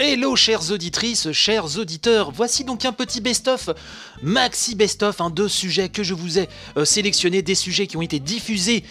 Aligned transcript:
Hello 0.00 0.36
chères 0.36 0.70
auditrices, 0.70 1.32
chers 1.32 1.76
auditeurs, 1.76 2.30
voici 2.30 2.62
donc 2.62 2.84
un 2.84 2.92
petit 2.92 3.20
best-of, 3.20 3.70
maxi 4.22 4.76
best-of, 4.76 5.20
hein, 5.20 5.28
deux 5.28 5.48
sujets 5.48 5.88
que 5.88 6.04
je 6.04 6.14
vous 6.14 6.38
ai 6.38 6.48
euh, 6.76 6.84
sélectionnés, 6.84 7.42
des 7.42 7.56
sujets 7.56 7.88
qui 7.88 7.96
ont 7.96 8.02
été 8.02 8.20
diffusés 8.20 8.84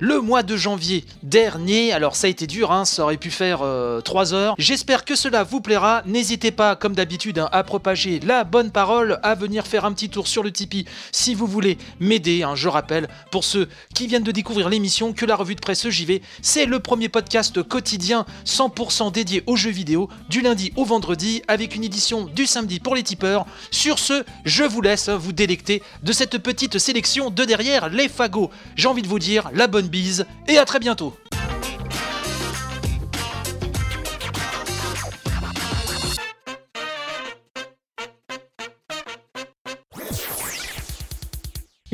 le 0.00 0.20
mois 0.20 0.42
de 0.42 0.56
janvier 0.56 1.04
dernier. 1.22 1.92
Alors 1.92 2.16
ça 2.16 2.26
a 2.26 2.30
été 2.30 2.46
dur, 2.46 2.72
hein, 2.72 2.84
ça 2.84 3.04
aurait 3.04 3.16
pu 3.16 3.30
faire 3.30 3.58
3 3.58 3.64
euh, 3.64 4.36
heures. 4.36 4.54
J'espère 4.58 5.04
que 5.04 5.14
cela 5.14 5.44
vous 5.44 5.60
plaira. 5.60 6.02
N'hésitez 6.06 6.50
pas, 6.50 6.76
comme 6.76 6.94
d'habitude, 6.94 7.38
hein, 7.38 7.48
à 7.52 7.62
propager 7.62 8.20
la 8.20 8.44
bonne 8.44 8.70
parole, 8.70 9.18
à 9.22 9.34
venir 9.34 9.66
faire 9.66 9.84
un 9.84 9.92
petit 9.92 10.08
tour 10.08 10.26
sur 10.26 10.42
le 10.42 10.50
Tipeee 10.50 10.86
si 11.12 11.34
vous 11.34 11.46
voulez 11.46 11.78
m'aider. 12.00 12.42
Hein. 12.42 12.54
je 12.54 12.68
rappelle, 12.68 13.08
pour 13.30 13.44
ceux 13.44 13.68
qui 13.94 14.06
viennent 14.06 14.22
de 14.22 14.32
découvrir 14.32 14.68
l'émission, 14.68 15.12
que 15.12 15.26
la 15.26 15.36
revue 15.36 15.54
de 15.54 15.60
presse 15.60 15.88
JV, 15.88 16.22
c'est 16.42 16.66
le 16.66 16.80
premier 16.80 17.08
podcast 17.08 17.62
quotidien 17.62 18.26
100% 18.46 19.12
dédié 19.12 19.42
aux 19.46 19.56
jeux 19.56 19.70
vidéo, 19.70 20.08
du 20.28 20.40
lundi 20.40 20.72
au 20.76 20.84
vendredi, 20.84 21.42
avec 21.48 21.74
une 21.74 21.84
édition 21.84 22.24
du 22.26 22.46
samedi 22.46 22.80
pour 22.80 22.94
les 22.94 23.02
tipeurs. 23.02 23.46
Sur 23.70 23.98
ce, 23.98 24.24
je 24.44 24.64
vous 24.64 24.80
laisse 24.80 25.08
vous 25.08 25.32
délecter 25.32 25.82
de 26.02 26.12
cette 26.12 26.38
petite 26.38 26.78
sélection 26.78 27.30
de 27.30 27.44
derrière 27.44 27.88
les 27.88 28.08
fagots. 28.08 28.50
J'ai 28.76 28.88
envie 28.88 29.02
de 29.02 29.08
vous 29.08 29.18
dire 29.18 29.50
la 29.52 29.66
bonne 29.66 29.83
bise 29.88 30.26
et 30.48 30.58
à 30.58 30.64
très 30.64 30.78
bientôt. 30.78 31.14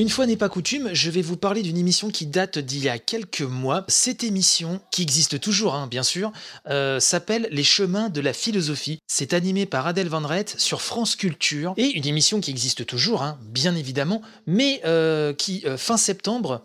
Une 0.01 0.09
fois 0.09 0.25
n'est 0.25 0.39
pas 0.39 0.49
coutume, 0.49 0.89
je 0.95 1.11
vais 1.11 1.21
vous 1.21 1.37
parler 1.37 1.61
d'une 1.61 1.77
émission 1.77 2.11
qui 2.11 2.25
date 2.25 2.59
d'il 2.59 2.83
y 2.83 2.89
a 2.89 2.99
quelques 2.99 3.43
mois. 3.43 3.85
Cette 3.87 4.25
émission, 4.25 4.81
qui 4.91 5.03
existe 5.03 5.39
toujours, 5.41 5.75
hein, 5.75 5.89
bien 5.89 6.03
sûr, 6.03 6.33
euh, 6.71 6.99
s'appelle 7.01 7.49
Les 7.51 7.63
chemins 7.63 8.09
de 8.09 8.23
la 8.23 8.33
philosophie. 8.33 9.01
C'est 9.07 9.35
animé 9.35 9.67
par 9.67 9.87
Adèle 9.87 10.09
Van 10.09 10.27
Rett 10.27 10.55
sur 10.59 10.81
France 10.81 11.17
Culture. 11.17 11.75
Et 11.77 11.91
une 11.99 12.07
émission 12.07 12.41
qui 12.41 12.51
existe 12.51 12.87
toujours, 12.87 13.23
hein, 13.23 13.39
bien 13.43 13.77
évidemment, 13.77 14.23
mais 14.47 14.81
euh, 14.87 15.35
qui, 15.35 15.65
euh, 15.67 15.77
fin 15.77 15.99
septembre, 15.99 16.65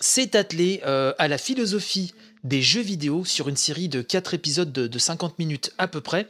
s'est 0.00 0.36
attelé 0.36 0.80
euh, 0.84 1.12
à 1.18 1.28
la 1.28 1.38
philosophie 1.38 2.12
des 2.44 2.62
jeux 2.62 2.80
vidéo 2.80 3.24
sur 3.24 3.48
une 3.48 3.56
série 3.56 3.88
de 3.88 4.00
4 4.00 4.34
épisodes 4.34 4.72
de, 4.72 4.98
50 4.98 5.38
minutes 5.38 5.72
à 5.78 5.88
peu 5.88 6.00
près. 6.00 6.28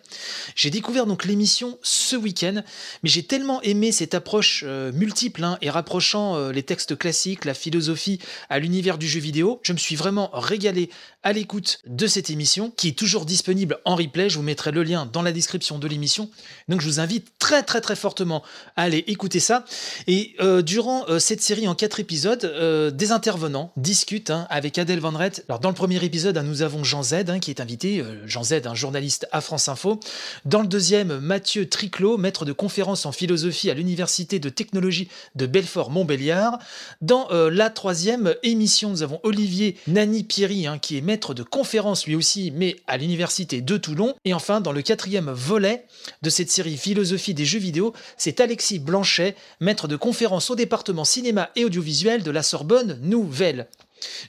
J'ai 0.57 0.71
découvert 0.71 1.07
donc 1.07 1.25
l'émission 1.25 1.79
ce 1.83 2.17
week-end, 2.17 2.63
mais 3.03 3.09
j'ai 3.09 3.23
tellement 3.23 3.63
aimé 3.63 3.93
cette 3.93 4.15
approche 4.15 4.65
euh, 4.67 4.91
multiple 4.93 5.45
hein, 5.45 5.59
et 5.63 5.71
rapprochant 5.71 6.37
euh, 6.37 6.53
les 6.53 6.63
textes 6.63 6.97
classiques, 6.97 7.45
la 7.45 7.55
philosophie 7.55 8.19
à 8.48 8.59
l'univers 8.59 8.98
du 8.98 9.07
jeu 9.07 9.21
vidéo. 9.21 9.61
Je 9.63 9.73
me 9.73 9.79
suis 9.79 9.97
vraiment 9.97 10.31
régalé 10.33 10.91
à 11.23 11.33
l'écoute 11.33 11.79
de 11.87 12.07
cette 12.07 12.31
émission 12.31 12.73
qui 12.77 12.89
est 12.89 12.99
toujours 12.99 13.27
disponible 13.27 13.79
en 13.85 13.97
replay. 13.97 14.31
Je 14.31 14.37
vous 14.37 14.43
mettrai 14.43 14.73
le 14.73 14.83
lien 14.83 15.09
dans 15.13 15.23
la 15.23 15.33
description 15.33 15.79
de 15.79 15.87
l'émission. 15.87 16.31
Donc 16.69 16.81
je 16.81 16.87
vous 16.87 17.01
invite 17.01 17.29
très 17.39 17.63
très 17.63 17.81
très 17.81 17.97
fortement 17.97 18.43
à 18.77 18.83
aller 18.83 19.05
écouter 19.07 19.41
ça. 19.41 19.65
Et 20.07 20.35
euh, 20.41 20.63
durant 20.63 21.05
cette 21.19 21.43
série 21.43 21.69
en 21.69 21.75
4 21.75 22.01
épisodes, 22.01 22.93
des 22.95 23.13
intervenants 23.13 23.73
discutent 23.77 24.31
hein, 24.31 24.47
avec 24.51 24.79
Adèle 24.79 25.01
Van 25.01 25.11
Rett. 25.11 25.45
Alors 25.48 25.61
dans 25.61 25.69
le 25.69 25.75
premier 25.75 26.03
épisode, 26.05 26.37
hein, 26.37 26.43
nous 26.43 26.63
avons 26.63 26.85
Jean 26.85 27.03
Z 27.03 27.15
hein, 27.29 27.39
qui 27.39 27.51
est 27.51 27.61
invité, 27.61 28.01
euh, 28.01 28.27
Jean 28.27 28.43
Z, 28.43 28.67
un 28.67 28.75
journaliste 28.75 29.27
à 29.33 29.41
France 29.41 29.69
Info. 29.69 30.01
Dans 30.45 30.63
le 30.63 30.67
deuxième, 30.67 31.19
Mathieu 31.19 31.69
Triclot, 31.69 32.17
maître 32.19 32.45
de 32.45 32.53
conférence 32.53 33.07
en 33.07 33.13
philosophie 33.13 33.71
à 33.71 33.75
l'Université 33.75 34.39
de 34.39 34.48
technologie 34.48 35.09
de 35.35 35.47
Belfort-Montbéliard. 35.47 36.59
Dans 37.01 37.31
euh, 37.31 37.51
la 37.51 37.71
troisième 37.71 38.35
émission, 38.43 38.91
nous 38.91 39.03
avons 39.03 39.21
Olivier 39.23 39.77
Nani-Pierry, 39.87 40.67
qui 40.83 40.97
est 40.97 41.01
maître 41.11 41.34
de 41.34 41.42
conférence 41.42 42.06
lui 42.06 42.14
aussi, 42.14 42.53
mais 42.55 42.77
à 42.86 42.97
l'Université 42.97 43.62
de 43.62 43.77
Toulon. 43.77 44.14
Et 44.25 44.33
enfin, 44.33 44.61
dans 44.61 44.70
le 44.70 44.80
quatrième 44.80 45.28
volet 45.28 45.84
de 46.22 46.30
cette 46.30 46.52
série 46.52 46.77
Philosophie 46.77 47.34
des 47.34 47.44
jeux 47.44 47.58
vidéo, 47.58 47.92
c'est 48.17 48.39
Alexis 48.39 48.78
Blanchet, 48.78 49.34
maître 49.58 49.89
de 49.89 49.97
conférence 49.97 50.50
au 50.50 50.55
département 50.55 51.05
cinéma 51.05 51.50
et 51.56 51.64
audiovisuel 51.64 52.22
de 52.22 52.30
la 52.30 52.44
Sorbonne 52.44 52.96
Nouvelle. 53.02 53.67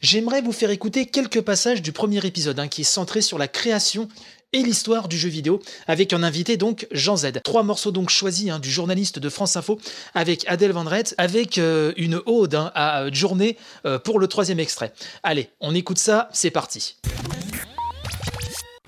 J'aimerais 0.02 0.42
vous 0.42 0.52
faire 0.52 0.72
écouter 0.72 1.06
quelques 1.06 1.42
passages 1.42 1.84
du 1.84 1.92
premier 1.92 2.26
épisode 2.26 2.60
hein, 2.60 2.68
qui 2.68 2.82
est 2.82 2.84
centré 2.84 3.22
sur 3.22 3.38
la 3.38 3.48
création 3.48 4.08
et 4.54 4.64
l'histoire 4.64 5.08
du 5.08 5.18
jeu 5.18 5.30
vidéo, 5.30 5.62
avec 5.88 6.14
un 6.14 6.24
invité 6.24 6.58
donc 6.58 6.88
Jean 6.92 7.16
Z. 7.16 7.42
Trois 7.44 7.64
morceaux 7.64 7.92
donc 7.92 8.10
choisis 8.10 8.50
hein, 8.50 8.60
du 8.60 8.70
journaliste 8.70 9.20
de 9.20 9.30
France 9.30 9.56
Info 9.56 9.80
avec 10.14 10.46
Adèle 10.48 10.74
Van 10.74 10.86
avec 11.18 11.58
euh, 11.58 11.94
une 11.96 12.22
ode 12.26 12.56
hein, 12.56 12.72
à 12.76 13.04
euh, 13.04 13.10
Journée 13.14 13.58
euh, 13.86 13.98
pour 13.98 14.20
le 14.20 14.28
troisième 14.28 14.60
extrait. 14.60 14.94
Allez, 15.24 15.50
on 15.62 15.74
écoute 15.74 16.00
ça, 16.00 16.28
c'est 16.34 16.52
parti. 16.52 16.98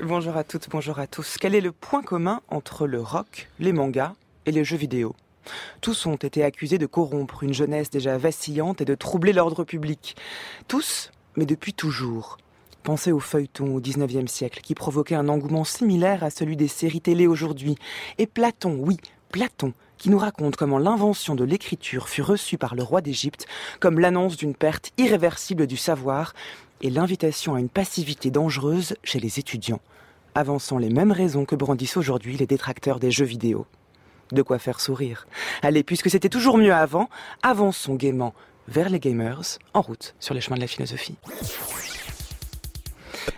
Bonjour 0.04 0.36
à 0.36 0.44
toutes, 0.44 0.68
bonjour 0.70 1.00
à 1.00 1.08
tous. 1.08 1.38
Quel 1.40 1.56
est 1.56 1.62
le 1.62 1.72
point 1.72 2.02
commun 2.02 2.42
entre 2.50 2.88
le 2.88 3.00
rock, 3.00 3.48
les 3.60 3.72
mangas 3.72 4.14
et 4.46 4.52
les 4.52 4.66
jeux 4.66 4.76
vidéo? 4.76 5.16
Tous 5.82 6.06
ont 6.06 6.16
été 6.16 6.44
accusés 6.44 6.78
de 6.78 6.86
corrompre 6.86 7.44
une 7.44 7.54
jeunesse 7.54 7.90
déjà 7.90 8.18
vacillante 8.18 8.82
et 8.82 8.86
de 8.86 8.96
troubler 8.96 9.32
l'ordre 9.32 9.64
public. 9.64 10.16
Tous, 10.68 11.12
mais 11.36 11.46
depuis 11.46 11.74
toujours. 11.74 12.38
Pensez 12.84 13.14
au 13.14 13.20
feuilleton 13.20 13.76
au 13.76 13.80
XIXe 13.80 14.30
siècle, 14.30 14.60
qui 14.62 14.76
provoquait 14.76 15.16
un 15.16 15.30
engouement 15.30 15.64
similaire 15.64 16.24
à 16.24 16.30
celui 16.30 16.58
des 16.58 16.68
séries 16.68 17.00
télé 17.00 17.28
aujourd'hui. 17.28 17.76
Et 18.18 18.28
Platon, 18.28 18.78
oui, 18.78 18.98
Platon, 19.32 19.74
qui 19.98 20.10
nous 20.10 20.18
raconte 20.18 20.58
comment 20.58 20.80
l'invention 20.80 21.34
de 21.34 21.46
l'écriture 21.46 22.10
fut 22.10 22.22
reçue 22.22 22.58
par 22.58 22.76
le 22.76 22.84
roi 22.84 23.00
d'Égypte 23.00 23.46
comme 23.80 24.00
l'annonce 24.00 24.36
d'une 24.36 24.54
perte 24.54 24.92
irréversible 24.98 25.66
du 25.66 25.78
savoir 25.78 26.34
et 26.82 26.90
l'invitation 26.90 27.56
à 27.56 27.62
une 27.62 27.70
passivité 27.70 28.32
dangereuse 28.32 28.96
chez 29.02 29.22
les 29.22 29.40
étudiants, 29.40 29.80
avançant 30.36 30.78
les 30.78 30.90
mêmes 30.90 31.14
raisons 31.14 31.46
que 31.46 31.56
brandissent 31.56 31.96
aujourd'hui 31.96 32.36
les 32.36 32.48
détracteurs 32.48 33.00
des 33.00 33.12
jeux 33.12 33.26
vidéo 33.26 33.66
de 34.34 34.42
quoi 34.42 34.60
faire 34.60 34.80
sourire. 34.80 35.28
Allez, 35.62 35.84
puisque 35.84 36.10
c'était 36.10 36.30
toujours 36.30 36.58
mieux 36.58 36.74
avant, 36.74 37.10
avançons 37.44 37.96
gaiement 37.96 38.34
vers 38.68 38.90
les 38.90 39.00
gamers, 39.00 39.60
en 39.74 39.82
route 39.82 40.16
sur 40.20 40.34
les 40.34 40.42
chemins 40.42 40.56
de 40.56 40.62
la 40.62 40.68
philosophie. 40.68 41.16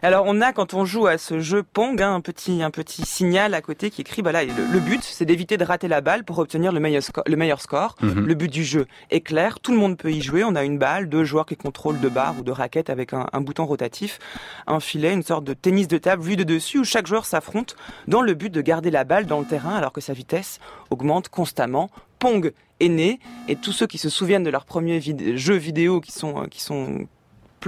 Alors 0.01 0.25
on 0.28 0.41
a 0.41 0.53
quand 0.53 0.73
on 0.73 0.85
joue 0.85 1.07
à 1.07 1.18
ce 1.18 1.40
jeu 1.40 1.63
Pong 1.63 2.01
hein, 2.01 2.13
un 2.13 2.22
petit 2.22 2.62
un 2.62 2.72
petit 2.72 3.06
signal 3.06 3.53
à 3.53 3.62
côté 3.62 3.90
qui 3.90 4.01
écrit 4.01 4.22
voilà 4.22 4.44
le, 4.44 4.79
but 4.79 5.03
c'est 5.03 5.25
d'éviter 5.25 5.57
de 5.57 5.63
rater 5.63 5.88
la 5.88 6.01
balle 6.01 6.23
pour 6.23 6.40
obtenir 6.40 6.72
le 6.72 6.79
meilleur, 6.79 7.01
le 7.25 7.35
meilleur 7.35 7.62
score. 7.62 7.95
Mhm. 8.01 8.25
Le 8.25 8.34
but 8.34 8.51
du 8.51 8.63
jeu 8.63 8.88
est 9.12 9.22
clair, 9.22 9.59
tout 9.59 9.72
le 9.72 9.78
monde 9.78 9.97
peut 9.97 10.12
y 10.12 10.22
jouer. 10.22 10.44
On 10.44 10.56
a 10.56 10.63
une 10.63 10.78
balle, 10.78 11.09
deux 11.09 11.24
joueurs 11.24 11.45
qui 11.45 11.56
contrôlent 11.56 12.00
deux 12.00 12.09
barres 12.09 12.35
ou 12.40 12.44
deux 12.44 12.51
raquettes 12.51 12.90
avec 12.90 13.13
un, 13.13 13.41
bouton 13.41 13.66
rotatif, 13.66 14.19
un 14.68 14.79
filet, 14.79 15.13
une 15.13 15.24
sorte 15.24 15.44
de 15.44 15.53
tennis 15.53 15.88
de 15.88 15.97
table 15.97 16.24
vu 16.24 16.35
de 16.35 16.44
dessus 16.44 16.79
où 16.79 16.84
chaque 16.84 17.07
joueur 17.07 17.25
s'affronte 17.25 17.75
dans 18.07 18.22
le 18.22 18.34
but 18.34 18.50
de 18.50 18.62
garder 18.62 18.91
la 18.91 19.03
balle 19.03 19.25
dans 19.25 19.40
le 19.40 19.45
terrain 19.45 19.75
alors 19.75 19.91
que 19.91 20.01
sa 20.01 20.13
vitesse 20.13 20.59
augmente 20.90 21.29
constamment. 21.29 21.90
Pong 22.19 22.53
est 22.79 22.90
né 22.90 23.19
et 23.47 23.56
tous 23.56 23.72
ceux 23.72 23.88
qui 23.88 23.97
se 23.97 24.09
souviennent 24.09 24.44
de 24.44 24.50
leurs 24.50 24.66
premiers 24.66 25.01
jeux 25.01 25.56
vidéo 25.56 26.01
qui 26.01 26.12
sont 26.12 26.45
qui 26.50 26.62
sont 26.62 27.07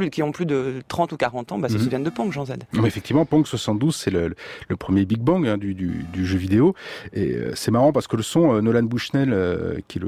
qui 0.05 0.23
ont 0.23 0.31
plus 0.31 0.45
de 0.45 0.81
30 0.87 1.11
ou 1.11 1.17
40 1.17 1.51
ans 1.51 1.59
bah, 1.59 1.69
se 1.69 1.75
mhm. 1.75 1.79
souviennent 1.81 2.03
de 2.03 2.09
Pong, 2.09 2.31
Jean 2.31 2.45
Z. 2.45 2.53
effectivement, 2.85 3.25
Pong 3.25 3.45
72, 3.45 3.95
c'est 3.95 4.11
le, 4.11 4.35
premier 4.77 5.05
Big 5.05 5.19
Bang 5.19 5.47
hein, 5.47 5.57
du, 5.57 5.73
du, 5.73 6.25
jeu 6.25 6.37
vidéo. 6.37 6.75
Et 7.13 7.33
euh, 7.33 7.51
c'est 7.55 7.71
marrant 7.71 7.91
parce 7.91 8.07
que 8.07 8.15
le 8.15 8.23
son, 8.23 8.55
euh, 8.55 8.61
Nolan 8.61 8.83
Bushnell, 8.83 9.33
euh, 9.33 9.75
qui 9.87 9.99
est 9.99 10.01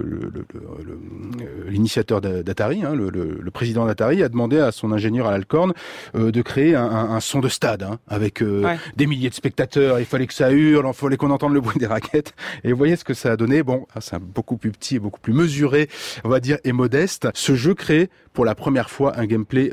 l'initiateur 1.67 2.21
d'Atari, 2.21 2.83
hein, 2.83 2.93
le, 2.95 3.51
président 3.51 3.85
d'Atari, 3.85 4.23
a 4.23 4.29
demandé 4.29 4.59
à 4.59 4.71
son 4.71 4.91
ingénieur 4.91 5.27
à 5.27 5.31
l'Alcorn 5.31 5.73
de 6.13 6.41
créer 6.41 6.75
un, 6.75 7.19
son 7.19 7.39
de 7.39 7.49
stade 7.49 7.83
hein, 7.83 7.99
avec 8.07 8.43
des 8.95 9.07
milliers 9.07 9.29
de 9.29 9.33
spectateurs. 9.33 9.99
Il 9.99 10.05
fallait 10.05 10.27
que 10.27 10.33
ça 10.33 10.51
hurle, 10.51 10.85
il 10.87 10.93
fallait 10.93 11.17
qu'on 11.17 11.31
entende 11.31 11.53
le 11.53 11.61
bruit 11.61 11.79
des 11.79 11.87
raquettes. 11.87 12.33
Et 12.63 12.71
vous 12.71 12.77
voyez 12.77 12.95
ce 12.95 13.03
que 13.03 13.13
ça 13.13 13.31
a 13.31 13.37
donné. 13.37 13.63
Bon, 13.63 13.85
ah, 13.95 14.01
c'est 14.01 14.19
beaucoup 14.19 14.57
plus 14.57 14.71
petit 14.71 14.95
et 14.95 14.99
beaucoup 14.99 15.19
plus 15.19 15.33
mesuré, 15.33 15.89
on 16.23 16.29
va 16.29 16.39
dire, 16.39 16.57
et 16.63 16.71
modeste. 16.71 17.27
Ce 17.33 17.55
jeu 17.55 17.73
crée 17.73 18.09
pour 18.33 18.45
la 18.45 18.55
première 18.55 18.89
fois 18.89 19.19
un 19.19 19.25
gameplay 19.25 19.71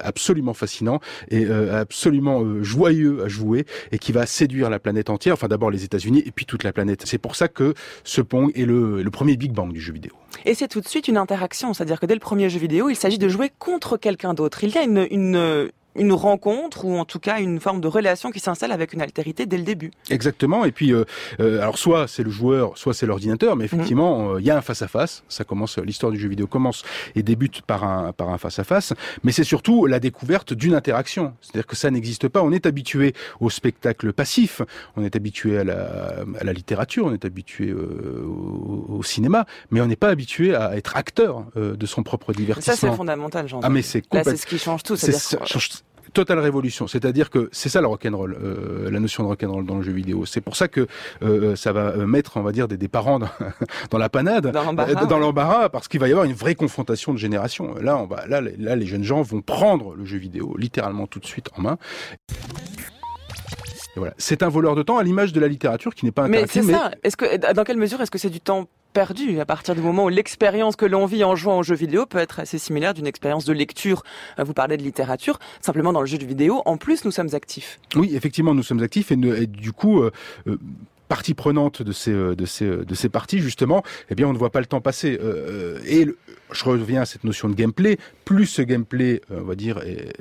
absolument 0.00 0.54
fascinant 0.54 1.00
et 1.30 1.44
euh, 1.44 1.80
absolument 1.80 2.62
joyeux 2.62 3.24
à 3.24 3.28
jouer 3.28 3.64
et 3.92 3.98
qui 3.98 4.12
va 4.12 4.26
séduire 4.26 4.70
la 4.70 4.78
planète 4.78 5.10
entière, 5.10 5.34
enfin 5.34 5.48
d'abord 5.48 5.70
les 5.70 5.84
États-Unis 5.84 6.22
et 6.26 6.30
puis 6.30 6.46
toute 6.46 6.64
la 6.64 6.72
planète. 6.72 7.02
C'est 7.06 7.18
pour 7.18 7.36
ça 7.36 7.48
que 7.48 7.74
ce 8.04 8.20
Pong 8.20 8.50
est 8.54 8.64
le, 8.64 9.04
premier 9.10 9.36
Big 9.36 9.52
Bang 9.52 9.72
du 9.72 9.80
jeu 9.80 9.92
vidéo. 9.92 10.12
Et 10.44 10.54
c'est 10.54 10.68
tout 10.68 10.80
de 10.80 10.86
suite 10.86 11.08
une 11.08 11.16
interaction, 11.16 11.74
c'est-à-dire 11.74 11.98
que 11.98 12.06
dès 12.06 12.14
le 12.14 12.20
premier 12.20 12.48
jeu 12.48 12.58
vidéo, 12.58 12.88
il 12.90 12.96
s'agit 12.96 13.18
de 13.18 13.28
jouer 13.28 13.50
contre 13.58 13.96
quelqu'un 13.96 14.34
d'autre. 14.34 14.62
Il 14.62 14.70
y 14.70 14.78
a 14.78 14.82
une, 14.82 15.70
une 15.98 16.12
rencontre 16.12 16.84
ou 16.84 16.96
en 16.96 17.04
tout 17.04 17.18
cas 17.18 17.40
une 17.40 17.60
forme 17.60 17.80
de 17.80 17.88
relation 17.88 18.30
qui 18.30 18.40
s'installe 18.40 18.72
avec 18.72 18.92
une 18.92 19.02
altérité 19.02 19.46
dès 19.46 19.56
le 19.56 19.64
début. 19.64 19.90
Exactement. 20.10 20.64
Et 20.64 20.72
puis, 20.72 20.92
euh, 20.92 21.04
euh, 21.40 21.60
alors 21.60 21.78
soit 21.78 22.08
c'est 22.08 22.22
le 22.22 22.30
joueur, 22.30 22.76
soit 22.76 22.94
c'est 22.94 23.06
l'ordinateur, 23.06 23.56
mais 23.56 23.64
effectivement, 23.64 24.18
mhm. 24.18 24.34
euh, 24.36 24.40
il 24.40 24.46
y 24.46 24.50
a 24.50 24.56
un 24.56 24.60
face 24.60 24.82
à 24.82 24.88
face. 24.88 25.24
Ça 25.28 25.44
commence, 25.44 25.78
l'histoire 25.78 26.12
du 26.12 26.18
jeu 26.18 26.28
vidéo 26.28 26.46
commence 26.46 26.82
et 27.14 27.22
débute 27.22 27.62
par 27.62 27.84
un 27.84 28.12
par 28.12 28.30
un 28.30 28.38
face 28.38 28.58
à 28.58 28.64
face. 28.64 28.92
Mais 29.24 29.32
c'est 29.32 29.44
surtout 29.44 29.86
la 29.86 30.00
découverte 30.00 30.52
d'une 30.52 30.74
interaction. 30.74 31.34
C'est-à-dire 31.40 31.66
que 31.66 31.76
ça 31.76 31.90
n'existe 31.90 32.28
pas. 32.28 32.42
On 32.42 32.52
est 32.52 32.66
habitué 32.66 33.14
au 33.40 33.50
spectacle 33.50 34.12
passif. 34.12 34.62
On 34.96 35.04
est 35.04 35.16
habitué 35.16 35.58
à 35.58 35.64
la, 35.64 36.24
à 36.40 36.44
la 36.44 36.52
littérature. 36.52 37.06
On 37.06 37.12
est 37.12 37.24
habitué 37.24 37.72
au, 37.72 39.02
cinéma, 39.02 39.46
mais 39.70 39.80
on 39.80 39.86
n'est 39.86 39.96
pas 39.96 40.08
habitué 40.08 40.54
à 40.54 40.76
être 40.76 40.96
acteur 40.96 41.46
de 41.56 41.86
son 41.86 42.02
propre 42.02 42.32
divertissement. 42.32 42.74
Ça 42.74 42.88
c'est 42.88 42.96
fondamental, 42.96 43.48
Jean. 43.48 43.60
Ah 43.62 43.68
mais 43.68 43.82
c'est 43.82 44.02
Là 44.12 44.24
c'est 44.24 44.36
ce 44.36 44.46
qui 44.46 44.58
change 44.58 44.82
tout. 44.82 44.96
C'est 44.96 45.12
totale 46.12 46.38
révolution. 46.38 46.86
C'est-à-dire 46.86 47.30
que 47.30 47.48
c'est 47.52 47.68
ça 47.68 47.80
le 47.80 47.86
rock'n'roll, 47.86 48.36
euh, 48.42 48.90
la 48.90 49.00
notion 49.00 49.22
de 49.22 49.28
rock'n'roll 49.28 49.64
dans 49.64 49.76
le 49.76 49.82
jeu 49.82 49.92
vidéo. 49.92 50.26
C'est 50.26 50.40
pour 50.40 50.56
ça 50.56 50.68
que 50.68 50.86
euh, 51.22 51.56
ça 51.56 51.72
va 51.72 51.96
mettre, 52.06 52.36
on 52.36 52.42
va 52.42 52.52
dire, 52.52 52.68
des, 52.68 52.88
parents 52.88 53.18
dans, 53.90 53.98
la 53.98 54.08
panade, 54.08 54.50
dans 54.50 55.18
l'embarras, 55.18 55.68
parce 55.68 55.88
qu'il 55.88 56.00
va 56.00 56.08
y 56.08 56.12
avoir 56.12 56.24
une 56.24 56.32
vraie 56.32 56.54
confrontation 56.54 57.12
de 57.12 57.18
génération. 57.18 57.74
Là, 57.80 57.96
on 57.98 58.06
va, 58.06 58.26
là, 58.26 58.40
là, 58.40 58.76
les 58.76 58.86
jeunes 58.86 59.04
gens 59.04 59.22
vont 59.22 59.42
prendre 59.42 59.94
le 59.94 60.04
jeu 60.04 60.18
vidéo 60.18 60.54
littéralement 60.58 61.06
tout 61.06 61.20
de 61.20 61.26
suite 61.26 61.48
en 61.56 61.62
main. 61.62 61.78
Voilà. 63.98 64.14
C'est 64.18 64.42
un 64.42 64.48
voleur 64.48 64.74
de 64.74 64.82
temps 64.82 64.98
à 64.98 65.02
l'image 65.02 65.32
de 65.32 65.40
la 65.40 65.48
littérature 65.48 65.94
qui 65.94 66.04
n'est 66.04 66.12
pas 66.12 66.24
interactive. 66.24 66.64
Mais 66.64 66.72
c'est 66.72 66.78
ça. 66.78 66.90
Est-ce 67.02 67.16
que, 67.16 67.52
dans 67.52 67.64
quelle 67.64 67.76
mesure 67.76 68.00
est-ce 68.00 68.10
que 68.10 68.18
c'est 68.18 68.30
du 68.30 68.40
temps 68.40 68.68
perdu 68.92 69.38
à 69.40 69.44
partir 69.44 69.74
du 69.74 69.80
moment 69.80 70.04
où 70.04 70.08
l'expérience 70.08 70.76
que 70.76 70.86
l'on 70.86 71.06
vit 71.06 71.24
en 71.24 71.36
jouant 71.36 71.58
au 71.58 71.62
jeu 71.62 71.74
vidéo 71.74 72.06
peut 72.06 72.18
être 72.18 72.40
assez 72.40 72.58
similaire 72.58 72.94
d'une 72.94 73.06
expérience 73.06 73.44
de 73.44 73.52
lecture? 73.52 74.02
Euh, 74.38 74.44
vous 74.44 74.54
parlez 74.54 74.76
de 74.76 74.82
littérature, 74.82 75.38
simplement 75.60 75.92
dans 75.92 76.00
le 76.00 76.06
jeu 76.06 76.18
vidéo, 76.18 76.62
en 76.64 76.76
plus 76.76 77.04
nous 77.04 77.10
sommes 77.10 77.34
actifs. 77.34 77.78
Oui, 77.94 78.14
effectivement, 78.14 78.54
nous 78.54 78.62
sommes 78.62 78.82
actifs 78.82 79.12
et, 79.12 79.16
du 79.16 79.72
coup, 79.72 80.02
euh, 80.02 80.10
euh, 80.46 80.58
partie 81.08 81.34
prenante 81.34 81.82
de 81.82 81.92
ces 81.92 82.12
de 82.12 82.44
ces 82.44 82.66
de 82.66 82.94
ces 82.94 83.08
parties 83.08 83.38
justement, 83.38 83.82
eh 84.10 84.14
bien 84.14 84.28
on 84.28 84.34
ne 84.34 84.38
voit 84.38 84.50
pas 84.50 84.60
le 84.60 84.66
temps 84.66 84.82
passer. 84.82 85.18
et 85.86 86.06
je 86.52 86.64
reviens 86.64 87.02
à 87.02 87.06
cette 87.06 87.24
notion 87.24 87.48
de 87.48 87.54
gameplay. 87.54 87.98
Plus 88.24 88.46
ce 88.46 88.62
gameplay, 88.62 89.20
on 89.30 89.42
va 89.42 89.54
dire, 89.54 89.80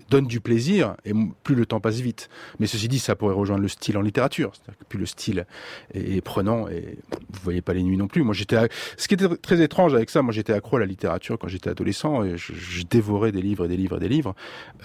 donne 0.09 0.27
du 0.27 0.39
plaisir, 0.39 0.95
et 1.06 1.12
plus 1.44 1.56
le 1.56 1.65
temps 1.65 1.79
passe 1.79 2.00
vite. 2.00 2.29
Mais 2.59 2.68
ceci 2.68 2.88
dit, 2.88 3.00
ça 3.00 3.15
pourrait 3.15 3.33
rejoindre 3.33 3.62
le 3.62 3.68
style 3.68 3.97
en 3.97 4.01
littérature. 4.01 4.51
C'est-à-dire 4.53 4.79
que 4.79 4.85
plus 4.85 5.00
le 5.00 5.06
style 5.06 5.45
est, 5.94 6.21
prenant, 6.21 6.68
et 6.68 6.97
vous 7.12 7.39
voyez 7.44 7.62
pas 7.62 7.74
les 7.74 7.83
nuits 7.83 7.97
non 7.97 8.07
plus. 8.07 8.24
Moi, 8.24 8.33
j'étais, 8.33 8.57
ce 8.97 9.07
qui 9.07 9.13
était 9.13 9.27
très 9.38 9.62
étrange 9.62 9.94
avec 9.94 10.09
ça, 10.09 10.21
moi, 10.21 10.33
j'étais 10.33 10.53
accro 10.53 10.77
à 10.77 10.79
la 10.79 10.85
littérature 10.85 11.38
quand 11.38 11.47
j'étais 11.47 11.69
adolescent, 11.69 12.24
et 12.24 12.38
je, 12.38 12.83
dévorais 12.89 13.31
des 13.31 13.41
livres 13.41 13.65
et 13.65 13.68
des 13.68 13.77
livres 13.77 13.97
et 13.97 14.00
des 14.00 14.09
livres. 14.09 14.35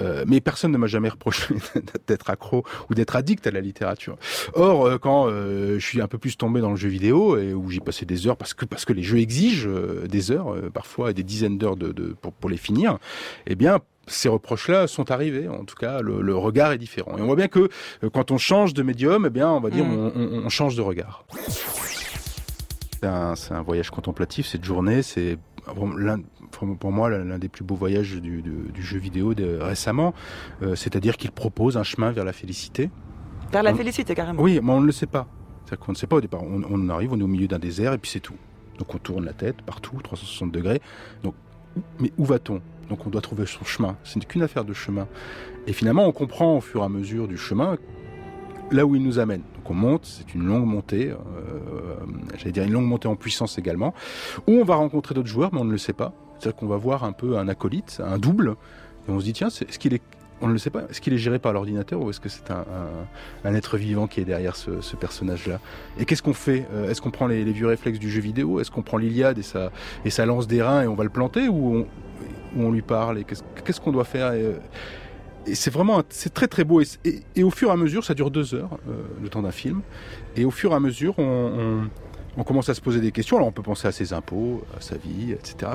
Euh, 0.01 0.25
mais 0.27 0.41
personne 0.41 0.73
ne 0.73 0.79
m'a 0.79 0.87
jamais 0.87 1.09
reproché 1.09 1.55
d'être 2.07 2.31
accro 2.31 2.65
ou 2.91 2.95
d'être 2.95 3.15
addict 3.15 3.47
à 3.47 3.51
la 3.51 3.61
littérature. 3.61 4.17
Or, 4.55 4.87
euh, 4.87 4.99
quand 4.99 5.29
euh, 5.29 5.79
je 5.79 5.87
suis 5.87 6.01
un 6.01 6.09
peu 6.09 6.19
plus 6.19 6.37
tombé 6.37 6.61
dans 6.61 6.71
le 6.71 6.77
jeu 6.77 6.89
vidéo 6.89 7.37
et 7.37 7.55
où 7.55 7.71
j'y 7.71 7.81
passais 7.81 8.07
des 8.07 8.27
heures 8.27 8.37
parce 8.37 8.55
que 8.55 8.65
parce 8.65 8.85
que 8.85 8.93
les 8.93 9.03
jeux 9.03 9.19
exigent 9.19 9.69
des 10.09 10.31
heures, 10.31 10.57
parfois 10.73 11.11
et 11.11 11.15
des 11.15 11.23
dizaines 11.33 11.59
d'heures 11.59 11.77
de, 11.77 12.15
pour, 12.21 12.33
pour 12.33 12.51
les 12.51 12.57
finir, 12.57 12.99
eh 13.47 13.55
bien, 13.55 13.81
ces 14.07 14.29
reproches-là 14.29 14.87
sont 14.87 15.11
arrivés. 15.11 15.49
En 15.49 15.65
tout 15.65 15.77
cas, 15.77 16.01
le, 16.01 16.37
regard 16.37 16.73
est 16.73 16.79
différent. 16.79 17.17
Et 17.19 17.23
on 17.23 17.27
voit 17.27 17.37
bien 17.37 17.49
que 17.49 17.69
euh, 18.03 18.11
quand 18.11 18.31
on 18.31 18.39
change 18.39 18.75
de 18.75 18.83
médium, 18.83 19.25
eh 19.27 19.31
bien, 19.31 19.51
on 19.51 19.61
va 19.61 19.71
dire, 19.71 19.85
mm. 19.85 20.43
on, 20.45 20.49
change 20.49 20.77
de 20.77 20.83
regard. 20.83 21.25
C'est 23.35 23.53
un, 23.53 23.63
voyage 23.63 23.91
contemplatif. 23.91 24.47
Cette 24.47 24.65
journée, 24.65 25.03
c'est 25.03 25.39
pour 25.71 26.93
moi 26.93 27.09
l'un 27.11 27.39
des 27.39 27.49
plus 27.49 27.65
beaux 27.65 27.77
voyages 27.77 28.17
du, 28.17 28.43
jeu 28.81 28.99
vidéo 28.99 29.35
de, 29.35 29.59
récemment. 29.61 30.15
Euh, 30.63 30.75
c'est-à-dire 30.75 31.17
qu'il 31.17 31.31
propose 31.31 31.77
un 31.77 31.85
chemin 31.85 32.11
vers 32.11 32.25
la 32.25 32.33
félicité. 32.33 32.91
Vers 33.51 33.63
la 33.63 33.75
félicité, 33.75 34.15
carrément. 34.15 34.43
Oui, 34.43 34.61
mais 34.63 34.73
on 34.73 34.81
ne 34.81 34.87
le 34.87 34.93
sait 34.93 35.07
pas. 35.07 35.27
Qu'on 35.81 35.93
ne 35.93 35.97
sait 35.97 36.07
pas 36.07 36.17
au 36.17 36.21
départ. 36.21 36.43
On, 36.43 36.61
on 36.69 36.89
arrive, 36.91 37.15
on 37.15 37.19
est 37.19 37.23
au 37.23 37.29
milieu 37.29 37.49
d'un 37.49 37.59
désert 37.59 37.95
et 37.95 37.99
puis 37.99 38.11
c'est 38.11 38.21
tout. 38.21 38.37
Donc 38.79 38.95
on 38.95 38.99
tourne 38.99 39.25
la 39.25 39.33
tête 39.33 39.63
partout, 39.63 39.97
360 40.03 40.53
degrés. 40.53 40.81
Donc 41.23 41.35
mais 42.01 42.13
où 42.19 42.25
va-t-on? 42.25 42.61
Donc 42.89 43.07
on 43.07 43.11
doit 43.11 43.21
trouver 43.21 43.47
son 43.47 43.65
chemin. 43.65 43.97
Ce 44.05 44.19
n'est 44.19 44.25
qu'une 44.25 44.43
affaire 44.43 44.65
de 44.65 44.73
chemin. 44.73 45.09
Et 45.67 45.73
finalement, 45.73 46.07
on 46.07 46.13
comprend 46.13 46.57
au 46.57 46.61
fur 46.61 46.83
et 46.83 46.85
à 46.85 46.89
mesure 46.89 47.29
du 47.29 47.37
chemin 47.37 47.77
là 48.71 48.87
où 48.87 48.97
il 48.97 49.03
nous 49.03 49.19
amène. 49.19 49.43
Donc 49.57 49.71
on 49.71 49.75
monte, 49.75 50.07
c'est 50.07 50.35
une 50.35 50.47
longue 50.47 50.65
montée, 50.65 51.11
euh, 51.11 51.17
j'allais 52.39 52.53
dire 52.53 52.65
une 52.65 52.73
longue 52.73 52.87
montée 52.87 53.09
en 53.09 53.17
puissance 53.17 53.59
également, 53.59 53.95
où 54.47 54.53
on 54.53 54.65
va 54.65 54.77
rencontrer 54.77 55.15
d'autres 55.15 55.29
joueurs, 55.29 55.51
mais 55.53 55.61
on 55.61 55.65
ne 55.65 55.73
le 55.73 55.79
sait 55.79 55.93
pas. 55.93 56.13
C'est-à-dire 56.39 56.57
qu'on 56.57 56.67
va 56.67 56.79
voir 56.79 57.05
un 57.05 57.13
peu 57.13 57.37
un 57.39 57.49
acolyte, 57.49 58.01
un 58.05 58.19
double, 58.19 58.57
et 59.07 59.11
on 59.11 59.21
se 59.21 59.25
dit 59.25 59.33
tiens, 59.33 59.49
est-ce 59.49 59.79
qu'il 59.79 59.95
est 59.95 60.03
on 60.43 60.49
ne 60.49 60.53
le 60.53 60.59
sait 60.59 60.71
pas. 60.71 60.83
Est-ce 60.91 61.01
qu'il 61.01 61.13
est 61.15 61.19
géré 61.19 61.39
par 61.39 61.53
l'ordinateur 61.53 62.01
ou 62.03 62.11
est-ce 62.11 62.21
que 62.21 62.29
c'est 62.29 62.51
un, 62.51 63.55
être 63.55 63.77
vivant 63.77 64.07
qui 64.09 64.21
est 64.21 64.25
derrière 64.25 64.57
ce, 64.57 64.97
personnage-là? 64.97 65.61
Et 65.99 66.05
qu'est-ce 66.05 66.23
qu'on 66.23 66.35
fait? 66.35 66.67
Euh, 66.75 66.91
Est-ce 66.91 67.01
qu'on 67.01 67.11
prend 67.11 67.29
les, 67.29 67.45
vieux 67.45 67.69
réflexes 67.69 67.99
du 67.99 68.11
jeu 68.11 68.21
vidéo? 68.21 68.61
Est-ce 68.61 68.71
qu'on 68.71 68.83
prend 68.83 68.99
l'Iliade 68.99 69.39
et 69.39 69.43
ça, 69.43 69.71
et 70.05 70.11
ça 70.11 70.27
lance 70.27 70.47
des 70.49 70.61
reins 70.61 70.83
et 70.83 70.87
on 70.89 70.95
va 70.95 71.05
le 71.05 71.11
planter 71.11 71.49
ou 71.49 71.87
on, 72.57 72.71
lui 72.71 72.83
parle 72.83 73.19
Et 73.19 73.25
qu'est-ce 73.25 73.81
qu'on 73.81 73.93
doit 73.93 74.05
faire? 74.05 74.33
Euh, 74.35 74.55
c'est 75.55 75.73
vraiment 75.73 76.03
très 76.35 76.49
très 76.49 76.65
beau 76.65 76.81
et, 76.81 77.43
au 77.43 77.51
fur 77.51 77.71
et 77.71 77.73
à 77.73 77.77
mesure 77.77 78.05
ça 78.05 78.15
dure 78.15 78.31
deux 78.31 78.55
heures 78.55 78.79
euh, 78.89 78.93
le 79.21 79.29
temps 79.29 79.43
d'un 79.43 79.51
film 79.51 79.83
et 80.37 80.45
au 80.45 80.53
fur 80.53 80.71
et 80.71 80.75
à 80.77 80.81
mesure 80.81 81.19
on, 81.19 81.89
commence 82.45 82.69
à 82.69 82.75
se 82.75 82.81
poser 82.81 83.01
des 83.01 83.13
questions. 83.13 83.37
Alors 83.37 83.49
on 83.49 83.53
peut 83.53 83.63
penser 83.63 83.89
à 83.89 83.93
ses 83.93 84.13
impôts, 84.13 84.63
à 84.77 84.81
sa 84.81 84.97
vie, 84.97 85.33
etc. 85.33 85.73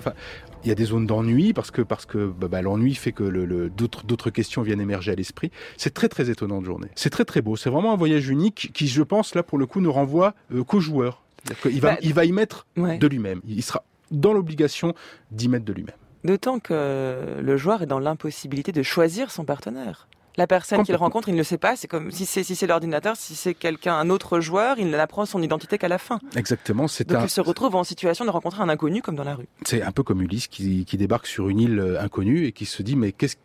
il 0.67 0.69
y 0.69 0.73
a 0.73 0.75
des 0.75 0.85
zones 0.85 1.07
d'ennui 1.07 1.53
parce 1.53 1.71
que 1.71 1.81
parce 1.81 2.05
que 2.05 2.27
bah, 2.27 2.49
bah, 2.49 2.61
l'ennui 2.61 2.93
fait 2.93 3.13
que 3.13 3.23
le, 3.23 3.69
d'autres 3.69 4.03
d'autres 4.03 4.29
questions 4.29 4.61
viennent 4.61 4.81
émerger 4.81 5.13
à 5.13 5.15
l'esprit. 5.15 5.49
C'est 5.77 5.93
très 5.93 6.09
très 6.09 6.29
étonnant 6.29 6.59
de 6.59 6.65
journée. 6.65 6.89
C'est 6.95 7.09
très 7.09 7.23
très 7.23 7.41
beau. 7.41 7.55
C'est 7.55 7.69
vraiment 7.69 7.93
un 7.93 7.95
voyage 7.95 8.27
unique 8.27 8.71
qui, 8.73 8.87
je 8.87 9.01
pense, 9.01 9.33
là 9.33 9.43
pour 9.43 9.57
le 9.57 9.65
coup, 9.65 9.79
ne 9.79 9.87
renvoie 9.87 10.33
euh, 10.53 10.65
qu'au 10.65 10.81
joueur. 10.81 11.23
Il 11.63 11.79
va, 11.79 11.93
bah, 11.93 11.97
il 12.01 12.13
va 12.13 12.25
y 12.25 12.33
mettre 12.33 12.67
de 12.75 13.07
lui-même. 13.07 13.39
Il 13.47 13.63
sera 13.63 13.85
dans 14.11 14.33
l'obligation 14.33 14.93
d'y 15.31 15.47
mettre 15.47 15.63
de 15.63 15.71
lui-même. 15.71 15.95
D'autant 16.25 16.59
que 16.59 17.39
le 17.41 17.57
joueur 17.57 17.81
est 17.81 17.85
dans 17.85 17.99
l'impossibilité 17.99 18.73
de 18.73 18.83
choisir 18.83 19.31
son 19.31 19.45
partenaire. 19.45 20.09
La 20.37 20.45
personne 20.47 20.83
qu'il 20.83 20.95
rencontre, 20.95 21.29
il 21.29 21.33
ne 21.33 21.39
le 21.39 21.43
sait 21.43 21.57
pas. 21.57 21.75
C'est 21.75 21.87
comme 21.87 22.11
si 22.11 22.25
c'est 22.25 22.43
si 22.43 22.55
c'est 22.55 22.67
l'ordinateur, 22.67 23.15
si 23.15 23.35
c'est 23.35 23.53
quelqu'un, 23.55 23.95
un 23.95 24.09
autre 24.09 24.39
joueur, 24.39 24.77
il 24.77 24.89
n'apprend 24.89 25.25
son 25.25 25.41
identité 25.41 25.77
qu'à 25.77 25.87
la 25.87 25.97
fin. 25.97 26.19
Exactement. 26.35 26.87
C'est 26.87 27.07
Donc 27.07 27.23
il 27.23 27.29
se 27.29 27.41
retrouve 27.41 27.75
en 27.75 27.83
situation 27.83 28.23
de 28.23 28.29
rencontrer 28.29 28.61
un 28.61 28.69
inconnu 28.69 29.01
comme 29.01 29.15
dans 29.15 29.23
la 29.23 29.35
rue. 29.35 29.47
C'est 29.65 29.81
un 29.81 29.91
peu 29.91 30.03
comme 30.03 30.21
Ulysse 30.21 30.47
qui, 30.47 30.85
qui 30.85 30.97
débarque 30.97 31.27
sur 31.27 31.49
une 31.49 31.59
île 31.59 31.79
euh, 31.79 32.01
inconnue 32.01 32.45
et 32.45 32.51
qui 32.51 32.65
se 32.65 32.83
dit 32.83 32.95
mais 32.95 33.11
qu'est-ce 33.11 33.37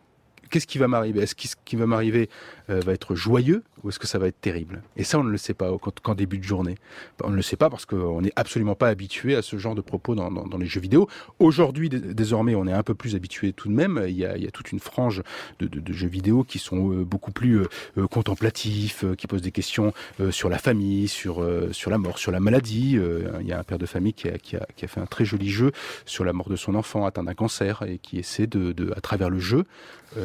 qu'est-ce 0.53 0.67
qui 0.67 0.77
va 0.77 0.87
m'arriver? 0.87 1.23
Est-ce 1.23 1.35
ce 1.47 1.55
qui 1.65 1.75
va 1.75 1.87
m'arriver 1.87 2.29
euh, 2.69 2.79
va 2.85 2.93
être 2.93 3.15
joyeux 3.15 3.63
ou 3.83 3.89
est-ce 3.89 3.99
que 3.99 4.07
ça 4.07 4.17
va 4.17 4.27
être 4.27 4.39
terrible? 4.39 4.81
Et 4.95 5.03
ça, 5.03 5.19
on 5.19 5.23
ne 5.23 5.29
le 5.29 5.37
sait 5.37 5.53
pas 5.53 5.69
quand, 6.01 6.15
début 6.15 6.37
de 6.37 6.43
journée. 6.43 6.75
On 7.21 7.29
ne 7.29 7.35
le 7.35 7.41
sait 7.41 7.57
pas 7.57 7.69
parce 7.69 7.85
qu'on 7.85 8.21
n'est 8.21 8.31
absolument 8.37 8.75
pas 8.75 8.87
habitué 8.87 9.35
à 9.35 9.41
ce 9.41 9.57
genre 9.57 9.75
de 9.75 9.81
propos 9.81 10.15
dans, 10.15 10.57
les 10.57 10.65
jeux 10.65 10.79
vidéo. 10.79 11.09
Aujourd'hui, 11.39 11.89
désormais, 11.89 12.55
on 12.55 12.65
est 12.65 12.71
un 12.71 12.83
peu 12.83 12.95
plus 12.95 13.15
habitué 13.15 13.51
tout 13.51 13.67
de 13.67 13.73
même. 13.73 14.01
Il 14.07 14.15
y 14.15 14.25
a, 14.25 14.51
toute 14.51 14.71
une 14.71 14.79
frange 14.79 15.21
de, 15.59 15.93
jeux 15.93 16.07
vidéo 16.07 16.45
qui 16.45 16.59
sont 16.59 16.91
euh, 16.91 17.03
beaucoup 17.03 17.31
plus 17.31 17.59
euh, 17.97 18.07
contemplatifs, 18.07 19.03
qui 19.17 19.27
posent 19.27 19.41
des 19.41 19.51
questions 19.51 19.93
sur 20.31 20.47
la 20.47 20.57
famille, 20.57 21.09
sur, 21.09 21.45
sur 21.71 21.91
la 21.91 21.97
mort, 21.97 22.17
sur 22.17 22.31
la 22.31 22.39
maladie. 22.39 22.97
il 23.41 23.47
y 23.47 23.51
a 23.51 23.59
un 23.59 23.63
père 23.63 23.77
de 23.77 23.85
famille 23.85 24.13
qui 24.13 24.29
a, 24.29 24.37
qui, 24.37 24.55
a, 24.55 24.87
fait 24.87 25.01
un 25.01 25.05
très 25.05 25.25
joli 25.25 25.49
jeu 25.49 25.71
sur 26.05 26.23
la 26.23 26.31
mort 26.31 26.49
de 26.49 26.55
son 26.55 26.75
enfant 26.75 27.05
atteint 27.05 27.23
d'un 27.23 27.33
cancer 27.33 27.83
et 27.83 27.97
qui 27.97 28.17
essaie 28.19 28.47
de, 28.47 28.93
à 28.95 29.01
travers 29.01 29.29
le 29.29 29.39
jeu, 29.39 29.65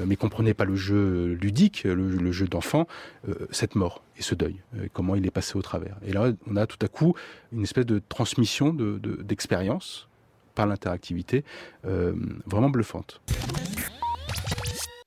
mais 0.06 0.16
comprenez 0.16 0.54
pas 0.54 0.64
le 0.64 0.76
jeu 0.76 1.36
ludique, 1.40 1.84
le, 1.84 2.27
jeu 2.32 2.46
d'enfant, 2.46 2.86
euh, 3.28 3.34
cette 3.50 3.74
mort 3.74 4.02
et 4.16 4.22
ce 4.22 4.34
deuil, 4.34 4.56
euh, 4.76 4.88
comment 4.92 5.14
il 5.14 5.26
est 5.26 5.30
passé 5.30 5.56
au 5.56 5.62
travers. 5.62 5.96
Et 6.06 6.12
là, 6.12 6.32
on 6.46 6.56
a 6.56 6.66
tout 6.66 6.78
à 6.82 6.88
coup 6.88 7.14
une 7.52 7.62
espèce 7.62 7.86
de 7.86 8.00
transmission 8.08 8.72
d'expérience 8.72 10.08
de, 10.10 10.54
par 10.54 10.66
l'interactivité 10.66 11.44
euh, 11.84 12.14
vraiment 12.46 12.70
bluffante. 12.70 13.20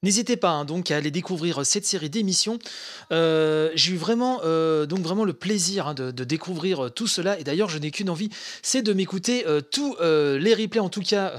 N'hésitez 0.03 0.35
pas 0.35 0.49
hein, 0.49 0.65
donc 0.65 0.89
à 0.89 0.97
aller 0.97 1.11
découvrir 1.11 1.63
cette 1.63 1.85
série 1.85 2.09
d'émissions. 2.09 2.57
Euh, 3.11 3.69
j'ai 3.75 3.91
eu 3.91 3.97
vraiment, 3.97 4.41
euh, 4.43 4.87
donc 4.87 5.01
vraiment 5.01 5.25
le 5.25 5.33
plaisir 5.33 5.89
hein, 5.89 5.93
de, 5.93 6.23
découvrir 6.23 6.85
euh, 6.85 6.89
tout 6.89 7.05
cela. 7.05 7.37
Et 7.37 7.43
d'ailleurs, 7.43 7.69
je 7.69 7.77
n'ai 7.77 7.91
qu'une 7.91 8.09
envie, 8.09 8.29
c'est 8.63 8.81
de 8.81 8.93
m'écouter 8.93 9.45
tous 9.69 9.95
les 10.01 10.55
replays, 10.55 10.79
en 10.79 10.89
tout 10.89 11.01
cas 11.01 11.33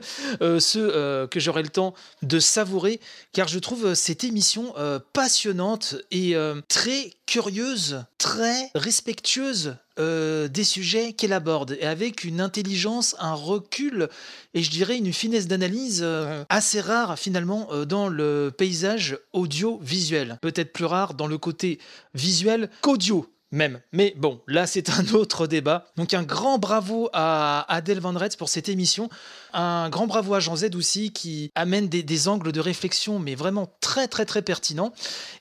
ceux 0.60 1.26
que 1.28 1.40
j'aurai 1.40 1.62
le 1.62 1.68
temps 1.68 1.94
de 2.22 2.38
savourer, 2.38 3.00
car 3.32 3.48
je 3.48 3.58
trouve 3.58 3.94
cette 3.94 4.22
émission 4.22 4.74
passionnante 5.12 5.96
et 6.12 6.36
très 6.68 7.10
curieuse, 7.26 8.04
très 8.18 8.70
respectueuse 8.74 9.76
euh, 10.00 10.48
des 10.48 10.64
sujets 10.64 11.12
qu'elle 11.12 11.32
aborde 11.32 11.76
et 11.78 11.86
avec 11.86 12.24
une 12.24 12.40
intelligence, 12.40 13.14
un 13.20 13.34
recul 13.34 14.08
et 14.52 14.62
je 14.62 14.70
dirais 14.70 14.96
une 14.98 15.12
finesse 15.12 15.46
d'analyse 15.46 16.00
euh, 16.02 16.44
assez 16.48 16.80
rare 16.80 17.16
finalement 17.16 17.68
euh, 17.70 17.84
dans 17.84 18.08
le 18.08 18.52
paysage 18.56 19.18
audiovisuel. 19.32 20.38
Peut-être 20.42 20.72
plus 20.72 20.84
rare 20.84 21.14
dans 21.14 21.28
le 21.28 21.38
côté 21.38 21.78
visuel 22.12 22.70
qu'audio 22.80 23.26
même. 23.54 23.80
Mais 23.92 24.14
bon, 24.16 24.40
là 24.46 24.66
c'est 24.66 24.90
un 24.90 25.06
autre 25.14 25.46
débat. 25.46 25.86
Donc 25.96 26.12
un 26.12 26.22
grand 26.22 26.58
bravo 26.58 27.08
à 27.12 27.64
Adèle 27.72 28.00
Van 28.00 28.12
Retz 28.12 28.36
pour 28.36 28.48
cette 28.48 28.68
émission. 28.68 29.08
Un 29.52 29.88
grand 29.88 30.06
bravo 30.06 30.34
à 30.34 30.40
Jean 30.40 30.56
Z 30.56 30.74
aussi 30.74 31.12
qui 31.12 31.52
amène 31.54 31.88
des, 31.88 32.28
angles 32.28 32.52
de 32.52 32.60
réflexion 32.60 33.18
mais 33.18 33.34
vraiment 33.34 33.68
très 33.80 34.08
très 34.08 34.24
très 34.24 34.42
pertinents. 34.42 34.92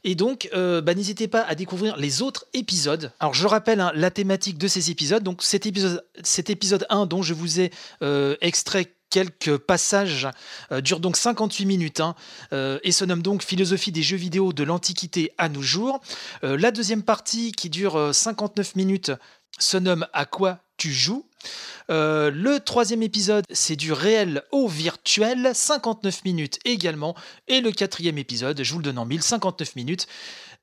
Et 0.03 0.15
donc 0.15 0.50
euh, 0.53 0.82
bah, 0.82 0.93
n'hésitez 0.93 1.27
pas 1.27 1.41
à 1.41 1.55
découvrir 1.55 1.98
les 1.98 2.22
autres 2.22 2.46
épisodes. 2.53 3.12
Alors 3.20 3.34
je 3.34 3.48
rappelle 3.48 3.79
hein, 3.79 3.91
la 3.96 4.12
thématique 4.12 4.58
de 4.58 4.67
ces 4.67 4.91
épisodes. 4.91 5.24
Donc 5.24 5.43
cet 5.43 5.65
épisode, 5.65 6.05
cet 6.24 6.50
épisode 6.50 6.86
1 6.89 7.05
dont 7.08 7.24
je 7.24 7.34
vous 7.34 7.60
ai 7.60 7.72
euh, 8.01 8.36
extrait 8.41 8.92
quelques 9.13 9.58
passages, 9.58 10.27
euh, 10.72 10.82
durent 10.82 11.00
donc 11.00 11.17
58 11.17 11.67
minutes 11.67 12.00
hein, 12.00 12.15
euh, 12.51 12.79
et 12.84 12.91
se 12.91 13.05
nomme 13.05 13.22
donc 13.22 13.43
Philosophie 13.43 13.91
des 13.91 14.01
jeux 14.01 14.17
vidéo 14.17 14.53
de 14.53 14.63
l'Antiquité 14.63 15.32
à 15.38 15.50
nos 15.50 15.62
jours. 15.62 16.01
Euh, 16.43 16.58
la 16.58 16.72
deuxième 16.72 17.03
partie 17.03 17.51
qui 17.51 17.70
dure 17.70 18.10
59 18.12 18.75
minutes 18.75 19.12
se 19.60 19.77
nomme 19.77 20.08
À 20.13 20.25
quoi 20.25 20.60
tu 20.77 20.91
joues? 20.91 21.27
Euh, 21.89 22.32
le 22.32 22.60
troisième 22.60 23.03
épisode, 23.03 23.46
c'est 23.51 23.75
du 23.75 23.91
réel 23.91 24.43
au 24.51 24.67
virtuel, 24.67 25.51
59 25.53 26.24
minutes 26.25 26.60
également. 26.65 27.15
Et 27.48 27.62
le 27.62 27.72
quatrième 27.72 28.17
épisode, 28.17 28.62
je 28.63 28.72
vous 28.72 28.79
le 28.79 28.86
donne 28.86 28.98
en 28.98 29.05
1059 29.05 29.75
minutes, 29.75 30.08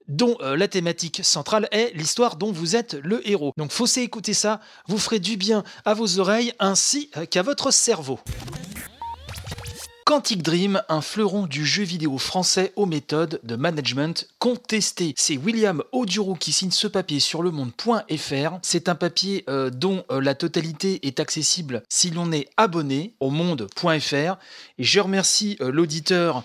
dont 0.08 0.36
euh, 0.40 0.56
la 0.56 0.68
thématique 0.68 1.20
centrale 1.24 1.68
est 1.72 1.92
l'histoire 1.94 2.36
dont 2.36 2.52
vous 2.52 2.76
êtes 2.76 2.94
le 3.02 3.26
héros. 3.28 3.52
Donc 3.56 3.70
fossez 3.70 4.02
écouter 4.02 4.34
ça, 4.34 4.60
vous 4.86 4.98
ferez 4.98 5.20
du 5.20 5.36
bien 5.36 5.64
à 5.84 5.94
vos 5.94 6.18
oreilles 6.18 6.52
ainsi 6.58 7.10
qu'à 7.30 7.42
votre 7.42 7.70
cerveau. 7.70 8.18
Quantic 10.10 10.42
Dream, 10.42 10.82
un 10.88 11.02
fleuron 11.02 11.46
du 11.46 11.64
jeu 11.64 11.84
vidéo 11.84 12.18
français 12.18 12.72
aux 12.74 12.84
méthodes 12.84 13.38
de 13.44 13.54
management 13.54 14.26
contestées. 14.40 15.14
C'est 15.16 15.36
William 15.36 15.84
Oduro 15.92 16.34
qui 16.34 16.50
signe 16.50 16.72
ce 16.72 16.88
papier 16.88 17.20
sur 17.20 17.44
le 17.44 17.52
monde.fr. 17.52 18.58
C'est 18.62 18.88
un 18.88 18.96
papier 18.96 19.44
euh, 19.48 19.70
dont 19.70 20.02
euh, 20.10 20.20
la 20.20 20.34
totalité 20.34 21.06
est 21.06 21.20
accessible 21.20 21.84
si 21.88 22.10
l'on 22.10 22.32
est 22.32 22.48
abonné 22.56 23.14
au 23.20 23.30
monde.fr. 23.30 24.36
Et 24.78 24.82
je 24.82 24.98
remercie 24.98 25.56
euh, 25.60 25.70
l'auditeur 25.70 26.42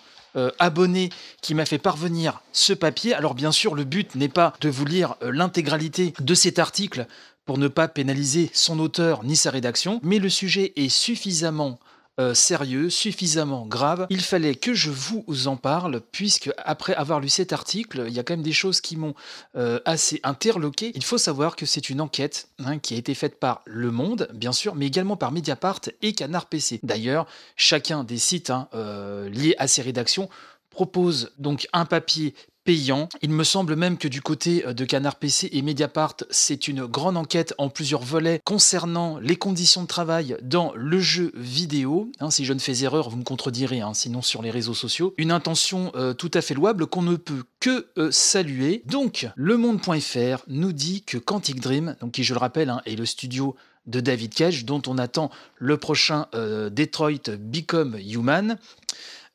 abonné 0.60 1.10
qui 1.42 1.54
m'a 1.54 1.66
fait 1.66 1.78
parvenir 1.78 2.42
ce 2.52 2.74
papier. 2.74 3.14
Alors 3.14 3.36
bien 3.36 3.52
sûr, 3.52 3.76
le 3.76 3.84
but 3.84 4.16
n'est 4.16 4.30
pas 4.30 4.54
de 4.62 4.70
vous 4.70 4.86
lire 4.86 5.16
l'intégralité 5.22 6.14
de 6.20 6.34
cet 6.34 6.60
article 6.60 7.08
pour 7.46 7.58
ne 7.58 7.68
pas 7.68 7.88
pénaliser 7.88 8.50
son 8.54 8.80
auteur 8.80 9.24
ni 9.24 9.36
sa 9.36 9.52
rédaction, 9.52 10.00
mais 10.04 10.20
le 10.20 10.30
sujet 10.30 10.74
est 10.76 10.90
suffisamment 10.90 11.80
euh, 12.20 12.34
sérieux, 12.34 12.90
suffisamment 12.90 13.66
grave. 13.66 14.08
Il 14.10 14.22
fallait 14.22 14.56
que 14.56 14.74
je 14.74 14.90
vous 14.90 15.48
en 15.48 15.58
parle, 15.58 16.02
puisque 16.12 16.50
après 16.58 16.94
avoir 16.96 17.20
lu 17.20 17.28
cet 17.28 17.52
article, 17.52 18.06
il 18.08 18.14
y 18.14 18.20
a 18.20 18.24
quand 18.24 18.34
même 18.34 18.42
des 18.42 18.54
choses 18.54 18.80
qui 18.80 18.96
m'ont 18.96 19.16
euh, 19.58 19.80
assez 19.84 20.22
interloqué. 20.24 20.92
Il 20.96 21.04
faut 21.04 21.18
savoir 21.18 21.56
que 21.58 21.66
c'est 21.66 21.90
une 21.90 22.00
enquête 22.00 22.48
hein, 22.60 22.80
qui 22.80 22.94
a 22.94 22.98
été 22.98 23.14
faite 23.16 23.40
par 23.40 23.64
Le 23.66 23.92
Monde, 23.92 24.30
bien 24.34 24.54
sûr, 24.54 24.76
mais 24.76 24.88
également 24.88 25.18
par 25.18 25.34
Mediapart 25.34 25.82
et 26.02 26.14
Canard 26.14 26.46
PC. 26.46 26.80
D'ailleurs, 26.84 27.28
chacun 27.58 28.06
des 28.06 28.18
sites 28.18 28.50
hein, 28.50 28.70
euh, 28.74 29.30
liés 29.30 29.56
à 29.58 29.68
ces 29.68 29.82
rédactions 29.82 30.30
propose 30.70 31.34
donc 31.38 31.68
un 31.74 31.86
papier 31.86 32.34
Il 32.68 33.30
me 33.30 33.44
semble 33.44 33.76
même 33.76 33.98
que 33.98 34.08
du 34.08 34.22
côté 34.22 34.66
euh, 34.66 34.74
de 34.74 34.86
Canard 34.86 35.18
PC 35.18 35.50
et 35.52 35.62
Mediapart, 35.62 36.16
c'est 36.32 36.68
une 36.68 36.88
grande 36.88 37.16
enquête 37.16 37.54
en 37.60 37.70
plusieurs 37.70 38.02
volets 38.02 38.42
concernant 38.44 39.20
les 39.20 39.36
conditions 39.36 39.84
de 39.84 39.88
travail 39.88 40.36
dans 40.42 40.74
le 40.76 41.00
jeu 41.00 41.32
vidéo. 41.36 42.10
Hein, 42.20 42.32
si 42.32 42.44
je 42.44 42.54
ne 42.54 42.60
fais 42.60 42.80
erreur, 42.80 43.10
vous 43.10 43.18
me 43.18 43.24
contredirez, 43.24 43.82
hein, 43.82 43.94
sinon 43.94 44.24
sur 44.24 44.42
les 44.42 44.50
réseaux 44.50 44.74
sociaux. 44.74 45.14
Une 45.18 45.32
intention 45.32 45.92
euh, 45.96 46.14
tout 46.14 46.32
à 46.34 46.42
fait 46.42 46.56
louable 46.56 46.88
qu'on 46.88 47.04
ne 47.04 47.18
peut 47.18 47.44
que 47.60 47.88
euh, 48.00 48.10
saluer. 48.10 48.82
Donc, 48.88 49.28
le 49.36 49.58
monde.fr 49.58 50.44
nous 50.48 50.74
dit 50.74 51.04
que 51.04 51.20
Quantic 51.20 51.60
Dream, 51.60 51.96
donc 52.02 52.14
qui 52.14 52.24
je 52.24 52.34
le 52.34 52.40
rappelle 52.40 52.72
hein, 52.72 52.82
est 52.88 52.96
le 52.96 53.06
studio 53.06 53.56
de 53.86 54.00
David 54.00 54.34
Cage, 54.34 54.66
dont 54.66 54.82
on 54.88 54.98
attend 54.98 55.30
le 55.58 55.78
prochain 55.78 56.26
Detroit 56.34 57.30
Become 57.38 58.00
Human, 58.00 58.58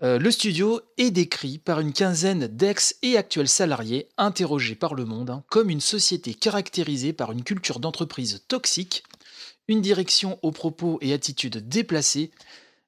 euh, 0.02 0.18
le 0.18 0.30
studio 0.30 0.80
est 0.96 1.10
décrit 1.10 1.58
par 1.58 1.80
une 1.80 1.92
quinzaine 1.92 2.46
d'ex 2.46 2.96
et 3.02 3.18
actuels 3.18 3.48
salariés 3.48 4.08
interrogés 4.16 4.74
par 4.74 4.94
le 4.94 5.04
monde 5.04 5.30
hein, 5.30 5.44
comme 5.50 5.68
une 5.68 5.80
société 5.80 6.32
caractérisée 6.32 7.12
par 7.12 7.32
une 7.32 7.44
culture 7.44 7.80
d'entreprise 7.80 8.42
toxique, 8.48 9.04
une 9.68 9.82
direction 9.82 10.38
aux 10.42 10.52
propos 10.52 10.98
et 11.02 11.12
attitudes 11.12 11.68
déplacées, 11.68 12.30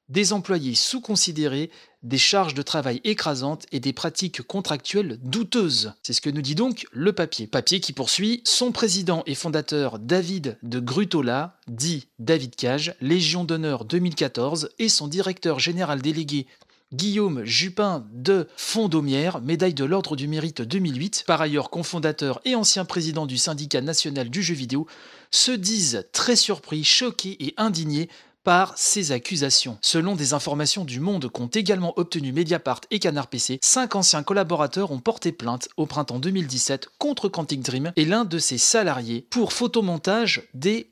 des 0.08 0.32
employés 0.32 0.74
sous-considérés, 0.74 1.70
des 2.02 2.18
charges 2.18 2.54
de 2.54 2.62
travail 2.62 3.00
écrasantes 3.04 3.66
et 3.72 3.80
des 3.80 3.92
pratiques 3.92 4.42
contractuelles 4.42 5.18
douteuses. 5.22 5.92
C'est 6.02 6.12
ce 6.12 6.20
que 6.20 6.30
nous 6.30 6.42
dit 6.42 6.54
donc 6.54 6.86
le 6.92 7.12
papier. 7.12 7.46
Papier 7.46 7.80
qui 7.80 7.92
poursuit 7.92 8.42
son 8.44 8.72
président 8.72 9.22
et 9.26 9.34
fondateur 9.34 9.98
David 9.98 10.58
de 10.62 10.80
Grutola, 10.80 11.58
dit 11.68 12.08
David 12.18 12.56
Cage, 12.56 12.94
Légion 13.00 13.44
d'honneur 13.44 13.84
2014, 13.84 14.70
et 14.78 14.88
son 14.88 15.06
directeur 15.06 15.60
général 15.60 16.02
délégué 16.02 16.46
Guillaume 16.92 17.44
Jupin 17.44 18.06
de 18.12 18.46
Fondomière, 18.56 19.40
médaille 19.40 19.72
de 19.72 19.84
l'Ordre 19.84 20.14
du 20.14 20.28
Mérite 20.28 20.60
2008, 20.60 21.24
par 21.26 21.40
ailleurs 21.40 21.70
cofondateur 21.70 22.40
et 22.44 22.54
ancien 22.54 22.84
président 22.84 23.26
du 23.26 23.38
syndicat 23.38 23.80
national 23.80 24.28
du 24.28 24.42
jeu 24.42 24.54
vidéo, 24.54 24.86
se 25.30 25.52
disent 25.52 26.06
très 26.12 26.36
surpris, 26.36 26.84
choqués 26.84 27.36
et 27.40 27.54
indignés 27.56 28.10
par 28.44 28.72
ces 28.76 29.12
accusations. 29.12 29.78
Selon 29.80 30.16
des 30.16 30.34
informations 30.34 30.84
du 30.84 31.00
Monde 31.00 31.28
qu'ont 31.28 31.46
également 31.46 31.92
obtenu 31.98 32.32
Mediapart 32.32 32.80
et 32.90 32.98
Canard 32.98 33.28
PC, 33.28 33.58
cinq 33.62 33.94
anciens 33.96 34.22
collaborateurs 34.22 34.90
ont 34.90 35.00
porté 35.00 35.32
plainte 35.32 35.68
au 35.76 35.86
printemps 35.86 36.18
2017 36.18 36.88
contre 36.98 37.28
Quantic 37.28 37.60
Dream 37.60 37.92
et 37.96 38.04
l'un 38.04 38.24
de 38.24 38.38
ses 38.38 38.58
salariés 38.58 39.26
pour 39.30 39.52
photomontage 39.52 40.48
des 40.54 40.90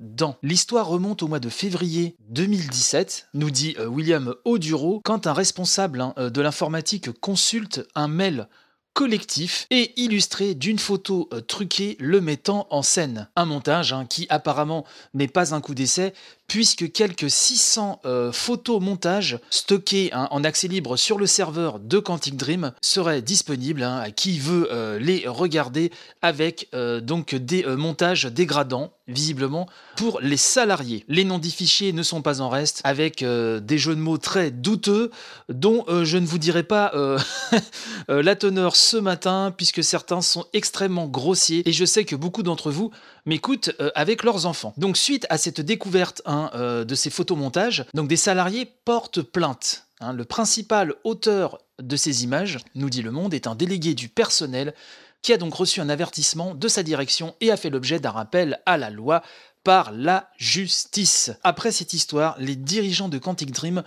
dents. 0.00 0.36
L'histoire 0.42 0.86
remonte 0.86 1.22
au 1.22 1.28
mois 1.28 1.40
de 1.40 1.48
février 1.48 2.16
2017, 2.28 3.28
nous 3.34 3.50
dit 3.50 3.76
euh, 3.78 3.86
William 3.86 4.34
Oduro, 4.44 5.00
quand 5.04 5.26
un 5.26 5.32
responsable 5.32 6.00
hein, 6.00 6.14
euh, 6.18 6.30
de 6.30 6.40
l'informatique 6.40 7.10
consulte 7.20 7.86
un 7.94 8.08
mail 8.08 8.48
collectif 8.96 9.66
et 9.68 9.92
illustré 10.00 10.54
d'une 10.54 10.78
photo 10.78 11.28
euh, 11.34 11.42
truquée 11.42 11.98
le 12.00 12.22
mettant 12.22 12.66
en 12.70 12.80
scène. 12.80 13.28
Un 13.36 13.44
montage 13.44 13.92
hein, 13.92 14.06
qui 14.08 14.26
apparemment 14.30 14.86
n'est 15.12 15.28
pas 15.28 15.54
un 15.54 15.60
coup 15.60 15.74
d'essai 15.74 16.14
puisque 16.48 16.92
quelques 16.92 17.30
600 17.30 18.00
euh, 18.04 18.32
photomontages 18.32 19.38
stockés 19.50 20.10
hein, 20.12 20.28
en 20.30 20.44
accès 20.44 20.68
libre 20.68 20.96
sur 20.96 21.18
le 21.18 21.26
serveur 21.26 21.78
de 21.78 21.98
Quantic 21.98 22.36
Dream 22.36 22.72
seraient 22.80 23.22
disponibles 23.22 23.82
hein, 23.82 23.98
à 23.98 24.10
qui 24.10 24.38
veut 24.38 24.68
euh, 24.72 24.98
les 24.98 25.26
regarder 25.26 25.90
avec 26.22 26.68
donc 27.02 27.34
des 27.34 27.64
montages 27.64 28.24
dégradants 28.24 28.92
visiblement 29.08 29.68
pour 29.96 30.20
les 30.20 30.36
salariés. 30.36 31.04
Les 31.08 31.24
noms 31.24 31.38
des 31.38 31.50
fichiers 31.50 31.92
ne 31.92 32.02
sont 32.02 32.22
pas 32.22 32.40
en 32.40 32.48
reste 32.48 32.80
avec 32.84 33.22
des 33.22 33.78
jeux 33.78 33.94
de 33.94 34.00
mots 34.00 34.18
très 34.18 34.50
douteux 34.50 35.10
dont 35.48 35.84
je 35.88 36.18
ne 36.18 36.26
vous 36.26 36.38
dirai 36.38 36.62
pas 36.62 36.92
la 38.08 38.36
teneur 38.36 38.76
ce 38.76 38.96
matin, 38.96 39.54
puisque 39.56 39.84
certains 39.84 40.22
sont 40.22 40.46
extrêmement 40.52 41.06
grossiers, 41.06 41.68
et 41.68 41.72
je 41.72 41.84
sais 41.84 42.04
que 42.04 42.16
beaucoup 42.16 42.42
d'entre 42.42 42.70
vous 42.70 42.90
m'écoutent 43.26 43.70
euh, 43.80 43.90
avec 43.94 44.22
leurs 44.22 44.46
enfants. 44.46 44.72
Donc 44.76 44.96
suite 44.96 45.26
à 45.28 45.36
cette 45.36 45.60
découverte 45.60 46.22
hein, 46.24 46.50
euh, 46.54 46.84
de 46.84 46.94
ces 46.94 47.10
photomontages, 47.10 47.84
donc 47.92 48.08
des 48.08 48.16
salariés 48.16 48.66
portent 48.84 49.22
plainte. 49.22 49.86
Hein. 50.00 50.12
le 50.12 50.24
principal 50.24 50.94
auteur 51.04 51.58
de 51.78 51.96
ces 51.96 52.24
images, 52.24 52.58
nous 52.74 52.90
dit 52.90 53.02
Le 53.02 53.10
Monde, 53.10 53.34
est 53.34 53.46
un 53.46 53.54
délégué 53.54 53.94
du 53.94 54.08
personnel 54.08 54.74
qui 55.22 55.32
a 55.32 55.38
donc 55.38 55.54
reçu 55.54 55.80
un 55.80 55.88
avertissement 55.88 56.54
de 56.54 56.68
sa 56.68 56.82
direction 56.82 57.34
et 57.40 57.50
a 57.50 57.56
fait 57.56 57.70
l'objet 57.70 57.98
d'un 57.98 58.10
rappel 58.10 58.60
à 58.66 58.76
la 58.76 58.90
loi 58.90 59.22
par 59.64 59.90
la 59.90 60.30
justice. 60.36 61.32
Après 61.42 61.72
cette 61.72 61.92
histoire, 61.92 62.36
les 62.38 62.54
dirigeants 62.54 63.08
de 63.08 63.18
Quantic 63.18 63.50
Dream 63.50 63.82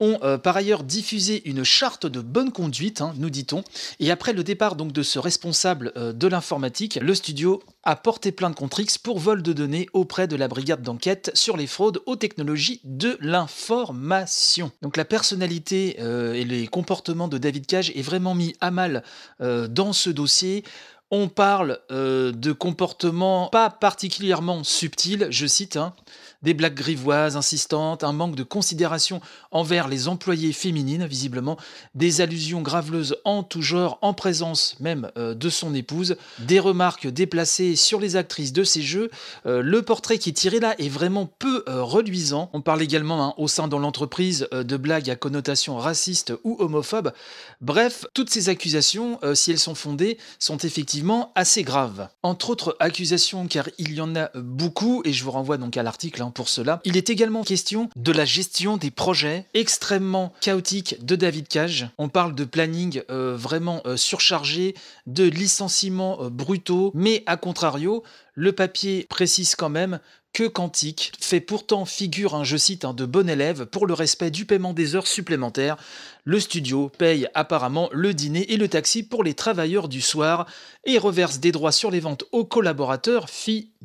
ont 0.00 0.18
euh, 0.22 0.38
par 0.38 0.56
ailleurs 0.56 0.82
diffusé 0.82 1.48
une 1.48 1.64
charte 1.64 2.06
de 2.06 2.20
bonne 2.20 2.52
conduite, 2.52 3.00
hein, 3.00 3.14
nous 3.16 3.30
dit-on. 3.30 3.62
Et 4.00 4.10
après 4.10 4.32
le 4.32 4.42
départ 4.42 4.76
donc 4.76 4.92
de 4.92 5.02
ce 5.02 5.18
responsable 5.18 5.92
euh, 5.96 6.12
de 6.12 6.26
l'informatique, 6.26 6.98
le 7.00 7.14
studio 7.14 7.62
a 7.84 7.96
porté 7.96 8.32
plainte 8.32 8.56
contre 8.56 8.80
X 8.80 8.98
pour 8.98 9.18
vol 9.18 9.42
de 9.42 9.52
données 9.52 9.88
auprès 9.92 10.26
de 10.26 10.36
la 10.36 10.48
brigade 10.48 10.82
d'enquête 10.82 11.30
sur 11.34 11.56
les 11.56 11.66
fraudes 11.66 12.02
aux 12.06 12.16
technologies 12.16 12.80
de 12.84 13.16
l'information. 13.20 14.72
Donc 14.82 14.96
la 14.96 15.04
personnalité 15.04 15.96
euh, 16.00 16.34
et 16.34 16.44
les 16.44 16.66
comportements 16.66 17.28
de 17.28 17.38
David 17.38 17.66
Cage 17.66 17.90
est 17.94 18.02
vraiment 18.02 18.34
mis 18.34 18.54
à 18.60 18.70
mal 18.70 19.02
dans 19.40 19.92
ce 19.92 20.10
dossier. 20.10 20.64
On 21.10 21.28
parle 21.28 21.78
de 21.90 22.52
comportements 22.52 23.48
pas 23.48 23.70
particulièrement 23.70 24.64
subtils, 24.64 25.28
je 25.30 25.46
cite, 25.46 25.76
hein, 25.76 25.94
des 26.44 26.54
blagues 26.54 26.74
grivoises 26.74 27.36
insistantes, 27.36 28.04
un 28.04 28.12
manque 28.12 28.36
de 28.36 28.42
considération 28.42 29.20
envers 29.50 29.88
les 29.88 30.06
employées 30.06 30.52
féminines, 30.52 31.06
visiblement, 31.06 31.56
des 31.94 32.20
allusions 32.20 32.60
graveleuses 32.60 33.16
en 33.24 33.42
tout 33.42 33.62
genre, 33.62 33.98
en 34.02 34.12
présence 34.12 34.76
même 34.78 35.10
euh, 35.16 35.34
de 35.34 35.48
son 35.48 35.74
épouse, 35.74 36.16
des 36.38 36.60
remarques 36.60 37.06
déplacées 37.06 37.76
sur 37.76 37.98
les 37.98 38.16
actrices 38.16 38.52
de 38.52 38.62
ces 38.62 38.82
jeux. 38.82 39.10
Euh, 39.46 39.62
le 39.62 39.82
portrait 39.82 40.18
qui 40.18 40.30
est 40.30 40.34
tiré 40.34 40.60
là 40.60 40.74
est 40.78 40.88
vraiment 40.88 41.26
peu 41.26 41.64
euh, 41.68 41.82
reluisant. 41.82 42.50
On 42.52 42.60
parle 42.60 42.82
également 42.82 43.24
hein, 43.24 43.34
au 43.38 43.48
sein 43.48 43.66
de 43.66 43.76
l'entreprise 43.76 44.46
de 44.52 44.76
blagues 44.76 45.10
à 45.10 45.16
connotation 45.16 45.76
raciste 45.78 46.34
ou 46.44 46.56
homophobe. 46.60 47.12
Bref, 47.62 48.04
toutes 48.12 48.30
ces 48.30 48.50
accusations, 48.50 49.18
si 49.34 49.50
elles 49.50 49.58
sont 49.58 49.74
fondées, 49.74 50.18
sont 50.38 50.58
effectivement 50.58 51.32
assez 51.34 51.62
graves. 51.62 52.08
Entre 52.22 52.50
autres 52.50 52.76
accusations, 52.78 53.46
car 53.48 53.68
il 53.78 53.94
y 53.94 54.00
en 54.00 54.14
a 54.14 54.30
beaucoup, 54.34 55.02
et 55.04 55.12
je 55.12 55.24
vous 55.24 55.30
renvoie 55.30 55.56
donc 55.56 55.76
à 55.76 55.82
l'article 55.82 56.22
hein, 56.22 56.30
pour 56.34 56.48
cela. 56.48 56.80
Il 56.84 56.96
est 56.96 57.10
également 57.10 57.42
question 57.42 57.88
de 57.96 58.12
la 58.12 58.24
gestion 58.24 58.76
des 58.76 58.90
projets 58.90 59.46
extrêmement 59.54 60.32
chaotiques 60.40 61.04
de 61.04 61.16
David 61.16 61.48
Cage. 61.48 61.88
On 61.98 62.08
parle 62.08 62.34
de 62.34 62.44
planning 62.44 63.02
euh, 63.10 63.36
vraiment 63.36 63.82
euh, 63.86 63.96
surchargé, 63.96 64.74
de 65.06 65.24
licenciements 65.24 66.18
euh, 66.22 66.28
brutaux, 66.28 66.90
mais 66.94 67.22
à 67.26 67.36
contrario, 67.36 68.02
le 68.34 68.52
papier 68.52 69.06
précise 69.08 69.54
quand 69.54 69.68
même 69.68 70.00
que 70.34 70.48
Quantique 70.48 71.12
fait 71.20 71.40
pourtant 71.40 71.84
figure, 71.84 72.34
un 72.34 72.44
je 72.44 72.56
cite, 72.56 72.84
de 72.84 73.06
bon 73.06 73.30
élève 73.30 73.66
pour 73.66 73.86
le 73.86 73.94
respect 73.94 74.32
du 74.32 74.44
paiement 74.44 74.74
des 74.74 74.96
heures 74.96 75.06
supplémentaires. 75.06 75.76
Le 76.24 76.40
studio 76.40 76.88
paye 76.88 77.28
apparemment 77.34 77.88
le 77.92 78.12
dîner 78.14 78.52
et 78.52 78.56
le 78.56 78.66
taxi 78.68 79.04
pour 79.04 79.22
les 79.22 79.34
travailleurs 79.34 79.88
du 79.88 80.00
soir 80.00 80.46
et 80.84 80.98
reverse 80.98 81.38
des 81.38 81.52
droits 81.52 81.70
sur 81.70 81.90
les 81.90 82.00
ventes 82.00 82.24
aux 82.32 82.44
collaborateurs, 82.44 83.26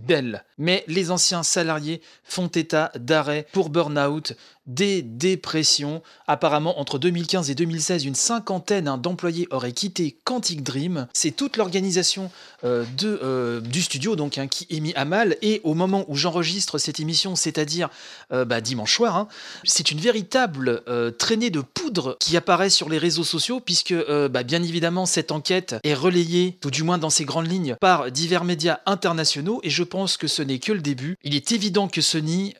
d'elle. 0.08 0.44
Mais 0.58 0.84
les 0.88 1.12
anciens 1.12 1.44
salariés 1.44 2.01
font 2.24 2.48
état 2.48 2.91
d'arrêt 2.96 3.46
pour 3.51 3.70
burn-out, 3.70 4.34
des 4.69 5.01
dépressions. 5.01 6.01
Apparemment, 6.27 6.79
entre 6.79 6.99
2015 6.99 7.49
et 7.49 7.55
2016, 7.55 8.05
une 8.05 8.15
cinquantaine 8.15 8.88
hein, 8.88 8.97
d'employés 8.97 9.47
auraient 9.51 9.73
quitté 9.73 10.17
Quantic 10.23 10.63
Dream. 10.63 11.07
C'est 11.11 11.31
toute 11.31 11.57
l'organisation 11.57 12.29
euh, 12.63 12.85
euh, 13.03 13.61
du 13.61 13.81
studio 13.81 14.15
donc 14.15 14.38
hein, 14.38 14.47
qui 14.47 14.67
est 14.69 14.79
mis 14.79 14.93
à 14.93 15.05
mal. 15.05 15.38
Et 15.41 15.59
au 15.63 15.73
moment 15.73 16.05
où 16.07 16.15
j'enregistre 16.15 16.77
cette 16.77 16.99
émission, 16.99 17.35
c'est-à-dire 17.35 17.89
euh, 18.31 18.45
bah, 18.45 18.61
dimanche 18.61 18.95
soir, 18.95 19.17
hein, 19.17 19.27
c'est 19.63 19.91
une 19.91 19.99
véritable 19.99 20.83
traînée 21.17 21.49
de 21.49 21.61
poudre 21.61 22.17
qui 22.19 22.38
apparaît 22.38 22.69
sur 22.69 22.89
les 22.89 22.99
réseaux 22.99 23.23
sociaux, 23.23 23.59
puisque 23.59 23.95
bah, 24.29 24.43
bien 24.43 24.61
évidemment 24.61 25.07
cette 25.07 25.31
enquête 25.31 25.75
est 25.83 25.93
relayée, 25.95 26.57
tout 26.61 26.69
du 26.69 26.83
moins 26.83 26.99
dans 26.99 27.09
ses 27.09 27.25
grandes 27.25 27.49
lignes, 27.49 27.75
par 27.81 28.11
divers 28.11 28.43
médias 28.43 28.79
internationaux. 28.85 29.61
Et 29.63 29.69
je 29.71 29.83
pense 29.83 30.17
que 30.17 30.27
ce 30.27 30.43
n'est 30.43 30.59
que 30.59 30.71
le 30.71 30.81
début. 30.81 31.17
Il 31.23 31.35
est 31.35 31.51
évident 31.51 31.88
que 31.88 32.01
Sony 32.01 32.53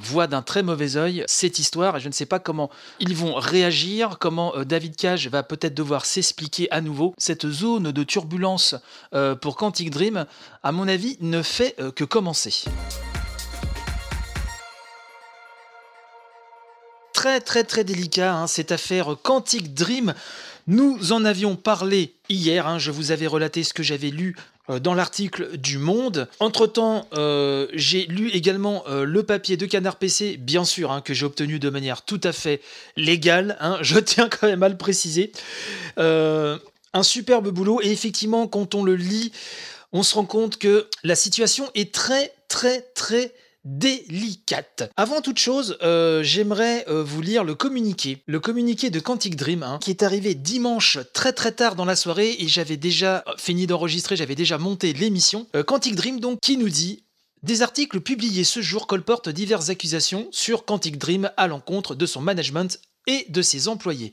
voit 0.00 0.26
d'un 0.26 0.42
très 0.42 0.62
mauvais 0.62 0.96
œil 0.96 1.24
cette 1.36 1.58
histoire 1.58 1.96
et 1.96 2.00
je 2.00 2.08
ne 2.08 2.12
sais 2.12 2.26
pas 2.26 2.38
comment 2.38 2.70
ils 2.98 3.14
vont 3.14 3.34
réagir, 3.34 4.18
comment 4.18 4.56
euh, 4.56 4.64
David 4.64 4.96
Cage 4.96 5.28
va 5.28 5.42
peut-être 5.42 5.74
devoir 5.74 6.06
s'expliquer 6.06 6.70
à 6.72 6.80
nouveau. 6.80 7.14
Cette 7.18 7.46
zone 7.46 7.92
de 7.92 8.02
turbulence 8.02 8.74
euh, 9.14 9.34
pour 9.34 9.56
Quantic 9.56 9.90
Dream, 9.90 10.24
à 10.62 10.72
mon 10.72 10.88
avis, 10.88 11.18
ne 11.20 11.42
fait 11.42 11.74
euh, 11.78 11.92
que 11.92 12.04
commencer. 12.04 12.64
Très 17.12 17.40
très 17.40 17.64
très 17.64 17.84
délicat 17.84 18.34
hein, 18.34 18.46
cette 18.46 18.72
affaire 18.72 19.16
Quantic 19.22 19.74
Dream. 19.74 20.14
Nous 20.66 21.12
en 21.12 21.24
avions 21.24 21.54
parlé 21.54 22.14
hier, 22.28 22.66
hein, 22.66 22.78
je 22.78 22.90
vous 22.90 23.12
avais 23.12 23.26
relaté 23.26 23.62
ce 23.62 23.72
que 23.72 23.82
j'avais 23.82 24.10
lu 24.10 24.36
dans 24.68 24.94
l'article 24.94 25.56
du 25.56 25.78
Monde. 25.78 26.28
Entre-temps, 26.40 27.06
euh, 27.14 27.66
j'ai 27.72 28.06
lu 28.06 28.30
également 28.30 28.84
euh, 28.88 29.04
le 29.04 29.22
papier 29.22 29.56
de 29.56 29.66
Canard 29.66 29.96
PC, 29.96 30.36
bien 30.36 30.64
sûr, 30.64 30.90
hein, 30.90 31.00
que 31.00 31.14
j'ai 31.14 31.26
obtenu 31.26 31.58
de 31.58 31.70
manière 31.70 32.02
tout 32.02 32.20
à 32.24 32.32
fait 32.32 32.60
légale, 32.96 33.56
hein, 33.60 33.78
je 33.82 33.98
tiens 33.98 34.28
quand 34.28 34.46
même 34.46 34.62
à 34.62 34.68
le 34.68 34.76
préciser. 34.76 35.32
un 35.96 37.02
superbe 37.02 37.50
boulot, 37.50 37.80
et 37.82 37.90
effectivement, 37.90 38.46
quand 38.46 38.74
on 38.74 38.82
le 38.82 38.96
lit, 38.96 39.32
on 39.92 40.02
se 40.02 40.14
rend 40.14 40.24
compte 40.24 40.56
que 40.56 40.88
la 41.04 41.14
situation 41.14 41.70
est 41.74 41.94
très, 41.94 42.32
très, 42.48 42.80
très 42.94 43.32
délicate. 43.66 44.90
Avant 44.96 45.20
toute 45.20 45.38
chose, 45.38 45.76
euh, 45.82 46.22
j'aimerais 46.22 46.84
euh, 46.88 47.02
vous 47.02 47.20
lire 47.20 47.42
le 47.42 47.56
communiqué, 47.56 48.22
le 48.26 48.38
communiqué 48.38 48.90
de 48.90 49.00
Quantic 49.00 49.34
Dream, 49.34 49.64
hein, 49.64 49.78
qui 49.80 49.90
est 49.90 50.04
arrivé 50.04 50.34
dimanche 50.34 50.98
très 51.12 51.32
très 51.32 51.50
tard 51.50 51.74
dans 51.74 51.84
la 51.84 51.96
soirée 51.96 52.36
et 52.38 52.46
j'avais 52.46 52.76
déjà 52.76 53.24
euh, 53.26 53.32
fini 53.36 53.66
d'enregistrer, 53.66 54.14
j'avais 54.14 54.36
déjà 54.36 54.56
monté 54.56 54.92
l'émission. 54.92 55.46
Quantic 55.66 55.96
Dream 55.96 56.20
donc 56.20 56.38
qui 56.40 56.56
nous 56.56 56.68
dit 56.68 57.02
des 57.42 57.62
articles 57.62 58.00
publiés 58.00 58.44
ce 58.44 58.60
jour 58.60 58.86
colportent 58.86 59.28
diverses 59.28 59.68
accusations 59.68 60.28
sur 60.30 60.64
Quantic 60.64 60.96
Dream 60.96 61.30
à 61.36 61.48
l'encontre 61.48 61.96
de 61.96 62.06
son 62.06 62.20
management 62.20 62.78
et 63.08 63.26
de 63.28 63.42
ses 63.42 63.68
employés. 63.68 64.12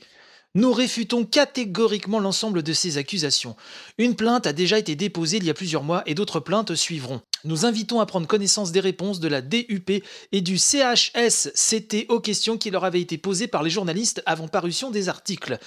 Nous 0.56 0.72
réfutons 0.72 1.26
catégoriquement 1.26 2.20
l'ensemble 2.20 2.62
de 2.62 2.74
ces 2.74 3.00
accusations. 3.00 3.56
Une 3.98 4.16
plainte 4.16 4.46
a 4.46 4.54
déjà 4.54 4.78
été 4.78 4.96
déposée 4.96 5.38
il 5.38 5.46
y 5.46 5.50
a 5.50 5.56
plusieurs 5.56 5.82
mois 5.82 6.04
et 6.06 6.14
d'autres 6.14 6.40
plaintes 6.40 6.76
suivront. 6.76 7.22
Nous 7.44 7.66
invitons 7.66 8.00
à 8.00 8.06
prendre 8.06 8.28
connaissance 8.28 8.72
des 8.72 8.80
réponses 8.80 9.20
de 9.20 9.28
la 9.28 9.42
DUP 9.42 10.04
et 10.32 10.42
du 10.42 10.60
CHSCT 10.60 12.06
aux 12.08 12.20
questions 12.20 12.60
qui 12.60 12.70
leur 12.70 12.86
avaient 12.86 13.02
été 13.02 13.18
posées 13.18 13.48
par 13.48 13.64
les 13.64 13.72
journalistes 13.72 14.22
avant 14.28 14.48
parution 14.48 14.92
des 14.92 15.10
articles. 15.10 15.58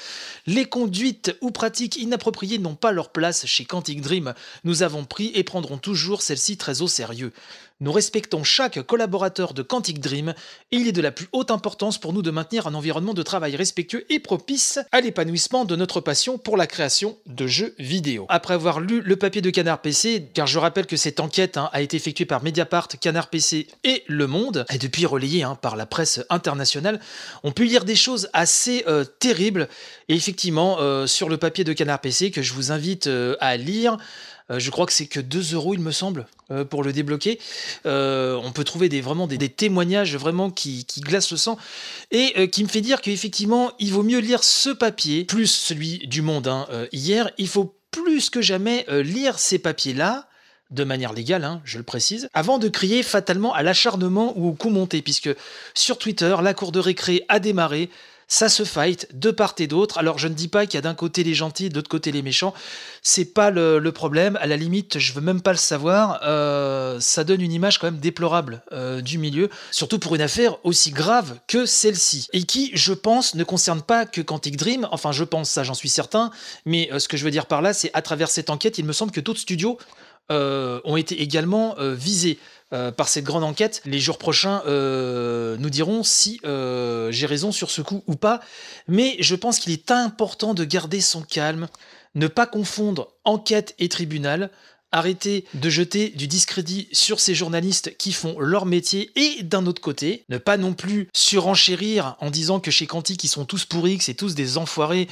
Les 0.47 0.64
conduites 0.64 1.37
ou 1.40 1.50
pratiques 1.50 1.97
inappropriées 1.97 2.59
n'ont 2.59 2.76
pas 2.76 2.93
leur 2.93 3.11
place 3.11 3.45
chez 3.45 3.64
Quantic 3.64 4.00
Dream. 4.00 4.35
Nous 4.62 4.85
avons 4.85 5.05
pris 5.05 5.33
et 5.35 5.43
prendrons 5.43 5.78
toujours 5.78 6.23
celles-ci 6.23 6.57
très 6.57 6.81
au 6.81 6.88
sérieux. 6.88 7.33
Nous 7.78 7.92
respectons 7.92 8.42
chaque 8.42 8.80
collaborateur 8.80 9.52
de 9.52 9.61
Quantic 9.61 10.00
Dream 10.00 10.33
et 10.73 10.78
il 10.78 10.88
est 10.88 10.92
de 10.92 11.02
la 11.02 11.12
plus 11.12 11.28
haute 11.33 11.50
importance 11.50 11.99
pour 11.99 12.14
nous 12.14 12.23
de 12.23 12.30
maintenir 12.30 12.66
un 12.66 12.73
environnement 12.73 13.12
de 13.12 13.23
travail 13.23 13.54
respectueux 13.54 14.06
et 14.09 14.18
propice 14.18 14.78
à 14.92 15.02
l'épanouissement 15.02 15.66
de 15.66 15.76
notre 15.76 16.00
passion 16.00 16.38
pour 16.38 16.56
la 16.56 16.66
création 16.66 17.18
de 17.26 17.47
jeux 17.47 17.75
vidéo. 17.78 18.25
Après 18.30 18.54
avoir 18.54 18.80
lu 18.80 19.02
le 19.02 19.16
papier 19.16 19.42
de 19.42 19.50
Canard 19.50 19.83
PC, 19.83 20.26
car 20.33 20.47
je 20.47 20.59
rappelle 20.59 20.87
que 20.87 20.97
cette 20.97 21.21
enquête 21.21 21.59
hein, 21.59 21.68
a 21.75 21.83
été 21.83 21.99
effectuée 21.99 22.25
par 22.25 22.42
Mediapart, 22.42 22.88
Canard 22.99 23.28
PC 23.28 23.66
et 23.85 24.04
Le 24.06 24.26
Monde, 24.26 24.64
et 24.73 24.78
depuis 24.78 25.04
relayée 25.04 25.42
hein, 25.42 25.55
par 25.55 25.77
la 25.77 25.85
presse 25.85 26.24
internationale, 26.31 26.98
on 27.42 27.53
peut 27.53 27.64
lire 27.64 27.85
des 27.85 27.94
choses 27.94 28.31
assez 28.33 28.85
euh, 28.88 29.05
terribles. 29.05 29.68
Et 30.09 30.14
effectivement, 30.14 30.79
euh, 30.81 31.07
sur 31.07 31.29
le 31.29 31.37
papier 31.37 31.64
de 31.64 31.74
Canard 31.74 32.01
PC 32.01 32.31
que 32.31 32.40
je 32.40 32.55
vous 32.55 32.72
invite 32.72 33.07
euh, 33.07 33.37
à 33.40 33.59
lire, 33.59 33.98
je 34.50 34.70
crois 34.70 34.87
que 34.87 34.92
c'est 34.92 35.06
que 35.06 35.20
2 35.20 35.54
euros, 35.54 35.74
il 35.74 35.80
me 35.80 35.92
semble, 35.92 36.26
euh, 36.50 36.64
pour 36.64 36.85
le 36.85 36.92
débloquer. 36.92 37.40
Euh, 37.85 38.40
on 38.42 38.52
peut 38.52 38.64
trouver 38.64 38.88
des, 38.88 39.00
vraiment 39.00 39.26
des, 39.26 39.48
témoignages 39.48 40.16
vraiment 40.16 40.50
qui, 40.50 40.87
glacent 40.98 41.32
le 41.32 41.37
sang 41.37 41.59
et 42.11 42.48
qui 42.50 42.62
me 42.62 42.68
fait 42.68 42.80
dire 42.80 43.00
qu'effectivement, 43.00 43.72
il 43.78 43.92
vaut 43.92 44.02
mieux 44.02 44.18
lire 44.18 44.44
ce 44.44 44.70
papier, 44.70 45.24
plus 45.24 45.46
celui 45.46 46.06
du 46.06 46.22
Monde 46.22 46.48
hein, 46.48 46.66
hier. 46.92 47.30
Il 47.38 47.48
faut 47.48 47.76
plus 47.90 48.30
que 48.30 48.42
jamais 48.42 48.87
lire 48.88 49.38
ces 49.38 49.59
papiers-là 49.59 50.28
de 50.70 50.85
manière 50.85 51.12
légale, 51.12 51.44
hein, 51.44 51.61
je 51.64 51.78
le 51.78 51.85
précise, 51.85 52.28
avant 52.35 52.59
de 52.59 52.68
crier 52.68 53.02
fatalement 53.02 53.54
à 53.54 53.62
l'acharnement 53.62 54.32
ou 54.37 54.48
au 54.48 54.52
coup 54.52 54.70
monté, 54.70 55.00
puisque 55.00 55.30
sur 55.74 55.98
Twitter, 55.98 56.35
la 56.42 56.54
cour 56.54 56.72
de 56.72 56.80
récré 56.80 57.24
a 57.28 57.38
démarré, 57.38 57.88
ça 58.29 58.49
se 58.49 58.65
fight 58.65 59.09
de 59.12 59.31
part 59.31 59.55
et 59.59 59.67
d'autre. 59.67 59.99
Alors 59.99 60.19
je 60.19 60.29
ne 60.29 60.35
dis 60.35 60.49
pas 60.49 60.67
qu'il 60.67 60.75
y 60.75 60.79
a 60.79 60.83
d'un 60.83 60.95
côté 60.95 61.23
les 61.23 61.35
gentils, 61.35 61.69
de 61.69 61.75
l'autre 61.75 61.89
côté 61.89 62.11
les 62.12 62.23
méchants. 62.23 62.55
C'est 63.03 63.25
pas 63.25 63.51
le, 63.51 63.81
problème. 63.93 64.37
À 64.41 64.47
la 64.47 64.57
limite, 64.57 64.99
je 64.99 65.12
veux 65.12 65.21
même 65.21 65.41
pas 65.41 65.53
le 65.53 65.59
savoir. 65.59 66.21
Euh, 66.25 66.99
ça 67.01 67.25
donne 67.25 67.41
une 67.41 67.53
image 67.53 67.79
quand 67.79 67.87
même 67.87 68.01
déplorable 68.01 68.62
euh, 68.73 69.01
du 69.01 69.19
milieu, 69.19 69.49
surtout 69.71 69.99
pour 69.99 70.15
une 70.15 70.21
affaire 70.21 70.57
aussi 70.65 70.91
grave 70.91 71.39
que 71.47 71.67
celle-ci 71.67 72.29
et 72.33 72.43
qui, 72.43 72.71
je 72.75 72.93
pense, 72.93 73.35
ne 73.35 73.45
concerne 73.45 73.81
pas 73.81 74.07
que 74.07 74.21
Quantic 74.21 74.57
Dream. 74.57 74.89
Enfin, 74.91 75.12
je 75.12 75.25
pense 75.25 75.49
ça, 75.49 75.62
j'en 75.62 75.75
suis 75.75 75.89
certain. 75.89 76.31
Mais 76.65 76.91
euh, 76.93 76.99
ce 76.99 77.09
que 77.09 77.17
je 77.17 77.25
veux 77.25 77.31
dire 77.31 77.47
par 77.47 77.62
là, 77.62 77.73
c'est 77.73 77.91
à 77.95 78.03
travers 78.03 78.29
cette 78.29 78.51
enquête, 78.51 78.79
il 78.79 78.85
me 78.85 78.93
semble 78.93 79.12
que 79.12 79.21
d'autres 79.21 79.41
studios 79.41 79.79
ont 80.29 80.97
été 80.97 81.23
également 81.23 81.77
visés. 81.79 82.41
Euh, 82.72 82.90
par 82.90 83.07
cette 83.07 83.22
grande 83.22 83.44
enquête. 83.44 83.81
Les 83.85 84.00
jours 84.00 84.18
prochains 84.18 84.61
euh, 84.66 85.57
nous 85.61 85.70
dirons 85.70 86.02
si 86.02 86.40
euh, 86.44 87.12
j'ai 87.12 87.26
raison 87.26 87.52
sur 87.52 87.70
ce 87.70 87.81
coup 87.81 88.02
ou 88.09 88.16
pas. 88.16 88.40
Mais 88.88 89.14
je 89.20 89.37
pense 89.37 89.61
qu'il 89.61 89.72
est 89.72 89.92
important 89.92 90.52
de 90.52 90.64
garder 90.64 91.00
son 91.00 91.22
calme, 91.22 91.68
ne 92.16 92.26
pas 92.26 92.44
confondre 92.44 93.12
enquête 93.22 93.76
et 93.79 93.88
tribunal. 93.88 94.50
Arrêter 94.90 95.44
de 95.55 95.70
jeter 95.70 96.09
du 96.09 96.26
discrédit 96.26 96.88
sur 96.90 97.20
ces 97.20 97.37
journalistes 97.37 97.96
qui 97.98 98.12
font 98.12 98.40
leur 98.40 98.66
métier 98.66 99.12
et 99.14 99.44
d'un 99.44 99.66
autre 99.66 99.81
côté, 99.81 100.24
ne 100.29 100.38
pas 100.38 100.57
non 100.57 100.74
plus 100.74 101.09
surenchérir 101.14 102.16
en 102.18 102.31
disant 102.31 102.59
que 102.59 102.72
chez 102.72 102.88
Quantique 102.88 103.22
ils 103.22 103.29
sont 103.29 103.44
tous 103.44 103.64
pourris, 103.64 103.98
que 103.98 104.05
c'est 104.05 104.14
tous 104.14 104.35
des 104.35 104.59
enfoirés. 104.59 105.07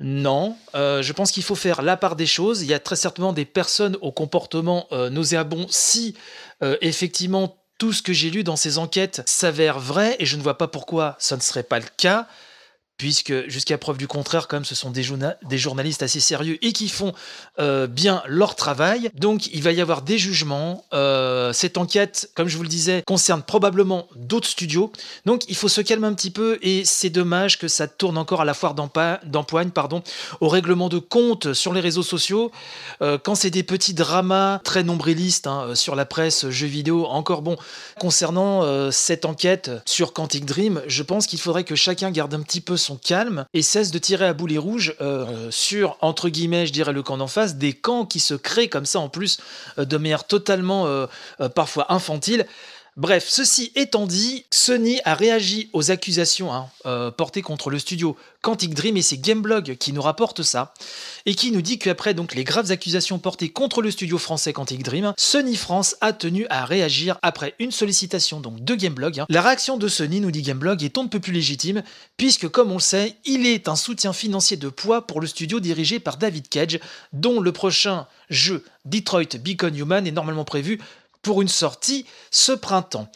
Non, 0.00 0.56
je 0.74 1.12
pense 1.12 1.30
qu'il 1.30 1.42
faut 1.42 1.54
faire 1.54 1.82
la 1.82 1.96
part 1.96 2.16
des 2.16 2.26
choses. 2.26 2.62
Il 2.62 2.68
y 2.68 2.74
a 2.74 2.80
très 2.80 2.96
certainement 2.96 3.32
des 3.32 3.44
personnes 3.44 3.96
au 4.00 4.12
comportement 4.12 4.88
nauséabond 5.10 5.66
si 5.68 6.14
euh, 6.62 6.76
effectivement, 6.80 7.56
tout 7.78 7.92
ce 7.92 8.02
que 8.02 8.12
j'ai 8.12 8.30
lu 8.30 8.44
dans 8.44 8.56
ces 8.56 8.78
enquêtes 8.78 9.22
s'avère 9.26 9.78
vrai 9.78 10.16
et 10.18 10.26
je 10.26 10.36
ne 10.36 10.42
vois 10.42 10.58
pas 10.58 10.68
pourquoi 10.68 11.16
ça 11.18 11.36
ne 11.36 11.40
serait 11.40 11.62
pas 11.62 11.78
le 11.78 11.86
cas 11.96 12.26
puisque 13.00 13.48
jusqu'à 13.48 13.78
preuve 13.78 13.96
du 13.96 14.06
contraire, 14.06 14.46
quand 14.46 14.62
ce 14.62 14.74
sont 14.74 14.90
des, 14.90 15.06
des 15.48 15.56
journalistes 15.56 16.02
assez 16.02 16.20
sérieux 16.20 16.58
et 16.60 16.74
qui 16.74 16.90
font 16.90 17.14
euh, 17.58 17.86
bien 17.86 18.22
leur 18.26 18.56
travail. 18.56 19.10
Donc, 19.14 19.46
il 19.54 19.62
va 19.62 19.72
y 19.72 19.80
avoir 19.80 20.02
des 20.02 20.18
jugements. 20.18 20.84
Euh, 20.92 21.54
cette 21.54 21.78
enquête, 21.78 22.30
comme 22.34 22.48
je 22.48 22.58
vous 22.58 22.62
le 22.62 22.68
disais, 22.68 23.02
concerne 23.06 23.42
probablement 23.42 24.06
d'autres 24.16 24.48
studios. 24.48 24.92
Donc, 25.24 25.44
il 25.48 25.56
faut 25.56 25.68
se 25.68 25.80
calmer 25.80 26.08
un 26.08 26.12
petit 26.12 26.30
peu 26.30 26.58
et 26.60 26.84
c'est 26.84 27.08
dommage 27.08 27.58
que 27.58 27.68
ça 27.68 27.88
tourne 27.88 28.18
encore 28.18 28.42
à 28.42 28.44
la 28.44 28.52
foire 28.52 28.74
d'empoigne, 28.74 29.70
pardon, 29.70 30.02
au 30.42 30.48
règlement 30.48 30.90
de 30.90 30.98
compte 30.98 31.54
sur 31.54 31.72
les 31.72 31.80
réseaux 31.80 32.02
sociaux. 32.02 32.52
Euh, 33.00 33.16
quand 33.16 33.34
c'est 33.34 33.48
des 33.48 33.62
petits 33.62 33.94
dramas 33.94 34.58
très 34.62 34.82
nombrilistes 34.82 35.46
hein, 35.46 35.74
sur 35.74 35.96
la 35.96 36.04
presse, 36.04 36.50
jeux 36.50 36.66
vidéo, 36.66 37.06
encore 37.06 37.40
bon. 37.40 37.56
Concernant 37.98 38.90
cette 38.90 39.24
enquête 39.24 39.70
sur 39.86 40.12
Quantic 40.12 40.44
Dream, 40.44 40.82
je 40.86 41.02
pense 41.02 41.26
qu'il 41.26 41.40
faudrait 41.40 41.64
que 41.64 41.74
chacun 41.74 42.10
garde 42.10 42.34
un 42.34 42.42
petit 42.42 42.60
peu 42.60 42.76
son 42.76 42.89
calme 42.96 43.44
et 43.54 43.62
cesse 43.62 43.90
de 43.90 43.98
tirer 43.98 44.26
à 44.26 44.32
boulet 44.32 44.58
rouge 44.58 44.94
euh, 45.00 45.50
sur, 45.50 45.96
entre 46.00 46.28
guillemets, 46.28 46.66
je 46.66 46.72
dirais 46.72 46.92
le 46.92 47.02
camp 47.02 47.16
d'en 47.16 47.26
face, 47.26 47.56
des 47.56 47.72
camps 47.72 48.06
qui 48.06 48.20
se 48.20 48.34
créent 48.34 48.68
comme 48.68 48.86
ça 48.86 49.00
en 49.00 49.08
plus 49.08 49.38
euh, 49.78 49.84
de 49.84 49.96
manière 49.96 50.24
totalement 50.24 50.86
euh, 50.86 51.06
parfois 51.54 51.92
infantile. 51.92 52.46
Bref, 52.96 53.26
ceci 53.28 53.70
étant 53.76 54.06
dit, 54.06 54.44
Sony 54.50 55.00
a 55.04 55.14
réagi 55.14 55.70
aux 55.72 55.90
accusations 55.90 56.52
hein, 56.52 56.68
euh, 56.86 57.10
portées 57.10 57.40
contre 57.40 57.70
le 57.70 57.78
studio 57.78 58.16
Quantic 58.42 58.74
Dream 58.74 58.96
et 58.96 59.02
c'est 59.02 59.18
Gameblog 59.18 59.76
qui 59.76 59.92
nous 59.92 60.02
rapporte 60.02 60.42
ça 60.42 60.74
et 61.24 61.34
qui 61.34 61.52
nous 61.52 61.62
dit 61.62 61.78
qu'après 61.78 62.14
les 62.34 62.44
graves 62.44 62.72
accusations 62.72 63.18
portées 63.18 63.50
contre 63.50 63.80
le 63.80 63.90
studio 63.90 64.18
français 64.18 64.52
Quantic 64.52 64.82
Dream, 64.82 65.14
Sony 65.16 65.56
France 65.56 65.96
a 66.00 66.12
tenu 66.12 66.46
à 66.50 66.64
réagir 66.64 67.18
après 67.22 67.54
une 67.58 67.70
sollicitation 67.70 68.40
donc 68.40 68.64
de 68.64 68.74
Gameblog. 68.74 69.20
Hein. 69.20 69.26
La 69.28 69.42
réaction 69.42 69.76
de 69.76 69.86
Sony, 69.86 70.20
nous 70.20 70.32
dit 70.32 70.42
Gameblog, 70.42 70.82
est 70.82 70.98
on 70.98 71.04
ne 71.04 71.08
peut 71.08 71.20
plus 71.20 71.32
légitime 71.32 71.82
puisque 72.16 72.48
comme 72.48 72.72
on 72.72 72.76
le 72.76 72.80
sait, 72.80 73.16
il 73.24 73.46
est 73.46 73.68
un 73.68 73.76
soutien 73.76 74.12
financier 74.12 74.56
de 74.56 74.68
poids 74.68 75.06
pour 75.06 75.20
le 75.20 75.26
studio 75.28 75.60
dirigé 75.60 76.00
par 76.00 76.16
David 76.16 76.48
Cage, 76.48 76.80
dont 77.12 77.40
le 77.40 77.52
prochain 77.52 78.06
jeu 78.30 78.64
Detroit 78.84 79.36
Beacon 79.38 79.76
Human 79.76 80.06
est 80.06 80.12
normalement 80.12 80.44
prévu 80.44 80.80
pour 81.22 81.42
une 81.42 81.48
sortie 81.48 82.06
ce 82.30 82.52
printemps. 82.52 83.08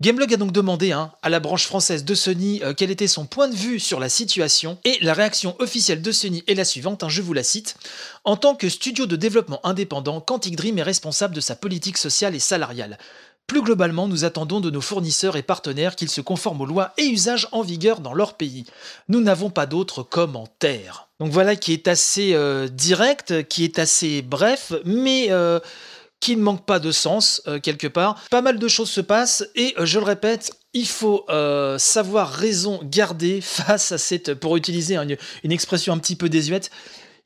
Gameblog 0.00 0.34
a 0.34 0.36
donc 0.36 0.52
demandé 0.52 0.90
hein, 0.90 1.12
à 1.22 1.30
la 1.30 1.38
branche 1.38 1.66
française 1.66 2.04
de 2.04 2.14
Sony 2.14 2.60
euh, 2.64 2.74
quel 2.76 2.90
était 2.90 3.06
son 3.06 3.26
point 3.26 3.48
de 3.48 3.54
vue 3.54 3.78
sur 3.78 4.00
la 4.00 4.08
situation, 4.08 4.76
et 4.84 4.98
la 5.00 5.14
réaction 5.14 5.54
officielle 5.60 6.02
de 6.02 6.12
Sony 6.12 6.42
est 6.48 6.54
la 6.54 6.64
suivante, 6.64 7.04
hein, 7.04 7.08
je 7.08 7.22
vous 7.22 7.32
la 7.32 7.44
cite. 7.44 7.76
En 8.24 8.36
tant 8.36 8.56
que 8.56 8.68
studio 8.68 9.06
de 9.06 9.16
développement 9.16 9.64
indépendant, 9.64 10.20
Quantic 10.20 10.56
Dream 10.56 10.78
est 10.78 10.82
responsable 10.82 11.34
de 11.34 11.40
sa 11.40 11.54
politique 11.54 11.96
sociale 11.96 12.34
et 12.34 12.40
salariale. 12.40 12.98
Plus 13.46 13.62
globalement, 13.62 14.08
nous 14.08 14.24
attendons 14.24 14.60
de 14.60 14.70
nos 14.70 14.80
fournisseurs 14.80 15.36
et 15.36 15.42
partenaires 15.42 15.96
qu'ils 15.96 16.08
se 16.08 16.22
conforment 16.22 16.62
aux 16.62 16.66
lois 16.66 16.92
et 16.96 17.04
usages 17.04 17.46
en 17.52 17.62
vigueur 17.62 18.00
dans 18.00 18.14
leur 18.14 18.34
pays. 18.34 18.64
Nous 19.08 19.20
n'avons 19.20 19.50
pas 19.50 19.66
d'autres 19.66 20.02
commentaires. 20.02 21.08
Donc 21.20 21.30
voilà 21.30 21.54
qui 21.54 21.72
est 21.72 21.86
assez 21.86 22.34
euh, 22.34 22.68
direct, 22.68 23.46
qui 23.48 23.64
est 23.64 23.78
assez 23.78 24.22
bref, 24.22 24.72
mais... 24.84 25.28
Euh, 25.30 25.60
qui 26.24 26.36
ne 26.36 26.42
manque 26.42 26.64
pas 26.64 26.78
de 26.78 26.90
sens 26.90 27.42
euh, 27.46 27.60
quelque 27.60 27.86
part. 27.86 28.18
Pas 28.30 28.40
mal 28.40 28.58
de 28.58 28.66
choses 28.66 28.88
se 28.88 29.02
passent 29.02 29.46
et 29.54 29.74
je 29.78 29.98
le 29.98 30.06
répète, 30.06 30.52
il 30.72 30.88
faut 30.88 31.26
savoir 31.78 32.30
raison 32.30 32.80
garder 32.82 33.40
face 33.42 33.92
à 33.92 33.98
cette, 33.98 34.32
pour 34.32 34.56
utiliser 34.56 34.96
une, 34.96 35.16
une 35.44 35.52
expression 35.52 35.92
un 35.92 35.98
petit 35.98 36.16
peu 36.16 36.30
désuète, 36.30 36.70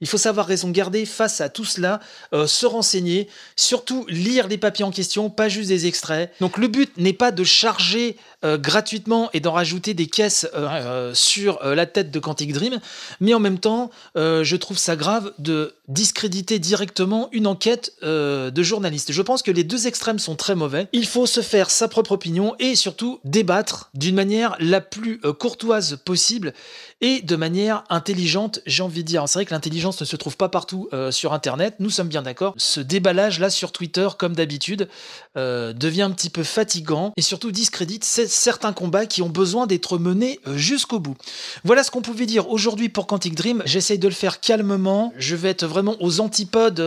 il 0.00 0.06
faut 0.06 0.18
savoir 0.18 0.46
raison 0.46 0.70
garder 0.70 1.04
face 1.04 1.40
à 1.40 1.48
tout 1.48 1.64
cela, 1.64 2.00
euh, 2.32 2.46
se 2.46 2.66
renseigner, 2.66 3.28
surtout 3.56 4.06
lire 4.08 4.48
les 4.48 4.58
papiers 4.58 4.84
en 4.84 4.90
question, 4.90 5.30
pas 5.30 5.48
juste 5.48 5.68
des 5.68 5.86
extraits. 5.86 6.32
Donc 6.40 6.58
le 6.58 6.68
but 6.68 6.96
n'est 6.96 7.12
pas 7.12 7.32
de 7.32 7.42
charger 7.44 8.16
euh, 8.44 8.56
gratuitement 8.58 9.28
et 9.32 9.40
d'en 9.40 9.52
rajouter 9.52 9.94
des 9.94 10.06
caisses 10.06 10.46
euh, 10.54 11.12
sur 11.14 11.64
la 11.64 11.86
tête 11.86 12.10
de 12.10 12.18
Quantic 12.20 12.52
Dream, 12.52 12.78
mais 13.20 13.34
en 13.34 13.40
même 13.40 13.58
temps, 13.58 13.90
je 14.14 14.56
trouve 14.56 14.78
ça 14.78 14.96
grave 14.96 15.32
de 15.38 15.74
discréditer 15.88 16.58
directement 16.58 17.28
une 17.32 17.46
enquête 17.46 17.92
de 18.02 18.62
journaliste. 18.62 19.12
Je 19.12 19.22
pense 19.22 19.42
que 19.42 19.50
les 19.50 19.64
deux 19.64 19.86
extrêmes 19.86 20.18
sont 20.18 20.36
très 20.36 20.54
mauvais. 20.54 20.88
Il 20.92 21.06
faut 21.06 21.26
se 21.26 21.40
faire 21.40 21.70
sa 21.70 21.88
propre 21.88 22.12
opinion 22.12 22.54
et 22.58 22.74
surtout 22.74 23.20
débattre 23.24 23.90
d'une 23.94 24.14
manière 24.14 24.56
la 24.60 24.80
plus 24.80 25.20
courtoise 25.38 25.98
possible 26.04 26.52
et 27.00 27.22
de 27.22 27.36
manière 27.36 27.84
intelligente, 27.90 28.60
j'ai 28.66 28.82
envie 28.82 29.04
de 29.04 29.08
dire. 29.08 29.24
C'est 29.28 29.38
vrai 29.38 29.44
que 29.44 29.54
l'intelligence 29.54 30.00
ne 30.00 30.06
se 30.06 30.16
trouve 30.16 30.36
pas 30.36 30.48
partout 30.48 30.88
euh, 30.92 31.10
sur 31.12 31.32
Internet, 31.32 31.74
nous 31.78 31.90
sommes 31.90 32.08
bien 32.08 32.22
d'accord. 32.22 32.54
Ce 32.56 32.80
déballage 32.80 33.38
là 33.38 33.50
sur 33.50 33.70
Twitter, 33.70 34.08
comme 34.18 34.34
d'habitude, 34.34 34.88
euh, 35.36 35.72
devient 35.72 36.02
un 36.02 36.10
petit 36.10 36.30
peu 36.30 36.42
fatigant 36.42 37.12
et 37.16 37.22
surtout 37.22 37.52
discrédite 37.52 38.04
certains 38.04 38.72
combats 38.72 39.06
qui 39.06 39.22
ont 39.22 39.28
besoin 39.28 39.66
d'être 39.66 39.98
menés 39.98 40.40
euh, 40.46 40.56
jusqu'au 40.56 40.98
bout. 40.98 41.16
Voilà 41.64 41.84
ce 41.84 41.90
qu'on 41.90 42.02
pouvait 42.02 42.26
dire 42.26 42.50
aujourd'hui 42.50 42.88
pour 42.88 43.06
Quantic 43.06 43.34
Dream. 43.34 43.62
J'essaye 43.64 43.98
de 43.98 44.08
le 44.08 44.14
faire 44.14 44.40
calmement. 44.40 45.12
Je 45.16 45.36
vais 45.36 45.50
être 45.50 45.66
vraiment 45.66 45.96
aux 46.00 46.20
antipodes 46.20 46.80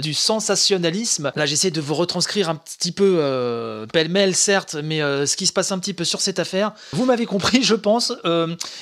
du 0.00 0.14
sensationnalisme. 0.14 1.32
Là, 1.34 1.46
j'essaie 1.46 1.70
de 1.70 1.80
vous 1.80 1.94
retranscrire 1.94 2.48
un 2.48 2.54
petit 2.54 2.92
peu 2.92 3.86
pêle-mêle, 3.92 4.34
certes, 4.34 4.76
mais 4.82 5.00
ce 5.00 5.36
qui 5.36 5.46
se 5.46 5.52
passe 5.52 5.72
un 5.72 5.78
petit 5.78 5.94
peu 5.94 6.04
sur 6.04 6.20
cette 6.20 6.38
affaire. 6.38 6.72
Vous 6.92 7.04
m'avez 7.04 7.26
compris, 7.26 7.62
je 7.62 7.74
pense. 7.74 8.12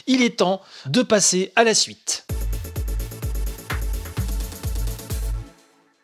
il 0.07 0.23
est 0.23 0.39
temps 0.39 0.63
de 0.87 1.03
passer 1.03 1.53
à 1.57 1.65
la 1.65 1.75
suite. 1.75 2.27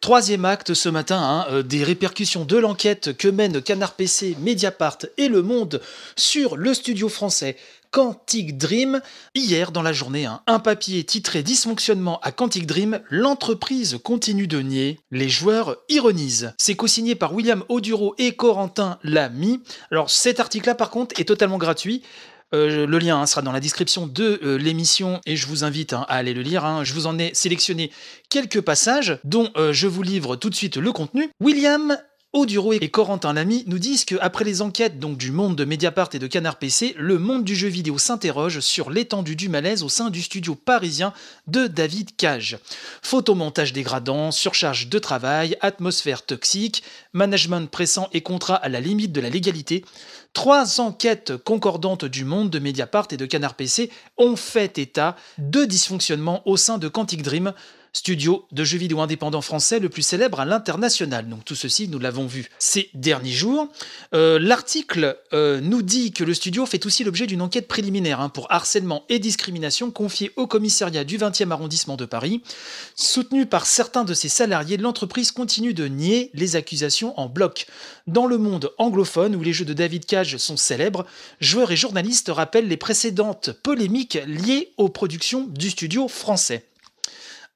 Troisième 0.03 0.45
acte 0.45 0.75
ce 0.75 0.89
matin, 0.89 1.21
hein, 1.21 1.47
euh, 1.53 1.63
des 1.63 1.85
répercussions 1.85 2.45
de 2.45 2.57
l'enquête 2.57 3.17
que 3.17 3.29
mènent 3.29 3.63
Canard 3.63 3.95
PC, 3.95 4.37
Mediapart 4.41 4.99
et 5.17 5.29
Le 5.29 5.43
Monde 5.43 5.81
sur 6.17 6.57
le 6.57 6.75
studio 6.75 7.09
français 7.09 7.57
Quantic 7.93 8.59
Dream. 8.59 9.01
Hier 9.37 9.71
dans 9.71 9.83
la 9.83 9.93
journée, 9.93 10.27
hein, 10.27 10.41
un 10.49 10.59
papier 10.59 11.05
titré 11.05 11.45
Dysfonctionnement 11.45 12.19
à 12.23 12.33
Quantic 12.33 12.67
Dream, 12.67 13.01
l'entreprise 13.11 14.01
continue 14.03 14.49
de 14.49 14.61
nier, 14.61 14.99
les 15.13 15.29
joueurs 15.29 15.77
ironisent. 15.89 16.53
C'est 16.59 16.75
co-signé 16.75 17.15
par 17.15 17.33
William 17.33 17.63
Oduro 17.69 18.17
et 18.19 18.33
Corentin 18.33 18.99
Lamy. 19.05 19.61
Alors 19.93 20.11
cet 20.11 20.41
article-là 20.41 20.75
par 20.75 20.91
contre 20.91 21.21
est 21.21 21.29
totalement 21.29 21.59
gratuit. 21.59 22.03
Euh, 22.55 22.87
le 22.87 22.99
lien 22.99 23.21
hein, 23.21 23.27
sera 23.27 23.43
dans 23.43 23.53
la 23.53 23.61
description 23.61 24.07
de 24.07 24.41
euh, 24.43 24.57
l'émission 24.57 25.21
et 25.27 25.37
je 25.37 25.47
vous 25.47 25.65
invite 25.65 25.93
hein, 25.93 26.05
à 26.09 26.17
aller 26.17 26.35
le 26.35 26.43
lire. 26.43 26.65
Hein. 26.65 26.85
Je 26.85 26.93
vous 26.93 27.07
en 27.07 27.19
ai 27.19 27.33
sélectionné 27.35 27.91
quelques 28.29 28.61
passages 28.61 29.19
dont 29.25 29.51
euh, 29.57 29.73
je 29.73 29.87
vous 29.87 30.03
livre 30.03 30.37
tout 30.37 30.51
de 30.51 30.55
suite 30.55 30.77
le 30.77 30.93
contenu. 30.93 31.31
William 31.41 31.97
Oduro 32.35 32.73
et 32.73 32.89
Corentin 32.89 33.35
Lamy 33.35 33.63
nous 33.67 33.79
disent 33.79 34.07
qu'après 34.07 34.45
les 34.47 34.63
enquêtes 34.63 34.99
du 34.99 35.33
monde 35.33 35.55
de 35.55 35.67
Mediapart 35.67 36.09
et 36.15 36.19
de 36.19 36.27
Canard 36.27 36.59
PC, 36.59 36.95
le 36.97 37.19
monde 37.19 37.45
du 37.45 37.55
jeu 37.55 37.69
vidéo 37.69 37.99
s'interroge 37.99 38.61
sur 38.61 38.89
l'étendue 38.89 39.37
du 39.37 39.51
malaise 39.51 39.83
au 39.83 39.91
sein 39.91 40.09
du 40.09 40.23
studio 40.23 40.55
parisien 40.55 41.13
de 41.47 41.67
David 41.67 42.17
Cage. 42.17 42.57
Photomontage 43.03 43.75
dégradant, 43.75 44.31
surcharge 44.31 44.89
de 44.89 44.99
travail, 44.99 45.59
atmosphère 45.61 46.25
toxique, 46.25 46.83
management 47.13 47.71
pressant 47.71 48.09
et 48.15 48.23
contrat 48.23 48.57
à 48.57 48.71
la 48.71 48.81
limite 48.81 49.13
de 49.13 49.21
la 49.21 49.29
légalité. 49.29 49.85
Trois 50.33 50.81
enquêtes 50.81 51.37
concordantes 51.37 52.07
du 52.07 52.25
monde 52.25 52.49
de 52.49 52.59
Mediapart 52.59 53.09
et 53.11 53.17
de 53.19 53.27
Canard 53.27 53.55
PC 53.55 53.91
ont 54.17 54.35
fait 54.35 54.79
état 54.79 55.15
de 55.37 55.65
dysfonctionnements 55.67 56.43
au 56.49 56.57
sein 56.57 56.79
de 56.79 56.89
Quantic 56.89 57.23
Dream, 57.23 57.53
studio 57.93 58.47
de 58.53 58.65
jeux 58.65 58.79
vidéo 58.79 59.01
indépendant 59.01 59.43
français 59.43 59.79
le 59.79 59.89
plus 59.89 60.03
célèbre 60.03 60.41
à 60.41 60.45
l'international. 60.45 61.29
Donc 61.29 61.45
tout 61.45 61.55
ceci, 61.55 61.89
nous 61.89 61.99
l'avons 61.99 62.27
vu 62.27 62.49
ces 62.59 62.89
derniers 62.95 63.33
jours. 63.33 63.69
Euh, 64.15 64.39
l'article 64.39 65.19
euh, 65.35 65.61
nous 65.61 65.83
dit 65.83 66.13
que 66.13 66.25
le 66.25 66.33
studio 66.33 66.65
fait 66.65 66.87
aussi 66.87 67.05
l'objet 67.05 67.27
d'une 67.27 67.43
enquête 67.43 67.69
préliminaire 67.69 68.21
hein, 68.21 68.31
pour 68.31 68.51
harcèlement 68.51 69.05
et 69.11 69.19
discrimination 69.19 69.91
confiée 69.91 70.33
au 70.37 70.47
commissariat 70.47 71.05
du 71.05 71.19
20e 71.19 71.51
arrondissement 71.51 71.97
de 71.97 72.07
Paris. 72.07 72.43
Soutenu 72.95 73.45
par 73.45 73.67
certains 73.67 74.05
de 74.05 74.15
ses 74.15 74.31
salariés, 74.31 74.79
l'entreprise 74.79 75.31
continue 75.31 75.75
de 75.75 75.87
nier 75.87 76.31
les 76.33 76.57
accusations 76.57 77.19
en 77.21 77.29
bloc. 77.29 77.67
Dans 78.07 78.27
le 78.27 78.39
monde 78.39 78.73
anglophone, 78.79 79.37
où 79.37 79.43
les 79.43 79.53
jeux 79.53 79.67
de 79.67 79.75
David 79.75 80.07
Cage 80.07 80.39
sont 80.39 80.57
célèbres, 80.57 81.05
joueurs 81.41 81.71
et 81.73 81.77
journalistes 81.77 82.31
rappellent 82.33 82.69
les 82.69 82.77
précédentes 82.79 83.53
polémiques 83.63 84.19
liées 84.27 84.73
aux 84.79 84.89
productions 84.89 85.47
du 85.47 85.71
studio 85.71 86.09
français. 86.09 86.65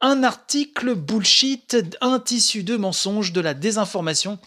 Un 0.03 0.25
article 0.25 0.95
bullshit, 0.95 1.77
un 2.03 2.19
tissu 2.19 2.63
de 2.63 2.77
mensonges, 2.77 3.33
de 3.33 3.41
la 3.41 3.55
désinformation. 3.55 4.39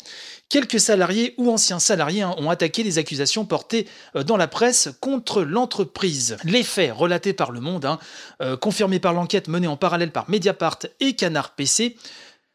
Quelques 0.48 0.80
salariés 0.80 1.34
ou 1.38 1.52
anciens 1.52 1.80
salariés 1.80 2.22
hein, 2.22 2.36
ont 2.38 2.52
attaqué 2.52 2.84
les 2.84 3.00
accusations 3.00 3.46
portées 3.46 3.88
euh, 4.16 4.24
dans 4.24 4.38
la 4.38 4.48
presse 4.48 4.90
contre 5.00 5.42
l'entreprise. 5.42 6.38
Les 6.44 6.64
faits 6.64 6.94
relatés 6.94 7.34
par 7.34 7.52
Le 7.52 7.62
Monde, 7.62 7.86
hein, 7.86 8.00
euh, 8.42 8.58
confirmés 8.58 9.00
par 9.00 9.14
l'enquête 9.14 9.48
menée 9.48 9.68
en 9.68 9.78
parallèle 9.78 10.12
par 10.12 10.30
Mediapart 10.30 10.80
et 11.00 11.16
Canard 11.16 11.56
PC, 11.56 11.98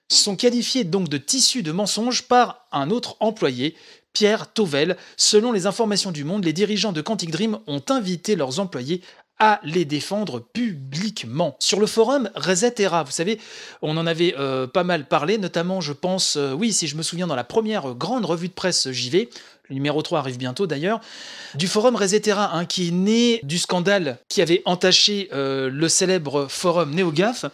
sont 0.09 0.37
qualifiés 0.37 0.85
donc 0.85 1.09
de 1.09 1.19
tissus 1.19 1.63
de 1.63 1.73
mensonges 1.73 2.23
par 2.23 2.67
un 2.71 2.91
autre 2.91 3.17
employé, 3.21 3.75
Pierre 4.13 4.53
Tovel. 4.53 4.97
Selon 5.17 5.51
les 5.51 5.67
informations 5.67 6.13
du 6.13 6.25
Monde, 6.25 6.45
les 6.45 6.53
dirigeants 6.53 6.93
de 6.93 7.01
Quantic 7.01 7.31
Dream 7.31 7.59
ont 7.67 7.83
invité 7.89 8.37
leurs 8.37 8.61
employés 8.61 9.03
à 9.39 9.61
les 9.65 9.85
défendre 9.85 10.41
publiquement. 10.41 11.57
Sur 11.59 11.81
le 11.81 11.87
forum 11.87 12.31
Resetera, 12.35 13.03
vous 13.03 13.11
savez, 13.11 13.41
on 13.83 13.97
en 13.97 14.07
avait 14.07 14.35
euh, 14.39 14.67
pas 14.67 14.85
mal 14.85 15.07
parlé, 15.07 15.39
notamment, 15.39 15.81
je 15.81 15.93
pense, 15.93 16.37
euh, 16.37 16.53
oui, 16.53 16.73
si 16.73 16.87
je 16.87 16.97
me 16.97 17.03
souviens, 17.03 17.27
dans 17.27 17.35
la 17.35 17.45
première 17.45 17.95
grande 17.95 18.25
revue 18.25 18.49
de 18.49 18.53
presse 18.53 18.91
JV, 18.91 19.29
le 19.69 19.75
numéro 19.75 20.03
3 20.03 20.19
arrive 20.19 20.37
bientôt 20.37 20.67
d'ailleurs, 20.67 21.01
du 21.55 21.67
forum 21.67 21.97
Resetera, 21.97 22.55
hein, 22.55 22.67
qui 22.67 22.89
est 22.89 22.91
né 22.91 23.41
du 23.43 23.59
scandale 23.59 24.19
qui 24.29 24.43
avait 24.43 24.63
entaché 24.67 25.29
euh, 25.33 25.71
le 25.71 25.89
célèbre 25.89 26.47
forum 26.49 26.95
NeoGAF. 26.95 27.47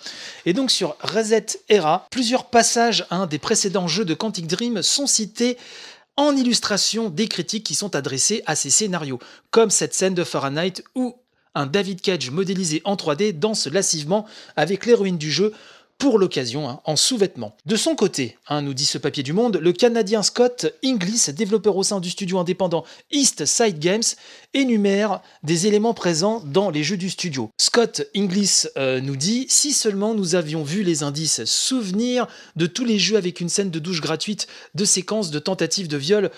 Et 0.45 0.53
donc 0.53 0.71
sur 0.71 0.97
Resetera, 1.01 2.07
plusieurs 2.11 2.47
passages 2.47 3.07
hein, 3.11 3.27
des 3.27 3.39
précédents 3.39 3.87
jeux 3.87 4.05
de 4.05 4.15
Quantic 4.15 4.49
Dream 4.49 4.83
sont 4.83 5.07
cités 5.07 5.57
en 6.17 6.37
illustration 6.37 7.09
des 7.09 7.29
critiques 7.29 7.65
qui 7.65 7.75
sont 7.75 7.95
adressées 7.95 8.43
à 8.45 8.57
ces 8.57 8.71
scénarios, 8.71 9.21
comme 9.51 9.71
cette 9.71 9.95
scène 9.95 10.15
de 10.15 10.25
Fahrenheit 10.25 10.83
où 10.97 11.17
un 11.55 11.67
David 11.67 12.01
Cage 12.01 12.31
modélisé 12.31 12.83
en 12.85 12.97
3D 12.97 13.39
danse 13.39 13.67
lassivement 13.67 14.27
avec 14.57 14.87
l'héroïne 14.87 15.19
du 15.19 15.31
jeu 15.31 15.53
pour 16.01 16.19
l'occasion, 16.19 16.67
hein, 16.67 16.81
en 16.87 16.97
sous-vêtements. 16.97 17.55
De 17.67 17.77
son 17.77 17.95
côté, 17.95 18.39
hein, 18.49 18.63
nous 18.63 18.73
dit 18.73 18.87
ce 18.87 18.97
papier 18.97 19.23
du 19.23 19.35
Monde, 19.35 19.59
le 19.59 19.73
Canadien 19.73 20.23
Scott 20.23 20.75
Inglis, 20.83 21.27
développeur 21.35 21.77
au 21.77 21.83
sein 21.83 22.01
du 22.01 22.09
studio 22.09 22.39
indépendant 22.39 22.85
East 23.13 23.45
Side 23.45 23.79
Games, 23.79 24.03
énumère 24.55 25.21
des 25.43 25.67
éléments 25.67 25.93
présents 25.93 26.43
dans 26.47 26.71
les 26.71 26.83
jeux 26.83 26.97
du 26.97 27.11
studio. 27.11 27.51
Scott 27.61 28.09
Inglis 28.17 28.63
euh, 28.79 29.03
nous 29.03 29.15
dit 29.15 29.45
Si 29.51 29.75
seulement 29.75 30.15
nous 30.15 30.35
avions 30.35 30.63
vu 30.63 30.83
les 30.83 31.03
indices, 31.03 31.45
souvenir 31.45 32.27
de 32.57 32.65
tous 32.65 32.87
les 32.87 32.99
jeux 32.99 33.19
avec 33.19 33.41
une 33.41 33.51
scène 33.51 33.71
de 33.71 33.79
douche 33.79 34.01
gratuite, 34.01 34.47
de 34.75 34.87
séquences 34.87 35.31
de 35.31 35.39
tentatives 35.39 35.89
de 35.89 35.99
viol 35.99 36.31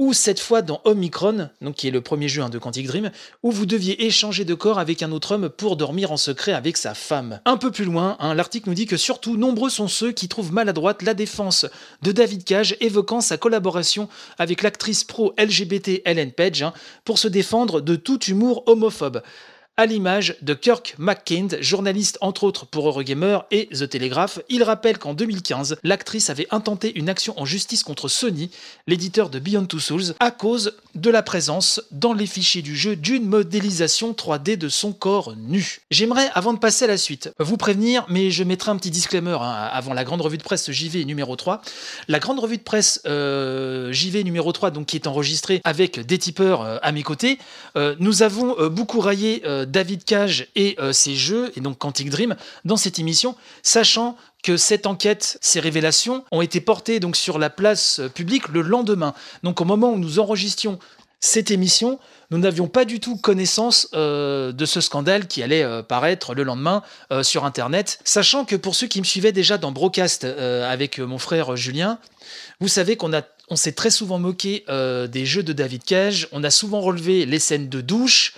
ou 0.00 0.14
cette 0.14 0.40
fois 0.40 0.62
dans 0.62 0.80
Omicron, 0.84 1.50
donc 1.60 1.74
qui 1.74 1.86
est 1.86 1.90
le 1.90 2.00
premier 2.00 2.26
jeu 2.26 2.40
hein, 2.40 2.48
de 2.48 2.56
Quantic 2.56 2.86
Dream, 2.86 3.10
où 3.42 3.50
vous 3.52 3.66
deviez 3.66 4.06
échanger 4.06 4.46
de 4.46 4.54
corps 4.54 4.78
avec 4.78 5.02
un 5.02 5.12
autre 5.12 5.32
homme 5.32 5.50
pour 5.50 5.76
dormir 5.76 6.10
en 6.10 6.16
secret 6.16 6.54
avec 6.54 6.78
sa 6.78 6.94
femme. 6.94 7.40
Un 7.44 7.58
peu 7.58 7.70
plus 7.70 7.84
loin, 7.84 8.16
hein, 8.18 8.32
l'article 8.32 8.70
nous 8.70 8.74
dit 8.74 8.86
que 8.86 8.96
surtout 8.96 9.36
nombreux 9.36 9.68
sont 9.68 9.88
ceux 9.88 10.12
qui 10.12 10.26
trouvent 10.26 10.54
maladroite 10.54 11.02
la 11.02 11.12
défense 11.12 11.66
de 12.00 12.12
David 12.12 12.44
Cage 12.44 12.78
évoquant 12.80 13.20
sa 13.20 13.36
collaboration 13.36 14.08
avec 14.38 14.62
l'actrice 14.62 15.04
pro 15.04 15.34
LGBT 15.38 16.00
Ellen 16.06 16.32
Page 16.32 16.62
hein, 16.62 16.72
pour 17.04 17.18
se 17.18 17.28
défendre 17.28 17.82
de 17.82 17.94
tout 17.94 18.24
humour 18.24 18.62
homophobe. 18.64 19.20
À 19.80 19.86
l'image 19.86 20.36
de 20.42 20.52
Kirk 20.52 20.94
McKind, 20.98 21.56
journaliste 21.62 22.18
entre 22.20 22.44
autres 22.44 22.66
pour 22.66 22.86
Eurogamer 22.86 23.38
et 23.50 23.66
The 23.68 23.88
Telegraph. 23.88 24.38
Il 24.50 24.62
rappelle 24.62 24.98
qu'en 24.98 25.14
2015, 25.14 25.78
l'actrice 25.82 26.28
avait 26.28 26.46
intenté 26.50 26.92
une 26.98 27.08
action 27.08 27.32
en 27.40 27.46
justice 27.46 27.82
contre 27.82 28.06
Sony, 28.06 28.50
l'éditeur 28.86 29.30
de 29.30 29.38
Beyond 29.38 29.64
Two 29.64 29.78
Souls, 29.80 30.14
à 30.20 30.32
cause 30.32 30.74
de 30.94 31.08
la 31.08 31.22
présence 31.22 31.80
dans 31.92 32.12
les 32.12 32.26
fichiers 32.26 32.60
du 32.60 32.76
jeu 32.76 32.94
d'une 32.94 33.24
modélisation 33.24 34.12
3D 34.12 34.58
de 34.58 34.68
son 34.68 34.92
corps 34.92 35.34
nu. 35.36 35.78
J'aimerais, 35.90 36.28
avant 36.34 36.52
de 36.52 36.58
passer 36.58 36.84
à 36.84 36.88
la 36.88 36.98
suite, 36.98 37.32
vous 37.38 37.56
prévenir, 37.56 38.04
mais 38.10 38.30
je 38.30 38.44
mettrai 38.44 38.72
un 38.72 38.76
petit 38.76 38.90
disclaimer 38.90 39.38
hein, 39.40 39.70
avant 39.72 39.94
la 39.94 40.04
grande 40.04 40.20
revue 40.20 40.36
de 40.36 40.42
presse 40.42 40.70
JV 40.70 41.06
numéro 41.06 41.36
3. 41.36 41.62
La 42.08 42.18
grande 42.18 42.38
revue 42.38 42.58
de 42.58 42.62
presse 42.62 43.00
euh, 43.06 43.92
JV 43.92 44.24
numéro 44.24 44.52
3, 44.52 44.72
donc 44.72 44.88
qui 44.88 44.96
est 44.96 45.06
enregistrée 45.06 45.62
avec 45.64 46.00
des 46.00 46.18
tipeurs 46.18 46.60
euh, 46.60 46.76
à 46.82 46.92
mes 46.92 47.02
côtés, 47.02 47.38
euh, 47.76 47.94
nous 47.98 48.22
avons 48.22 48.68
beaucoup 48.68 49.00
raillé 49.00 49.42
David 49.70 50.04
Cage 50.04 50.48
et 50.56 50.76
ses 50.92 51.14
jeux, 51.14 51.52
et 51.56 51.60
donc 51.60 51.78
Quantic 51.78 52.10
Dream, 52.10 52.36
dans 52.64 52.76
cette 52.76 52.98
émission, 52.98 53.36
sachant 53.62 54.16
que 54.42 54.56
cette 54.56 54.86
enquête, 54.86 55.38
ces 55.40 55.60
révélations 55.60 56.24
ont 56.32 56.42
été 56.42 56.60
portées 56.60 57.00
donc 57.00 57.16
sur 57.16 57.38
la 57.38 57.50
place 57.50 58.00
publique 58.14 58.48
le 58.48 58.62
lendemain. 58.62 59.14
Donc 59.42 59.60
au 59.60 59.64
moment 59.64 59.92
où 59.92 59.98
nous 59.98 60.18
enregistrions 60.18 60.78
cette 61.20 61.50
émission, 61.50 61.98
nous 62.30 62.38
n'avions 62.38 62.66
pas 62.66 62.86
du 62.86 62.98
tout 62.98 63.16
connaissance 63.16 63.88
euh, 63.92 64.52
de 64.52 64.64
ce 64.64 64.80
scandale 64.80 65.26
qui 65.26 65.42
allait 65.42 65.62
euh, 65.62 65.82
paraître 65.82 66.34
le 66.34 66.44
lendemain 66.44 66.82
euh, 67.12 67.22
sur 67.22 67.44
Internet, 67.44 68.00
sachant 68.04 68.46
que 68.46 68.56
pour 68.56 68.74
ceux 68.74 68.86
qui 68.86 69.00
me 69.00 69.04
suivaient 69.04 69.32
déjà 69.32 69.58
dans 69.58 69.70
Brocast 69.70 70.24
avec 70.24 70.98
mon 70.98 71.18
frère 71.18 71.56
Julien, 71.56 71.98
vous 72.60 72.68
savez 72.68 72.96
qu'on 72.96 73.12
a 73.12 73.22
on 73.52 73.56
s'est 73.56 73.72
très 73.72 73.90
souvent 73.90 74.20
moqué 74.20 74.64
des 74.68 75.26
jeux 75.26 75.42
de 75.42 75.52
David 75.52 75.82
Cage, 75.82 76.28
on 76.30 76.44
a 76.44 76.50
souvent 76.50 76.80
relevé 76.80 77.26
les 77.26 77.40
scènes 77.40 77.68
de 77.68 77.80
douche, 77.80 78.34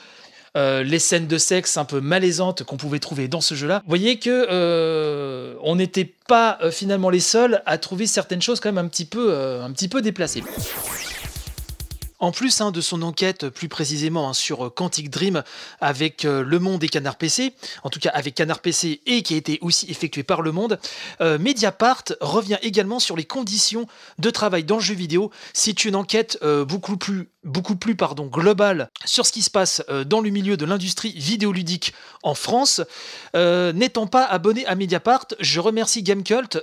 euh, 0.54 0.82
les 0.82 0.98
scènes 0.98 1.26
de 1.26 1.38
sexe 1.38 1.78
un 1.78 1.86
peu 1.86 2.02
malaisantes 2.02 2.62
qu'on 2.64 2.76
pouvait 2.76 2.98
trouver 2.98 3.26
dans 3.26 3.40
ce 3.40 3.54
jeu-là, 3.54 3.78
vous 3.84 3.88
voyez 3.88 4.18
que 4.18 4.46
euh, 4.50 5.54
on 5.62 5.76
n'était 5.76 6.12
pas 6.28 6.58
euh, 6.60 6.70
finalement 6.70 7.08
les 7.08 7.20
seuls 7.20 7.62
à 7.64 7.78
trouver 7.78 8.06
certaines 8.06 8.42
choses 8.42 8.60
quand 8.60 8.68
même 8.68 8.84
un 8.84 8.88
petit 8.88 9.06
peu, 9.06 9.34
un 9.34 9.72
petit 9.72 9.88
peu 9.88 10.02
déplacées. 10.02 10.42
En 12.18 12.32
plus 12.32 12.60
hein, 12.60 12.70
de 12.70 12.80
son 12.82 13.00
enquête 13.02 13.48
plus 13.48 13.68
précisément 13.68 14.28
hein, 14.28 14.34
sur 14.34 14.72
Quantic 14.74 15.08
Dream 15.10 15.42
avec 15.80 16.22
Le 16.22 16.58
Monde 16.58 16.84
et 16.84 16.88
Canard 16.88 17.16
PC, 17.16 17.54
en 17.82 17.88
tout 17.88 17.98
cas 17.98 18.10
avec 18.10 18.34
Canard 18.34 18.60
PC 18.60 19.00
et 19.06 19.22
qui 19.22 19.34
a 19.34 19.36
été 19.38 19.58
aussi 19.60 19.90
effectué 19.90 20.22
par 20.22 20.42
Le 20.42 20.52
Monde, 20.52 20.78
Mediapart 21.18 22.04
revient 22.20 22.58
également 22.62 23.00
sur 23.00 23.16
les 23.16 23.24
conditions 23.24 23.86
de 24.18 24.30
travail 24.30 24.62
dans 24.62 24.76
le 24.76 24.82
jeu 24.82 24.94
vidéo. 24.94 25.32
C'est 25.52 25.84
une 25.84 25.96
enquête 25.96 26.38
beaucoup 26.44 26.96
plus, 26.96 27.28
beaucoup 27.44 27.76
plus 27.76 27.96
pardon, 27.96 28.26
globale 28.26 28.88
sur 29.05 29.26
ce 29.26 29.33
qui 29.33 29.42
se 29.42 29.50
passe 29.50 29.83
dans 30.07 30.20
le 30.20 30.31
milieu 30.31 30.57
de 30.57 30.64
l'industrie 30.64 31.12
vidéoludique 31.12 31.92
en 32.22 32.35
France. 32.35 32.81
N'étant 33.35 34.07
pas 34.07 34.24
abonné 34.24 34.64
à 34.66 34.74
Mediapart, 34.74 35.26
je 35.40 35.61
remercie 35.61 36.02
Gamecult. 36.02 36.61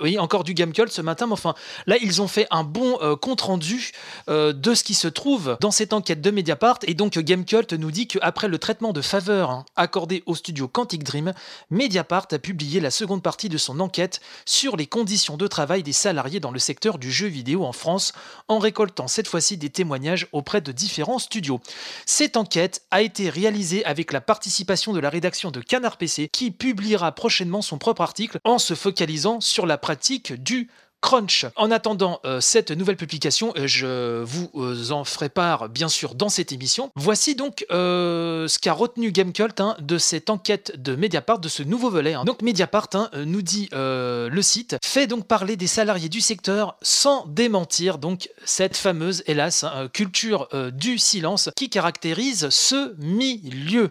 oui, 0.00 0.18
encore 0.18 0.44
du 0.44 0.54
Gamecult 0.54 0.90
ce 0.90 1.02
matin, 1.02 1.26
mais 1.26 1.32
enfin 1.32 1.54
là 1.86 1.96
ils 2.00 2.22
ont 2.22 2.28
fait 2.28 2.46
un 2.50 2.64
bon 2.64 2.98
compte 3.20 3.42
rendu 3.42 3.92
de 4.28 4.74
ce 4.74 4.84
qui 4.84 4.94
se 4.94 5.08
trouve 5.08 5.56
dans 5.60 5.70
cette 5.70 5.92
enquête 5.92 6.20
de 6.20 6.30
Mediapart. 6.30 6.78
Et 6.86 6.94
donc 6.94 7.18
Gamecult 7.18 7.72
nous 7.74 7.90
dit 7.90 8.06
qu'après 8.06 8.48
le 8.48 8.58
traitement 8.58 8.92
de 8.92 9.02
faveur 9.02 9.50
hein, 9.50 9.66
accordé 9.76 10.22
au 10.26 10.34
studio 10.34 10.66
Quantic 10.66 11.04
Dream, 11.04 11.34
Mediapart 11.70 12.28
a 12.30 12.38
publié 12.38 12.80
la 12.80 12.90
seconde 12.90 13.22
partie 13.22 13.48
de 13.48 13.58
son 13.58 13.80
enquête 13.80 14.20
sur 14.46 14.76
les 14.76 14.86
conditions 14.86 15.36
de 15.36 15.46
travail 15.46 15.82
des 15.82 15.92
salariés 15.92 16.40
dans 16.40 16.52
le 16.52 16.58
secteur 16.58 16.98
du 16.98 17.12
jeu 17.12 17.26
vidéo 17.26 17.64
en 17.64 17.72
France, 17.72 18.12
en 18.48 18.58
récoltant 18.58 19.08
cette 19.08 19.28
fois-ci 19.28 19.56
des 19.56 19.68
témoignages 19.68 19.89
auprès 20.32 20.60
de 20.60 20.72
différents 20.72 21.18
studios. 21.18 21.60
Cette 22.06 22.36
enquête 22.36 22.82
a 22.90 23.02
été 23.02 23.28
réalisée 23.28 23.84
avec 23.84 24.12
la 24.12 24.20
participation 24.20 24.92
de 24.92 25.00
la 25.00 25.10
rédaction 25.10 25.50
de 25.50 25.60
Canard 25.60 25.96
PC, 25.96 26.28
qui 26.32 26.50
publiera 26.50 27.12
prochainement 27.12 27.62
son 27.62 27.78
propre 27.78 28.02
article 28.02 28.38
en 28.44 28.58
se 28.58 28.74
focalisant 28.74 29.40
sur 29.40 29.66
la 29.66 29.78
pratique 29.78 30.32
du 30.32 30.68
Crunch. 31.00 31.46
En 31.56 31.70
attendant 31.70 32.20
euh, 32.24 32.40
cette 32.40 32.70
nouvelle 32.70 32.96
publication, 32.96 33.52
euh, 33.56 33.66
je 33.66 34.22
vous 34.22 34.50
euh, 34.54 34.90
en 34.90 35.04
ferai 35.04 35.28
part 35.28 35.68
bien 35.68 35.88
sûr 35.88 36.14
dans 36.14 36.28
cette 36.28 36.52
émission. 36.52 36.90
Voici 36.94 37.34
donc 37.34 37.64
ce 37.70 38.58
qu'a 38.58 38.72
retenu 38.72 39.10
Gamecult 39.10 39.60
hein, 39.60 39.76
de 39.80 39.98
cette 39.98 40.30
enquête 40.30 40.80
de 40.80 40.94
Mediapart, 40.96 41.38
de 41.38 41.48
ce 41.48 41.62
nouveau 41.62 41.90
volet. 41.90 42.14
Hein. 42.14 42.24
Donc 42.24 42.42
Mediapart 42.42 42.88
hein, 42.94 43.10
nous 43.14 43.42
dit 43.42 43.68
le 43.72 44.42
site 44.42 44.76
fait 44.82 45.06
donc 45.06 45.26
parler 45.26 45.56
des 45.56 45.66
salariés 45.66 46.08
du 46.08 46.20
secteur 46.20 46.76
sans 46.82 47.26
démentir 47.26 47.98
donc 47.98 48.28
cette 48.44 48.76
fameuse, 48.76 49.22
hélas, 49.26 49.64
culture 49.92 50.48
du 50.72 50.98
silence 50.98 51.50
qui 51.56 51.70
caractérise 51.70 52.48
ce 52.50 52.94
milieu. 52.98 53.90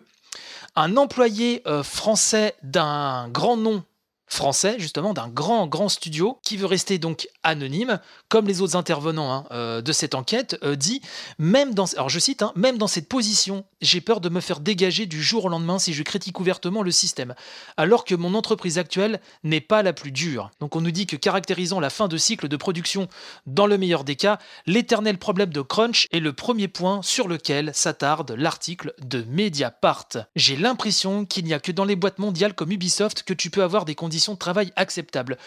Un 0.76 0.98
employé 0.98 1.64
français 1.84 2.56
d'un 2.64 3.28
grand 3.30 3.58
nom 3.58 3.84
français, 4.30 4.76
justement, 4.78 5.14
d'un 5.14 5.28
grand, 5.28 5.68
grand 5.68 5.90
studio 5.90 6.40
qui 6.44 6.56
veut 6.56 6.68
rester 6.68 7.00
donc 7.00 7.28
anonyme, 7.44 8.00
comme 8.30 8.48
les 8.48 8.62
autres 8.62 8.76
intervenants 8.76 9.34
hein, 9.34 9.46
euh, 9.52 9.82
de 9.82 9.92
cette 9.92 10.16
enquête, 10.16 10.58
euh, 10.64 10.76
dit 10.76 11.02
même 11.40 11.74
dans, 11.74 11.86
alors 11.94 12.10
je 12.10 12.20
cite, 12.20 12.44
hein, 12.44 12.54
même 12.56 12.78
dans 12.78 12.88
cette 12.88 13.10
position, 13.10 13.66
j'ai 13.82 14.02
peur 14.02 14.22
de 14.22 14.30
me 14.30 14.40
faire 14.40 14.60
dégager 14.60 15.08
du 15.08 15.22
jour 15.22 15.46
au 15.46 15.50
lendemain 15.50 15.80
si 15.80 15.94
je 15.94 16.04
critique 16.04 16.40
ouvertement 16.40 16.84
le 16.84 16.92
système, 16.92 17.34
alors 17.76 18.06
que 18.06 18.14
mon 18.14 18.36
entreprise 18.36 18.78
actuelle 18.78 19.20
n'est 19.44 19.62
pas 19.62 19.82
la 19.82 19.94
plus 19.94 20.12
dure. 20.12 20.52
Donc 20.60 20.76
on 20.76 20.82
nous 20.82 20.92
dit 20.92 21.08
que 21.08 21.16
caractérisant 21.16 21.80
la 21.80 21.90
fin 21.90 22.08
de 22.08 22.18
cycle 22.18 22.48
de 22.48 22.58
production 22.58 23.08
dans 23.48 23.66
le 23.66 23.78
meilleur 23.78 24.04
des 24.04 24.16
cas, 24.16 24.38
l'éternel 24.68 25.18
problème 25.18 25.52
de 25.52 25.62
crunch 25.62 26.08
est 26.12 26.20
le 26.20 26.34
premier 26.34 26.68
point 26.68 27.02
sur 27.02 27.28
lequel 27.28 27.72
s'attarde 27.74 28.32
l'article 28.32 28.94
de 29.02 29.24
Mediapart. 29.24 30.10
J'ai 30.36 30.56
l'impression 30.56 31.26
qu'il 31.26 31.46
n'y 31.46 31.54
a 31.54 31.60
que 31.60 31.72
dans 31.72 31.86
les 31.86 31.96
boîtes 31.96 32.20
mondiales 32.20 32.54
comme 32.54 32.72
Ubisoft 32.72 33.24
que 33.24 33.34
tu 33.34 33.50
peux 33.50 33.64
avoir 33.64 33.86
des 33.86 33.96
conditions 33.96 34.19
de 34.28 34.38
travail 34.38 34.72
acceptables. 34.76 35.38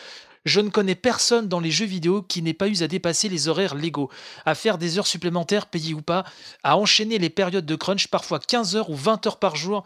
Je 0.44 0.60
ne 0.60 0.70
connais 0.70 0.96
personne 0.96 1.48
dans 1.48 1.60
les 1.60 1.70
jeux 1.70 1.86
vidéo 1.86 2.22
qui 2.22 2.42
n'ait 2.42 2.52
pas 2.52 2.66
eu 2.66 2.82
à 2.82 2.88
dépasser 2.88 3.28
les 3.28 3.46
horaires 3.46 3.76
légaux, 3.76 4.10
à 4.44 4.54
faire 4.54 4.76
des 4.76 4.98
heures 4.98 5.06
supplémentaires 5.06 5.66
payées 5.66 5.94
ou 5.94 6.02
pas, 6.02 6.24
à 6.64 6.76
enchaîner 6.76 7.18
les 7.18 7.30
périodes 7.30 7.66
de 7.66 7.76
crunch 7.76 8.08
parfois 8.08 8.40
15 8.40 8.74
heures 8.74 8.90
ou 8.90 8.96
20 8.96 9.26
heures 9.26 9.38
par 9.38 9.54
jour 9.54 9.84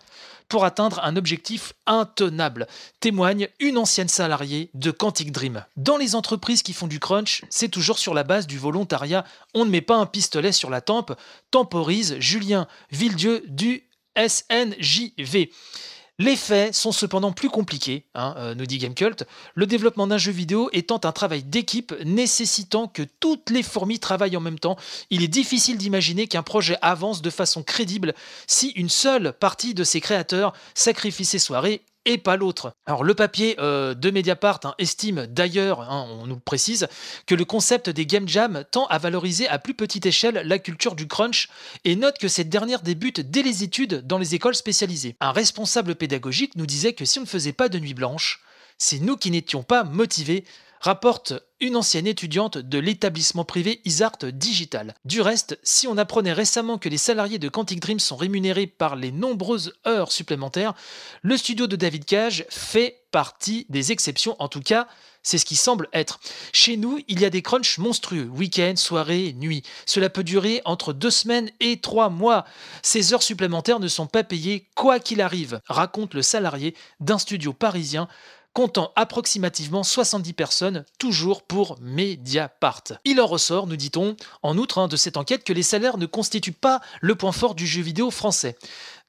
pour 0.48 0.64
atteindre 0.64 1.00
un 1.02 1.16
objectif 1.16 1.72
intenable, 1.86 2.66
témoigne 3.00 3.48
une 3.58 3.78
ancienne 3.78 4.08
salariée 4.08 4.70
de 4.74 4.90
Quantic 4.90 5.32
Dream. 5.32 5.64
Dans 5.76 5.96
les 5.96 6.14
entreprises 6.14 6.62
qui 6.62 6.72
font 6.72 6.86
du 6.86 7.00
crunch, 7.00 7.42
c'est 7.50 7.68
toujours 7.68 7.98
sur 7.98 8.14
la 8.14 8.22
base 8.22 8.46
du 8.46 8.56
volontariat, 8.56 9.24
on 9.54 9.64
ne 9.64 9.70
met 9.70 9.80
pas 9.80 9.96
un 9.96 10.06
pistolet 10.06 10.52
sur 10.52 10.70
la 10.70 10.80
tempe, 10.80 11.18
temporise 11.50 12.16
Julien 12.20 12.66
Villedieu 12.90 13.42
du 13.48 13.88
SNJV. 14.16 15.50
Les 16.18 16.36
faits 16.36 16.74
sont 16.74 16.92
cependant 16.92 17.32
plus 17.32 17.50
compliqués, 17.50 18.06
hein, 18.14 18.34
euh, 18.38 18.54
nous 18.54 18.64
dit 18.64 18.78
Gamecult, 18.78 19.24
le 19.54 19.66
développement 19.66 20.06
d'un 20.06 20.16
jeu 20.16 20.32
vidéo 20.32 20.70
étant 20.72 20.98
un 21.04 21.12
travail 21.12 21.42
d'équipe 21.42 21.94
nécessitant 22.06 22.88
que 22.88 23.02
toutes 23.20 23.50
les 23.50 23.62
fourmis 23.62 23.98
travaillent 23.98 24.38
en 24.38 24.40
même 24.40 24.58
temps, 24.58 24.78
il 25.10 25.22
est 25.22 25.28
difficile 25.28 25.76
d'imaginer 25.76 26.26
qu'un 26.26 26.42
projet 26.42 26.78
avance 26.80 27.20
de 27.20 27.28
façon 27.28 27.62
crédible 27.62 28.14
si 28.46 28.70
une 28.70 28.88
seule 28.88 29.34
partie 29.34 29.74
de 29.74 29.84
ses 29.84 30.00
créateurs 30.00 30.54
sacrifie 30.74 31.26
ses 31.26 31.38
soirées 31.38 31.82
et 32.06 32.16
pas 32.16 32.36
l'autre. 32.36 32.72
Alors 32.86 33.04
le 33.04 33.14
papier 33.14 33.56
euh, 33.58 33.92
de 33.92 34.10
Mediapart 34.10 34.60
hein, 34.64 34.74
estime 34.78 35.26
d'ailleurs, 35.26 35.82
hein, 35.82 36.06
on 36.08 36.26
nous 36.26 36.38
précise, 36.38 36.88
que 37.26 37.34
le 37.34 37.44
concept 37.44 37.90
des 37.90 38.06
game 38.06 38.28
jams 38.28 38.64
tend 38.70 38.86
à 38.86 38.96
valoriser 38.96 39.46
à 39.48 39.58
plus 39.58 39.74
petite 39.74 40.06
échelle 40.06 40.40
la 40.44 40.58
culture 40.58 40.94
du 40.94 41.06
crunch 41.06 41.48
et 41.84 41.96
note 41.96 42.18
que 42.18 42.28
cette 42.28 42.48
dernière 42.48 42.80
débute 42.80 43.20
dès 43.20 43.42
les 43.42 43.62
études 43.62 44.06
dans 44.06 44.18
les 44.18 44.34
écoles 44.34 44.54
spécialisées. 44.54 45.16
Un 45.20 45.32
responsable 45.32 45.96
pédagogique 45.96 46.56
nous 46.56 46.66
disait 46.66 46.94
que 46.94 47.04
si 47.04 47.18
on 47.18 47.22
ne 47.22 47.26
faisait 47.26 47.52
pas 47.52 47.68
de 47.68 47.78
nuit 47.78 47.94
blanche, 47.94 48.40
c'est 48.78 49.00
nous 49.00 49.16
qui 49.16 49.30
n'étions 49.30 49.62
pas 49.62 49.84
motivés 49.84 50.44
rapporte 50.80 51.34
une 51.60 51.76
ancienne 51.76 52.06
étudiante 52.06 52.58
de 52.58 52.78
l'établissement 52.78 53.44
privé 53.44 53.80
Isart 53.84 54.18
Digital. 54.24 54.94
Du 55.04 55.20
reste, 55.20 55.58
si 55.62 55.86
on 55.86 55.96
apprenait 55.96 56.32
récemment 56.32 56.78
que 56.78 56.88
les 56.88 56.98
salariés 56.98 57.38
de 57.38 57.48
Quantic 57.48 57.80
Dream 57.80 57.98
sont 57.98 58.16
rémunérés 58.16 58.66
par 58.66 58.96
les 58.96 59.10
nombreuses 59.10 59.72
heures 59.86 60.12
supplémentaires, 60.12 60.74
le 61.22 61.36
studio 61.36 61.66
de 61.66 61.76
David 61.76 62.04
Cage 62.04 62.44
fait 62.50 63.06
partie 63.10 63.66
des 63.70 63.92
exceptions, 63.92 64.36
en 64.38 64.48
tout 64.48 64.60
cas, 64.60 64.86
c'est 65.26 65.38
ce 65.38 65.44
qui 65.44 65.56
semble 65.56 65.88
être. 65.92 66.20
Chez 66.52 66.76
nous, 66.76 67.00
il 67.08 67.20
y 67.20 67.24
a 67.24 67.30
des 67.30 67.42
crunchs 67.42 67.78
monstrueux, 67.78 68.28
week-end, 68.32 68.74
soirée, 68.76 69.34
nuit. 69.36 69.64
Cela 69.84 70.08
peut 70.08 70.22
durer 70.22 70.62
entre 70.64 70.92
deux 70.92 71.10
semaines 71.10 71.50
et 71.58 71.80
trois 71.80 72.10
mois. 72.10 72.44
Ces 72.82 73.12
heures 73.12 73.24
supplémentaires 73.24 73.80
ne 73.80 73.88
sont 73.88 74.06
pas 74.06 74.22
payées 74.22 74.68
quoi 74.76 75.00
qu'il 75.00 75.20
arrive, 75.20 75.60
raconte 75.66 76.14
le 76.14 76.22
salarié 76.22 76.76
d'un 77.00 77.18
studio 77.18 77.52
parisien 77.52 78.06
comptant 78.56 78.90
approximativement 78.96 79.82
70 79.82 80.32
personnes, 80.32 80.86
toujours 80.98 81.42
pour 81.42 81.76
Mediapart. 81.82 82.84
Il 83.04 83.20
en 83.20 83.26
ressort, 83.26 83.66
nous 83.66 83.76
dit-on, 83.76 84.16
en 84.42 84.56
outre 84.56 84.78
hein, 84.78 84.88
de 84.88 84.96
cette 84.96 85.18
enquête, 85.18 85.44
que 85.44 85.52
les 85.52 85.62
salaires 85.62 85.98
ne 85.98 86.06
constituent 86.06 86.52
pas 86.52 86.80
le 87.02 87.14
point 87.16 87.32
fort 87.32 87.54
du 87.54 87.66
jeu 87.66 87.82
vidéo 87.82 88.10
français. 88.10 88.56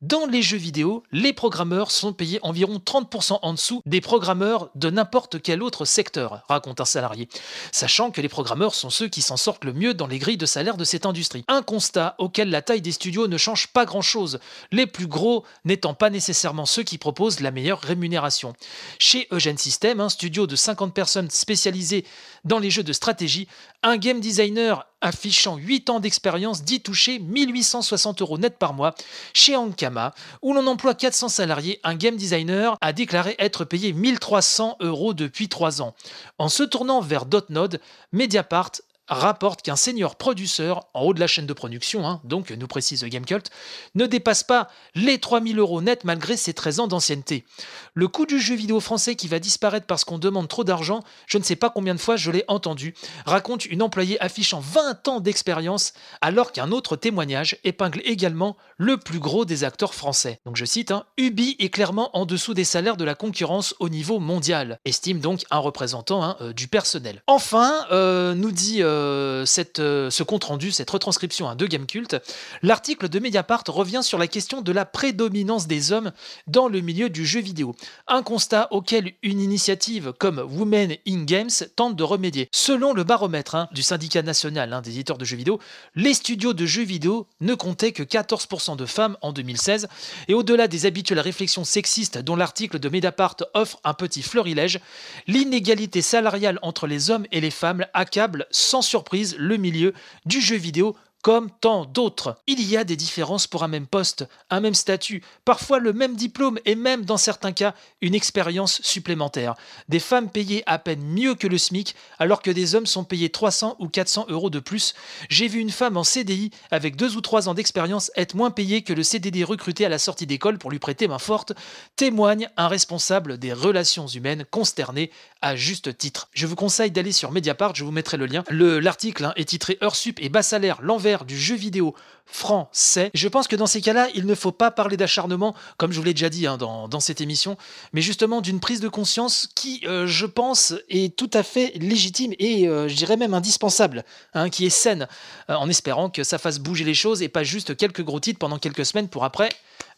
Dans 0.03 0.27
les 0.27 0.43
jeux 0.43 0.59
vidéo, 0.59 1.01
les 1.11 1.33
programmeurs 1.33 1.89
sont 1.89 2.13
payés 2.13 2.37
environ 2.43 2.75
30% 2.77 3.39
en 3.41 3.53
dessous 3.53 3.81
des 3.87 3.99
programmeurs 3.99 4.69
de 4.75 4.91
n'importe 4.91 5.41
quel 5.41 5.63
autre 5.63 5.85
secteur, 5.85 6.43
raconte 6.47 6.79
un 6.79 6.85
salarié, 6.85 7.27
sachant 7.71 8.11
que 8.11 8.21
les 8.21 8.29
programmeurs 8.29 8.75
sont 8.75 8.91
ceux 8.91 9.07
qui 9.07 9.23
s'en 9.23 9.37
sortent 9.37 9.65
le 9.65 9.73
mieux 9.73 9.95
dans 9.95 10.05
les 10.05 10.19
grilles 10.19 10.37
de 10.37 10.45
salaire 10.45 10.77
de 10.77 10.83
cette 10.83 11.07
industrie. 11.07 11.45
Un 11.47 11.63
constat 11.63 12.13
auquel 12.19 12.51
la 12.51 12.61
taille 12.61 12.83
des 12.83 12.91
studios 12.91 13.27
ne 13.27 13.39
change 13.39 13.69
pas 13.69 13.85
grand-chose, 13.85 14.37
les 14.71 14.85
plus 14.85 15.07
gros 15.07 15.43
n'étant 15.65 15.95
pas 15.95 16.11
nécessairement 16.11 16.67
ceux 16.67 16.83
qui 16.83 16.99
proposent 16.99 17.39
la 17.39 17.49
meilleure 17.49 17.81
rémunération. 17.81 18.53
Chez 18.99 19.27
Eugene 19.31 19.57
System, 19.57 19.99
un 19.99 20.09
studio 20.09 20.45
de 20.45 20.55
50 20.55 20.93
personnes 20.93 21.31
spécialisé 21.31 22.05
dans 22.47 22.59
les 22.59 22.71
jeux 22.71 22.83
de 22.83 22.93
stratégie, 22.93 23.47
un 23.83 23.97
game 23.97 24.19
designer 24.19 24.87
affichant 25.01 25.57
8 25.57 25.89
ans 25.89 25.99
d'expérience 25.99 26.63
dit 26.63 26.81
toucher 26.81 27.19
1860 27.19 28.21
euros 28.21 28.37
net 28.37 28.57
par 28.57 28.73
mois. 28.73 28.95
Chez 29.33 29.55
Ankama, 29.55 30.13
où 30.41 30.53
l'on 30.53 30.65
emploie 30.65 30.95
400 30.95 31.29
salariés, 31.29 31.79
un 31.83 31.95
game 31.95 32.15
designer 32.15 32.75
a 32.81 32.93
déclaré 32.93 33.35
être 33.37 33.65
payé 33.65 33.93
1300 33.93 34.77
euros 34.79 35.13
depuis 35.13 35.49
3 35.49 35.81
ans. 35.81 35.93
En 36.39 36.49
se 36.49 36.63
tournant 36.63 37.01
vers 37.01 37.25
Dotnode, 37.25 37.79
Mediapart 38.11 38.71
rapporte 39.07 39.61
qu'un 39.61 39.75
senior 39.75 40.15
produceur, 40.15 40.87
en 40.93 41.03
haut 41.03 41.13
de 41.13 41.19
la 41.19 41.27
chaîne 41.27 41.45
de 41.45 41.53
production, 41.53 42.07
hein, 42.07 42.21
donc 42.23 42.51
nous 42.51 42.67
précise 42.67 43.03
Gamecult, 43.03 43.49
ne 43.95 44.05
dépasse 44.05 44.43
pas 44.43 44.69
les 44.95 45.17
3000 45.17 45.59
euros 45.59 45.81
net 45.81 46.03
malgré 46.03 46.37
ses 46.37 46.53
13 46.53 46.81
ans 46.81 46.87
d'ancienneté. 46.87 47.45
Le 47.93 48.07
coût 48.07 48.25
du 48.25 48.39
jeu 48.39 48.55
vidéo 48.55 48.79
français 48.79 49.15
qui 49.15 49.27
va 49.27 49.39
disparaître 49.39 49.85
parce 49.85 50.03
qu'on 50.03 50.17
demande 50.17 50.47
trop 50.47 50.63
d'argent, 50.63 51.03
je 51.25 51.37
ne 51.37 51.43
sais 51.43 51.55
pas 51.55 51.69
combien 51.69 51.95
de 51.95 51.99
fois 51.99 52.15
je 52.15 52.31
l'ai 52.31 52.43
entendu, 52.47 52.93
raconte 53.25 53.65
une 53.65 53.81
employée 53.81 54.21
affichant 54.21 54.59
20 54.59 55.07
ans 55.07 55.19
d'expérience, 55.19 55.93
alors 56.21 56.51
qu'un 56.51 56.71
autre 56.71 56.95
témoignage 56.95 57.57
épingle 57.63 58.01
également 58.03 58.57
le 58.77 58.97
plus 58.97 59.19
gros 59.19 59.45
des 59.45 59.63
acteurs 59.63 59.93
français. 59.93 60.39
Donc 60.45 60.57
je 60.57 60.65
cite, 60.65 60.91
hein, 60.91 61.05
Ubi 61.17 61.55
est 61.59 61.69
clairement 61.69 62.15
en 62.17 62.25
dessous 62.25 62.53
des 62.53 62.63
salaires 62.63 62.97
de 62.97 63.05
la 63.05 63.15
concurrence 63.15 63.75
au 63.79 63.89
niveau 63.89 64.19
mondial, 64.19 64.79
estime 64.85 65.19
donc 65.19 65.43
un 65.51 65.59
représentant 65.59 66.23
hein, 66.23 66.37
euh, 66.41 66.53
du 66.53 66.67
personnel. 66.67 67.21
Enfin, 67.27 67.85
euh, 67.91 68.33
nous 68.33 68.51
dit... 68.51 68.83
Euh, 68.83 68.96
euh, 68.97 69.45
cette, 69.45 69.79
euh, 69.79 70.09
ce 70.09 70.23
compte-rendu, 70.23 70.71
cette 70.71 70.89
retranscription 70.89 71.53
de 71.53 71.65
Gamecult, 71.65 72.15
l'article 72.63 73.09
de 73.09 73.19
Mediapart 73.19 73.63
revient 73.67 74.01
sur 74.03 74.17
la 74.17 74.27
question 74.27 74.61
de 74.61 74.71
la 74.71 74.85
prédominance 74.85 75.67
des 75.67 75.91
hommes 75.91 76.11
dans 76.47 76.67
le 76.67 76.81
milieu 76.81 77.09
du 77.09 77.25
jeu 77.25 77.39
vidéo. 77.39 77.75
Un 78.07 78.23
constat 78.23 78.67
auquel 78.71 79.13
une 79.21 79.39
initiative 79.39 80.13
comme 80.17 80.39
Women 80.39 80.95
in 81.07 81.23
Games 81.23 81.49
tente 81.75 81.95
de 81.95 82.03
remédier. 82.03 82.49
Selon 82.51 82.93
le 82.93 83.03
baromètre 83.03 83.55
hein, 83.55 83.67
du 83.71 83.83
syndicat 83.83 84.23
national 84.23 84.73
hein, 84.73 84.81
des 84.81 84.91
éditeurs 84.91 85.17
de 85.17 85.25
jeux 85.25 85.37
vidéo, 85.37 85.59
les 85.95 86.13
studios 86.13 86.53
de 86.53 86.65
jeux 86.65 86.83
vidéo 86.83 87.27
ne 87.39 87.53
comptaient 87.53 87.91
que 87.91 88.03
14% 88.03 88.75
de 88.75 88.85
femmes 88.85 89.17
en 89.21 89.31
2016, 89.31 89.87
et 90.27 90.33
au-delà 90.33 90.67
des 90.67 90.85
habituelles 90.85 91.19
réflexions 91.19 91.63
sexistes 91.63 92.17
dont 92.17 92.35
l'article 92.35 92.79
de 92.79 92.89
Mediapart 92.89 93.35
offre 93.53 93.79
un 93.83 93.93
petit 93.93 94.23
florilège, 94.23 94.79
l'inégalité 95.27 96.01
salariale 96.01 96.59
entre 96.61 96.87
les 96.87 97.11
hommes 97.11 97.25
et 97.31 97.41
les 97.41 97.51
femmes 97.51 97.85
accable 97.93 98.47
sans 98.51 98.81
surprise 98.87 99.35
le 99.37 99.57
milieu 99.57 99.93
du 100.25 100.41
jeu 100.41 100.55
vidéo 100.55 100.95
comme 101.27 101.49
tant 101.59 101.83
d'autres. 101.83 102.37
Il 102.47 102.61
y 102.61 102.77
a 102.77 102.83
des 102.83 102.95
différences 102.95 103.47
pour 103.47 103.63
un 103.63 103.67
même 103.67 103.87
poste, 103.87 104.25
un 104.49 104.61
même 104.61 104.73
statut, 104.73 105.23
parfois 105.45 105.79
le 105.79 105.91
même 105.91 106.15
diplôme 106.15 106.59
et 106.65 106.75
même 106.75 107.03
dans 107.03 107.17
certains 107.17 107.51
cas 107.51 107.73
une 107.99 108.15
expérience 108.15 108.81
supplémentaire. 108.81 109.55
Des 109.89 109.99
femmes 109.99 110.29
payées 110.29 110.63
à 110.67 110.79
peine 110.79 111.01
mieux 111.01 111.35
que 111.35 111.47
le 111.47 111.57
SMIC 111.57 111.95
alors 112.19 112.41
que 112.41 112.51
des 112.51 112.75
hommes 112.75 112.85
sont 112.85 113.03
payés 113.03 113.29
300 113.29 113.75
ou 113.79 113.89
400 113.89 114.27
euros 114.29 114.49
de 114.49 114.59
plus. 114.59 114.93
J'ai 115.29 115.47
vu 115.47 115.59
une 115.59 115.71
femme 115.71 115.97
en 115.97 116.03
CDI 116.03 116.51
avec 116.71 116.95
deux 116.95 117.17
ou 117.17 117.21
trois 117.21 117.49
ans 117.49 117.53
d'expérience 117.53 118.11
être 118.15 118.35
moins 118.35 118.51
payée 118.51 118.83
que 118.83 118.93
le 118.93 119.03
CDD 119.03 119.43
recruté 119.43 119.85
à 119.85 119.89
la 119.89 119.99
sortie 119.99 120.27
d'école 120.27 120.57
pour 120.57 120.71
lui 120.71 120.79
prêter 120.79 121.07
main 121.07 121.19
forte, 121.19 121.51
témoigne 121.95 122.49
un 122.57 122.67
responsable 122.67 123.37
des 123.37 123.53
relations 123.53 124.07
humaines 124.07 124.45
consterné 124.49 125.11
à 125.41 125.55
juste 125.55 125.97
titre. 125.97 126.29
Je 126.33 126.47
vous 126.47 126.55
conseille 126.55 126.91
d'aller 126.91 127.11
sur 127.11 127.31
Mediapart, 127.31 127.75
je 127.75 127.83
vous 127.83 127.91
mettrai 127.91 128.17
le 128.17 128.25
lien. 128.25 128.43
L'article 128.49 129.25
hein, 129.25 129.33
est 129.35 129.49
titré 129.49 129.77
Heure 129.81 129.95
sup 129.95 130.19
et 130.21 130.29
bas 130.29 130.43
salaire, 130.43 130.79
l'envers 130.81 131.25
du 131.25 131.37
jeu 131.37 131.55
vidéo 131.55 131.95
français. 132.27 133.09
Je 133.13 133.27
pense 133.27 133.47
que 133.47 133.55
dans 133.55 133.67
ces 133.67 133.81
cas-là, 133.81 134.09
il 134.13 134.25
ne 134.25 134.35
faut 134.35 134.51
pas 134.51 134.69
parler 134.69 134.97
d'acharnement, 134.97 135.55
comme 135.77 135.91
je 135.91 135.97
vous 135.97 136.03
l'ai 136.03 136.13
déjà 136.13 136.29
dit 136.29 136.45
hein, 136.45 136.57
dans, 136.57 136.99
cette 136.99 137.21
émission, 137.21 137.57
mais 137.93 138.01
justement 138.01 138.41
d'une 138.41 138.59
prise 138.59 138.79
de 138.79 138.89
conscience 138.89 139.47
qui, 139.55 139.81
euh, 139.85 140.07
je 140.07 140.25
pense, 140.25 140.73
est 140.89 141.15
tout 141.15 141.29
à 141.33 141.43
fait 141.43 141.73
légitime 141.75 142.33
et 142.39 142.67
euh, 142.67 142.87
je 142.87 142.95
dirais 142.95 143.17
même 143.17 143.33
indispensable, 143.33 144.03
hein, 144.33 144.49
qui 144.49 144.65
est 144.65 144.71
saine, 144.71 145.07
euh, 145.49 145.55
en 145.55 145.69
espérant 145.69 146.09
que 146.09 146.23
ça 146.23 146.37
fasse 146.37 146.59
bouger 146.59 146.83
les 146.83 146.93
choses 146.93 147.21
et 147.21 147.29
pas 147.29 147.43
juste 147.43 147.77
quelques 147.77 148.03
gros 148.03 148.19
titres 148.19 148.39
pendant 148.39 148.59
quelques 148.59 148.85
semaines 148.85 149.07
pour 149.07 149.23
après 149.23 149.49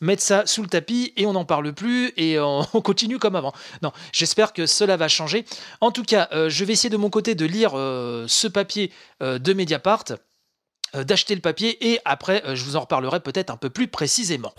mettre 0.01 0.21
ça 0.21 0.45
sous 0.45 0.61
le 0.61 0.69
tapis 0.69 1.13
et 1.17 1.25
on 1.25 1.33
n'en 1.33 1.45
parle 1.45 1.73
plus 1.73 2.13
et 2.15 2.39
on 2.39 2.63
continue 2.83 3.17
comme 3.17 3.35
avant. 3.35 3.53
Non, 3.81 3.91
j'espère 4.13 4.53
que 4.53 4.65
cela 4.65 4.97
va 4.97 5.07
changer. 5.07 5.45
En 5.81 5.91
tout 5.91 6.03
cas, 6.03 6.29
je 6.31 6.65
vais 6.65 6.73
essayer 6.73 6.89
de 6.89 6.97
mon 6.97 7.09
côté 7.09 7.35
de 7.35 7.45
lire 7.45 7.71
ce 7.71 8.47
papier 8.47 8.91
de 9.21 9.53
Mediapart 9.53 10.05
d'acheter 10.93 11.35
le 11.35 11.41
papier 11.41 11.91
et 11.91 11.99
après 12.05 12.43
euh, 12.45 12.55
je 12.55 12.63
vous 12.63 12.75
en 12.75 12.81
reparlerai 12.81 13.19
peut-être 13.19 13.49
un 13.49 13.57
peu 13.57 13.69
plus 13.69 13.87
précisément. 13.87 14.53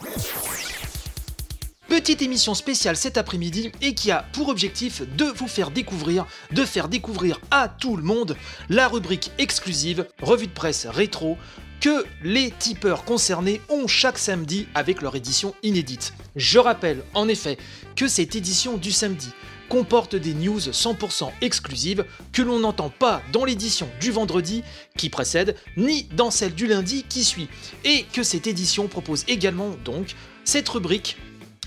Petite 1.88 2.23
émission 2.23 2.55
spéciale 2.55 2.97
cet 2.97 3.19
après-midi 3.19 3.73
et 3.83 3.95
qui 3.95 4.12
a 4.12 4.25
pour 4.33 4.49
objectif 4.49 5.03
de 5.16 5.25
vous 5.25 5.49
faire 5.49 5.73
découvrir, 5.73 6.25
de 6.53 6.64
faire 6.64 6.88
découvrir 6.88 7.40
à 7.51 7.69
tout 7.69 7.97
le 7.97 8.05
monde 8.05 8.37
la 8.69 8.87
rubrique 8.87 9.33
exclusive 9.38 10.07
revue 10.23 10.47
de 10.47 10.53
presse 10.53 10.87
rétro 10.87 11.37
que 11.81 12.05
les 12.23 12.53
tipeurs 12.53 13.05
concernés 13.05 13.61
ont 13.69 13.88
chaque 13.88 14.19
samedi 14.19 14.69
avec 14.75 15.03
leur 15.03 15.16
édition 15.16 15.55
inédite. 15.62 16.12
Je 16.37 16.59
rappelle 16.59 17.03
en 17.14 17.27
effet 17.27 17.59
que 17.97 18.07
cette 18.07 18.37
édition 18.37 18.77
du 18.77 18.93
samedi 18.93 19.31
comporte 19.70 20.16
des 20.16 20.35
news 20.35 20.59
100% 20.59 21.30
exclusives 21.40 22.04
que 22.33 22.42
l'on 22.42 22.59
n'entend 22.59 22.90
pas 22.90 23.22
dans 23.33 23.44
l'édition 23.44 23.88
du 24.00 24.11
vendredi 24.11 24.62
qui 24.98 25.09
précède, 25.09 25.56
ni 25.76 26.02
dans 26.12 26.33
celle 26.33 26.54
du 26.54 26.66
lundi 26.66 27.04
qui 27.09 27.24
suit. 27.24 27.48
Et 27.85 28.04
que 28.12 28.24
cette 28.24 28.48
édition 28.48 28.88
propose 28.88 29.24
également 29.28 29.70
donc 29.85 30.16
cette 30.44 30.68
rubrique 30.68 31.16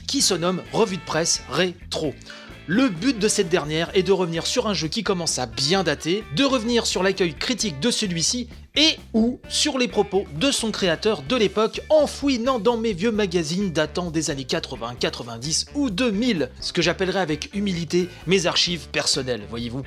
qui 0.05 0.21
se 0.21 0.33
nomme 0.33 0.61
Revue 0.73 0.97
de 0.97 1.01
presse 1.01 1.41
rétro. 1.49 2.13
Le 2.67 2.87
but 2.87 3.19
de 3.19 3.27
cette 3.27 3.49
dernière 3.49 3.89
est 3.93 4.03
de 4.03 4.13
revenir 4.13 4.47
sur 4.47 4.67
un 4.67 4.73
jeu 4.73 4.87
qui 4.87 5.03
commence 5.03 5.37
à 5.37 5.47
bien 5.47 5.83
dater, 5.83 6.23
de 6.33 6.45
revenir 6.45 6.85
sur 6.85 7.03
l'accueil 7.03 7.33
critique 7.33 7.81
de 7.81 7.91
celui-ci 7.91 8.47
et 8.77 8.97
ou 9.13 9.41
sur 9.49 9.77
les 9.77 9.89
propos 9.89 10.23
de 10.39 10.49
son 10.49 10.71
créateur 10.71 11.23
de 11.23 11.35
l'époque 11.35 11.81
en 11.89 12.07
fouinant 12.07 12.59
dans 12.59 12.77
mes 12.77 12.93
vieux 12.93 13.11
magazines 13.11 13.73
datant 13.73 14.11
des 14.11 14.29
années 14.29 14.45
80, 14.45 14.95
90 14.97 15.65
ou 15.75 15.89
2000, 15.89 16.51
ce 16.61 16.71
que 16.71 16.81
j'appellerais 16.81 17.19
avec 17.19 17.53
humilité 17.53 18.07
mes 18.27 18.45
archives 18.45 18.87
personnelles, 18.87 19.43
voyez-vous. 19.49 19.83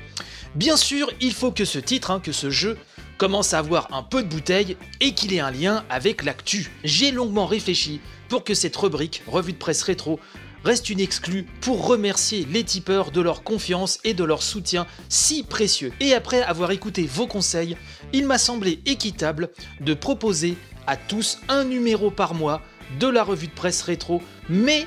Bien 0.53 0.77
sûr, 0.77 1.09
il 1.19 1.33
faut 1.33 1.51
que 1.51 1.65
ce 1.65 1.79
titre, 1.79 2.11
hein, 2.11 2.19
que 2.19 2.31
ce 2.31 2.51
jeu, 2.51 2.77
commence 3.17 3.55
à 3.55 3.59
avoir 3.59 3.91
un 3.91 4.03
peu 4.03 4.21
de 4.21 4.27
bouteille 4.27 4.77
et 5.01 5.15
qu'il 5.15 5.33
ait 5.33 5.39
un 5.39 5.49
lien 5.49 5.83
avec 5.89 6.23
l'actu. 6.23 6.71
J'ai 6.83 7.09
longuement 7.09 7.47
réfléchi 7.47 8.01
pour 8.29 8.43
que 8.43 8.53
cette 8.53 8.75
rubrique, 8.75 9.23
revue 9.25 9.53
de 9.53 9.57
presse 9.57 9.81
rétro, 9.81 10.19
reste 10.67 10.89
une 10.89 10.99
exclue 10.99 11.45
pour 11.61 11.87
remercier 11.87 12.45
les 12.51 12.65
tipeurs 12.65 13.11
de 13.11 13.21
leur 13.21 13.43
confiance 13.43 13.99
et 14.03 14.13
de 14.13 14.25
leur 14.25 14.43
soutien 14.43 14.85
si 15.07 15.43
précieux. 15.43 15.93
Et 16.01 16.13
après 16.13 16.41
avoir 16.41 16.71
écouté 16.71 17.03
vos 17.03 17.25
conseils, 17.25 17.77
il 18.11 18.27
m'a 18.27 18.37
semblé 18.37 18.81
équitable 18.85 19.49
de 19.79 19.93
proposer 19.93 20.57
à 20.85 20.97
tous 20.97 21.39
un 21.47 21.63
numéro 21.63 22.11
par 22.11 22.33
mois 22.33 22.61
de 22.99 23.07
la 23.07 23.23
revue 23.23 23.47
de 23.47 23.53
presse 23.53 23.81
rétro, 23.81 24.21
mais 24.49 24.85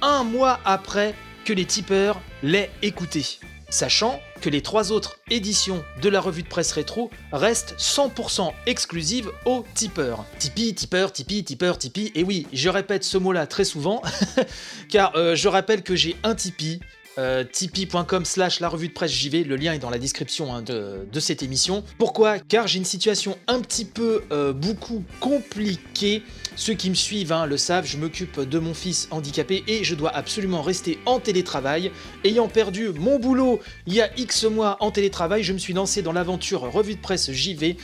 un 0.00 0.24
mois 0.24 0.60
après 0.64 1.14
que 1.44 1.52
les 1.52 1.66
tipeurs 1.66 2.18
l'aient 2.42 2.70
écouté 2.80 3.38
sachant 3.70 4.20
que 4.40 4.50
les 4.50 4.62
trois 4.62 4.92
autres 4.92 5.18
éditions 5.30 5.84
de 6.02 6.08
la 6.08 6.20
revue 6.20 6.42
de 6.42 6.48
presse 6.48 6.72
rétro 6.72 7.10
restent 7.32 7.74
100% 7.78 8.52
exclusives 8.66 9.30
aux 9.44 9.64
tipeurs. 9.74 10.24
Tipeee, 10.38 10.74
tipeur, 10.74 11.12
Tipeee, 11.12 11.44
tipeur, 11.44 11.78
Tipeee, 11.78 12.12
et 12.14 12.24
oui, 12.24 12.46
je 12.52 12.68
répète 12.68 13.04
ce 13.04 13.18
mot-là 13.18 13.46
très 13.46 13.64
souvent, 13.64 14.02
car 14.88 15.14
euh, 15.16 15.34
je 15.34 15.48
rappelle 15.48 15.82
que 15.82 15.96
j'ai 15.96 16.16
un 16.22 16.34
Tipeee, 16.34 16.80
euh, 17.18 17.42
tipeee.com 17.42 18.24
slash 18.24 18.60
la 18.60 18.68
revue 18.68 18.88
de 18.88 18.92
presse 18.92 19.10
JV, 19.10 19.42
le 19.42 19.56
lien 19.56 19.72
est 19.72 19.80
dans 19.80 19.90
la 19.90 19.98
description 19.98 20.54
hein, 20.54 20.62
de, 20.62 21.20
cette 21.20 21.42
émission. 21.42 21.82
Pourquoi? 21.98 22.38
Car 22.38 22.68
j'ai 22.68 22.78
une 22.78 22.84
situation 22.84 23.36
un 23.48 23.60
petit 23.60 23.84
peu 23.84 24.22
euh, 24.30 24.52
beaucoup 24.52 25.02
compliquée. 25.18 26.22
Ceux 26.58 26.74
qui 26.74 26.90
me 26.90 26.96
suivent 26.96 27.30
hein, 27.30 27.46
le 27.46 27.56
savent, 27.56 27.86
je 27.86 27.96
m'occupe 27.96 28.40
de 28.40 28.58
mon 28.58 28.74
fils 28.74 29.06
handicapé 29.12 29.62
et 29.68 29.84
je 29.84 29.94
dois 29.94 30.10
absolument 30.10 30.60
rester 30.60 30.98
en 31.06 31.20
télétravail. 31.20 31.92
Ayant 32.24 32.48
perdu 32.48 32.88
mon 32.88 33.20
boulot 33.20 33.60
il 33.86 33.94
y 33.94 34.00
a 34.00 34.10
X 34.18 34.42
mois 34.42 34.76
en 34.80 34.90
télétravail, 34.90 35.44
je 35.44 35.52
me 35.52 35.58
suis 35.58 35.72
lancé 35.72 36.02
dans 36.02 36.10
l'aventure 36.10 36.62
revue 36.62 36.96
de 36.96 37.00
presse 37.00 37.30
JV 37.30 37.76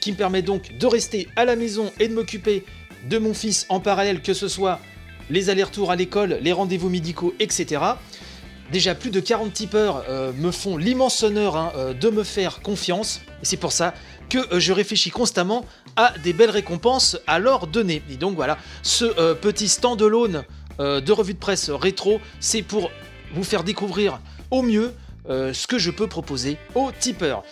qui 0.00 0.12
me 0.12 0.18
permet 0.18 0.42
donc 0.42 0.76
de 0.76 0.86
rester 0.86 1.28
à 1.34 1.46
la 1.46 1.56
maison 1.56 1.90
et 1.98 2.08
de 2.08 2.14
m'occuper 2.14 2.66
de 3.08 3.16
mon 3.16 3.32
fils 3.32 3.64
en 3.70 3.80
parallèle, 3.80 4.20
que 4.20 4.34
ce 4.34 4.48
soit 4.48 4.80
les 5.30 5.48
allers-retours 5.48 5.90
à 5.90 5.96
l'école, 5.96 6.40
les 6.42 6.52
rendez-vous 6.52 6.90
médicaux, 6.90 7.34
etc. 7.40 7.80
Déjà 8.70 8.94
plus 8.94 9.10
de 9.10 9.20
40 9.20 9.50
tipeurs 9.50 10.04
euh, 10.10 10.34
me 10.34 10.50
font 10.50 10.76
l'immense 10.76 11.22
honneur 11.22 11.56
hein, 11.56 11.72
euh, 11.74 11.94
de 11.94 12.10
me 12.10 12.22
faire 12.22 12.60
confiance. 12.60 13.22
C'est 13.42 13.56
pour 13.56 13.72
ça 13.72 13.94
que 14.30 14.38
euh, 14.54 14.60
je 14.60 14.72
réfléchis 14.72 15.10
constamment 15.10 15.66
à 15.96 16.14
des 16.22 16.32
belles 16.32 16.50
récompenses 16.50 17.18
à 17.26 17.38
leur 17.38 17.66
donner. 17.66 18.02
Et 18.10 18.16
donc 18.16 18.36
voilà, 18.36 18.56
ce 18.82 19.34
petit 19.34 19.68
standalone 19.68 20.44
de 20.78 21.12
revue 21.12 21.34
de 21.34 21.38
presse 21.38 21.68
rétro, 21.68 22.20
c'est 22.38 22.62
pour 22.62 22.90
vous 23.34 23.44
faire 23.44 23.64
découvrir 23.64 24.18
au 24.50 24.62
mieux 24.62 24.94
ce 25.28 25.66
que 25.66 25.78
je 25.78 25.90
peux 25.90 26.06
proposer 26.06 26.56
aux 26.74 26.90
tipeurs. 26.90 27.42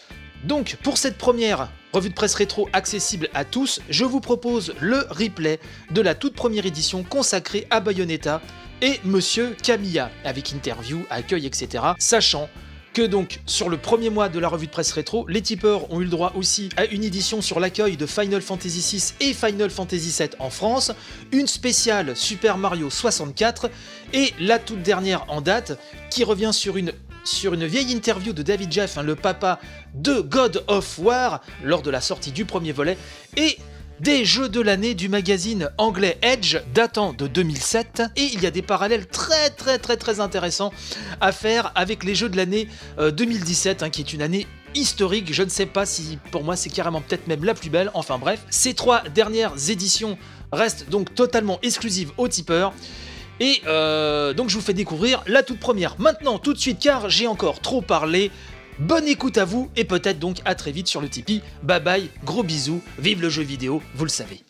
Donc 0.45 0.77
pour 0.83 0.97
cette 0.97 1.19
première 1.19 1.69
revue 1.93 2.11
de 2.11 2.15
presse 2.15 2.35
rétro 2.35 2.69
accessible 2.73 3.29
à 3.35 3.45
tous, 3.45 3.81
je 3.91 4.05
vous 4.05 4.21
propose 4.21 4.75
le 4.81 5.05
replay 5.11 5.59
de 5.91 6.01
la 6.01 6.15
toute 6.15 6.35
première 6.35 6.67
édition 6.67 7.03
consacrée 7.03 7.67
à 7.71 7.81
Bayonetta 7.81 8.41
et 8.83 9.01
Monsieur 9.05 9.57
Camilla, 9.63 10.11
avec 10.25 10.53
interview, 10.53 11.05
accueil, 11.11 11.47
etc. 11.47 11.85
Sachant 11.99 12.49
donc 13.03 13.41
sur 13.47 13.69
le 13.69 13.77
premier 13.77 14.11
mois 14.11 14.29
de 14.29 14.39
la 14.39 14.49
revue 14.49 14.67
de 14.67 14.73
presse 14.73 14.93
rétro, 14.93 15.27
les 15.29 15.43
tipeurs 15.43 15.93
ont 15.93 16.01
eu 16.01 16.05
le 16.05 16.11
droit 16.11 16.33
aussi 16.37 16.69
à 16.77 16.85
une 16.87 17.05
édition 17.05 17.41
sur 17.41 17.61
l'accueil 17.61 17.97
de 17.97 18.07
Final 18.07 18.41
Fantasy 18.41 18.81
VI 19.21 19.29
et 19.29 19.35
Final 19.35 19.71
Fantasy 19.71 20.15
VII 20.19 20.31
en 20.39 20.51
France, 20.51 20.93
une 21.33 21.47
spéciale 21.47 22.17
Super 22.17 22.59
Mario 22.59 22.91
64 22.91 23.71
et 24.13 24.33
la 24.41 24.59
toute 24.59 24.83
dernière 24.83 25.25
en 25.29 25.41
date 25.41 25.79
qui 26.11 26.25
revient 26.25 26.51
sur 26.53 26.77
une 26.77 26.93
sur 27.25 27.53
une 27.53 27.67
vieille 27.67 27.93
interview 27.93 28.33
de 28.33 28.43
David 28.43 28.73
Jeff, 28.73 28.97
hein, 28.97 29.03
le 29.03 29.15
papa 29.15 29.61
de 29.95 30.21
God 30.21 30.65
of 30.67 30.99
War, 30.99 31.43
lors 31.63 31.83
de 31.83 31.91
la 31.91 32.01
sortie 32.01 32.33
du 32.33 32.47
premier 32.47 32.73
volet, 32.73 32.97
et 33.37 33.59
des 34.01 34.25
jeux 34.25 34.49
de 34.49 34.61
l'année 34.61 34.95
du 34.95 35.09
magazine 35.09 35.71
anglais 35.79 36.19
Edge 36.23 36.59
datant 36.75 37.13
de 37.13 37.27
2007 37.27 38.03
et 38.17 38.23
il 38.23 38.43
y 38.43 38.47
a 38.47 38.51
des 38.51 38.63
parallèles 38.63 39.07
très 39.07 39.51
très 39.51 39.79
très 39.79 39.97
très 39.97 40.21
intéressants 40.21 40.73
à 41.21 41.33
faire 41.33 41.73
avec 41.75 42.05
les 42.05 42.15
jeux 42.15 42.29
de 42.29 42.37
l'année 42.37 42.69
2017 42.99 43.83
euh, 43.83 43.87
hein, 43.87 43.91
qui 43.91 44.01
est 44.01 44.13
une 44.13 44.23
année 44.23 44.47
historique, 44.75 45.33
je 45.33 45.43
ne 45.43 45.49
sais 45.49 45.67
pas 45.67 45.87
si 45.87 46.19
pour 46.31 46.45
moi 46.45 46.55
c'est 46.57 46.71
carrément 46.71 47.01
peut-être 47.01 47.27
même 47.27 47.45
la 47.45 47.55
plus 47.55 47.71
belle, 47.71 47.91
enfin 47.95 48.19
bref, 48.19 48.45
ces 48.51 48.75
trois 48.75 49.03
dernières 49.15 49.71
éditions 49.71 50.19
restent 50.53 50.89
donc 50.91 51.15
totalement 51.15 51.59
exclusives 51.63 52.13
aux 52.17 52.29
tipeurs. 52.29 52.73
Et 53.41 53.63
euh, 53.67 54.33
donc 54.35 54.49
je 54.49 54.55
vous 54.55 54.61
fais 54.61 54.75
découvrir 54.75 55.23
la 55.27 55.43
toute 55.43 55.61
première 55.61 55.95
maintenant 56.01 56.39
tout 56.39 56.53
de 56.53 56.59
suite 56.59 56.79
car 56.81 57.09
j'ai 57.09 57.27
encore 57.27 57.61
trop 57.61 57.81
parlé. 57.81 58.31
Bonne 58.79 59.09
écoute 59.09 59.39
à 59.39 59.45
vous 59.45 59.69
et 59.75 59.85
peut-être 59.85 60.21
donc 60.21 60.37
à 60.45 60.55
très 60.55 60.71
vite 60.71 60.87
sur 60.87 61.01
le 61.01 61.09
Tipeee. 61.09 61.43
Bye 61.65 61.83
bye, 61.83 62.11
gros 62.25 62.45
bisous, 62.45 62.81
vive 62.99 63.21
le 63.21 63.29
jeu 63.29 63.43
vidéo, 63.43 63.83
vous 63.97 64.05
le 64.05 64.11
savez. 64.11 64.45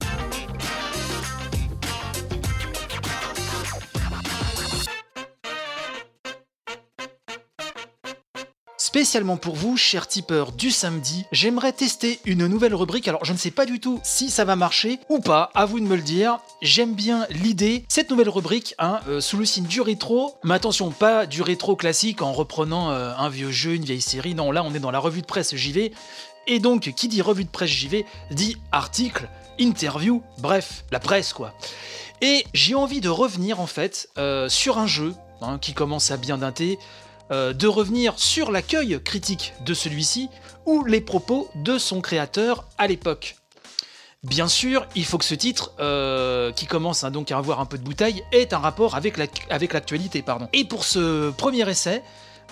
Spécialement 8.98 9.36
pour 9.36 9.54
vous, 9.54 9.76
chers 9.76 10.08
tipeurs 10.08 10.50
du 10.50 10.72
samedi, 10.72 11.24
j'aimerais 11.30 11.72
tester 11.72 12.18
une 12.24 12.48
nouvelle 12.48 12.74
rubrique. 12.74 13.06
Alors, 13.06 13.24
je 13.24 13.32
ne 13.32 13.38
sais 13.38 13.52
pas 13.52 13.64
du 13.64 13.78
tout 13.78 14.00
si 14.02 14.28
ça 14.28 14.44
va 14.44 14.56
marcher 14.56 14.98
ou 15.08 15.20
pas, 15.20 15.52
à 15.54 15.66
vous 15.66 15.78
de 15.78 15.84
me 15.84 15.94
le 15.94 16.02
dire. 16.02 16.40
J'aime 16.62 16.94
bien 16.94 17.24
l'idée. 17.30 17.84
Cette 17.88 18.10
nouvelle 18.10 18.28
rubrique, 18.28 18.74
hein, 18.80 18.98
euh, 19.06 19.20
sous 19.20 19.36
le 19.36 19.44
signe 19.44 19.66
du 19.66 19.80
rétro, 19.80 20.34
mais 20.42 20.54
attention, 20.54 20.90
pas 20.90 21.26
du 21.26 21.42
rétro 21.42 21.76
classique 21.76 22.22
en 22.22 22.32
reprenant 22.32 22.90
euh, 22.90 23.12
un 23.16 23.28
vieux 23.28 23.52
jeu, 23.52 23.74
une 23.74 23.84
vieille 23.84 24.00
série. 24.00 24.34
Non, 24.34 24.50
là, 24.50 24.64
on 24.64 24.74
est 24.74 24.80
dans 24.80 24.90
la 24.90 24.98
revue 24.98 25.20
de 25.20 25.26
presse 25.26 25.54
JV. 25.54 25.92
Et 26.48 26.58
donc, 26.58 26.92
qui 26.96 27.06
dit 27.06 27.22
revue 27.22 27.44
de 27.44 27.50
presse 27.50 27.70
JV 27.70 28.04
dit 28.32 28.56
article, 28.72 29.28
interview, 29.60 30.24
bref, 30.38 30.82
la 30.90 30.98
presse 30.98 31.32
quoi. 31.32 31.54
Et 32.20 32.44
j'ai 32.52 32.74
envie 32.74 33.00
de 33.00 33.08
revenir 33.08 33.60
en 33.60 33.68
fait 33.68 34.08
euh, 34.18 34.48
sur 34.48 34.76
un 34.76 34.88
jeu 34.88 35.14
hein, 35.40 35.58
qui 35.60 35.72
commence 35.72 36.10
à 36.10 36.16
bien 36.16 36.38
dater, 36.38 36.80
euh, 37.30 37.52
de 37.52 37.66
revenir 37.66 38.18
sur 38.18 38.50
l'accueil 38.50 39.00
critique 39.02 39.54
de 39.64 39.74
celui-ci 39.74 40.28
ou 40.66 40.84
les 40.84 41.00
propos 41.00 41.48
de 41.54 41.78
son 41.78 42.00
créateur 42.00 42.66
à 42.78 42.86
l'époque. 42.86 43.36
Bien 44.24 44.48
sûr, 44.48 44.86
il 44.96 45.04
faut 45.04 45.16
que 45.16 45.24
ce 45.24 45.34
titre, 45.34 45.72
euh, 45.78 46.50
qui 46.52 46.66
commence 46.66 47.04
hein, 47.04 47.10
donc 47.10 47.30
à 47.30 47.38
avoir 47.38 47.60
un 47.60 47.66
peu 47.66 47.78
de 47.78 47.84
bouteille, 47.84 48.24
ait 48.32 48.52
un 48.52 48.58
rapport 48.58 48.96
avec 48.96 49.16
l'actualité. 49.16 50.24
Et 50.52 50.64
pour 50.64 50.84
ce 50.84 51.30
premier 51.30 51.68
essai, 51.68 52.02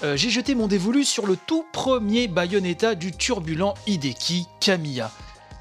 euh, 0.05 0.17
j'ai 0.17 0.31
jeté 0.31 0.55
mon 0.55 0.69
dévolu 0.69 1.05
sur 1.05 1.27
le 1.27 1.37
tout 1.37 1.65
premier 1.73 2.29
Bayonetta 2.29 2.95
du 2.95 3.13
turbulent 3.13 3.75
Hideki 3.87 4.47
Kamiya. 4.61 5.11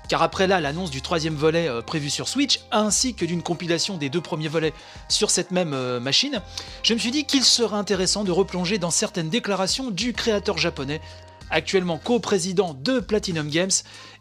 Car 0.07 0.21
après 0.21 0.47
là, 0.47 0.61
l'annonce 0.61 0.91
du 0.91 1.01
troisième 1.01 1.35
volet 1.35 1.67
euh, 1.67 1.81
prévu 1.81 2.09
sur 2.09 2.27
Switch, 2.27 2.61
ainsi 2.71 3.13
que 3.13 3.25
d'une 3.25 3.41
compilation 3.41 3.97
des 3.97 4.09
deux 4.09 4.21
premiers 4.21 4.47
volets 4.47 4.73
sur 5.09 5.31
cette 5.31 5.51
même 5.51 5.73
euh, 5.73 5.99
machine, 5.99 6.41
je 6.83 6.93
me 6.93 6.99
suis 6.99 7.11
dit 7.11 7.25
qu'il 7.25 7.43
serait 7.43 7.77
intéressant 7.77 8.23
de 8.23 8.31
replonger 8.31 8.77
dans 8.77 8.91
certaines 8.91 9.29
déclarations 9.29 9.91
du 9.91 10.13
créateur 10.13 10.57
japonais, 10.57 11.01
actuellement 11.49 11.97
co-président 11.97 12.73
de 12.73 12.99
Platinum 12.99 13.49
Games, 13.49 13.71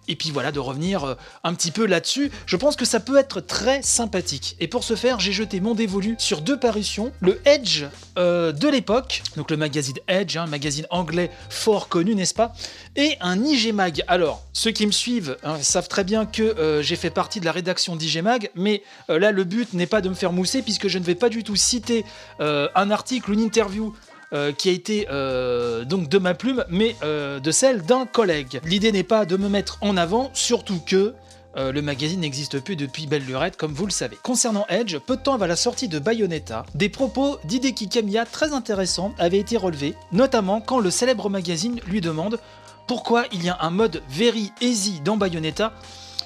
et 0.08 0.16
puis 0.16 0.30
voilà, 0.30 0.52
de 0.52 0.58
revenir 0.58 1.04
euh, 1.04 1.14
un 1.42 1.54
petit 1.54 1.70
peu 1.70 1.86
là-dessus. 1.86 2.30
Je 2.46 2.56
pense 2.56 2.76
que 2.76 2.84
ça 2.84 3.00
peut 3.00 3.16
être 3.16 3.40
très 3.40 3.82
sympathique. 3.82 4.56
Et 4.60 4.68
pour 4.68 4.84
ce 4.84 4.96
faire, 4.96 5.20
j'ai 5.20 5.32
jeté 5.32 5.60
mon 5.60 5.74
dévolu 5.74 6.16
sur 6.18 6.40
deux 6.40 6.58
parutions. 6.58 7.12
Le 7.20 7.40
Edge 7.44 7.84
euh, 8.18 8.52
de 8.52 8.68
l'époque, 8.68 9.22
donc 9.36 9.50
le 9.50 9.56
magazine 9.56 9.96
Edge, 10.08 10.36
un 10.36 10.44
hein, 10.44 10.46
magazine 10.46 10.86
anglais 10.90 11.30
fort 11.48 11.88
connu, 11.88 12.14
n'est-ce 12.14 12.34
pas? 12.34 12.52
Et 12.96 13.16
un 13.20 13.42
IG 13.42 13.72
Mag. 13.72 14.02
Alors, 14.06 14.42
ceux 14.52 14.70
qui 14.70 14.86
me 14.86 14.92
suivent 14.92 15.36
hein, 15.42 15.56
savent 15.60 15.88
très 15.88 16.04
bien 16.04 16.26
que 16.26 16.42
euh, 16.42 16.82
j'ai 16.82 16.96
fait 16.96 17.10
partie 17.10 17.40
de 17.40 17.44
la 17.44 17.52
rédaction 17.52 17.96
d'IG 17.96 18.22
Mag, 18.22 18.50
mais 18.54 18.82
là, 19.08 19.30
le 19.30 19.44
but 19.44 19.72
n'est 19.74 19.86
pas 19.86 20.00
de 20.00 20.08
me 20.08 20.14
faire 20.14 20.32
mousser, 20.32 20.62
puisque 20.62 20.88
je 20.88 20.98
ne 20.98 21.04
vais 21.04 21.14
pas 21.14 21.28
du 21.28 21.42
tout 21.44 21.56
citer 21.56 22.04
un 22.38 22.90
article, 22.90 23.32
une 23.32 23.40
interview 23.40 23.94
euh, 24.32 24.52
qui 24.52 24.68
a 24.68 24.72
été 24.72 25.06
euh, 25.10 25.84
donc 25.84 26.08
de 26.08 26.18
ma 26.18 26.34
plume, 26.34 26.64
mais 26.68 26.96
euh, 27.02 27.40
de 27.40 27.50
celle 27.50 27.82
d'un 27.82 28.06
collègue. 28.06 28.60
L'idée 28.64 28.90
n'est 28.90 29.02
pas 29.02 29.26
de 29.26 29.36
me 29.36 29.48
mettre 29.48 29.78
en 29.80 29.96
avant, 29.96 30.30
surtout 30.32 30.80
que 30.80 31.14
le 31.56 31.82
magazine 31.82 32.18
n'existe 32.18 32.58
plus 32.58 32.74
depuis 32.74 33.06
belle 33.06 33.24
lurette, 33.24 33.56
comme 33.56 33.72
vous 33.72 33.86
le 33.86 33.92
savez. 33.92 34.18
Concernant 34.24 34.66
Edge, 34.68 34.98
peu 34.98 35.16
de 35.16 35.22
temps 35.22 35.34
avant 35.34 35.46
la 35.46 35.54
sortie 35.54 35.86
de 35.86 36.00
Bayonetta, 36.00 36.66
des 36.74 36.88
propos 36.88 37.38
d'Hideki 37.44 37.88
Kamiya 37.88 38.26
très 38.26 38.52
intéressants 38.52 39.14
avaient 39.20 39.38
été 39.38 39.56
relevés, 39.56 39.94
notamment 40.10 40.60
quand 40.60 40.80
le 40.80 40.90
célèbre 40.90 41.30
magazine 41.30 41.78
lui 41.86 42.00
demande 42.00 42.40
pourquoi 42.88 43.26
il 43.30 43.44
y 43.44 43.50
a 43.50 43.58
un 43.60 43.70
mode 43.70 44.02
very 44.08 44.50
easy 44.60 45.00
dans 45.04 45.16
Bayonetta, 45.16 45.72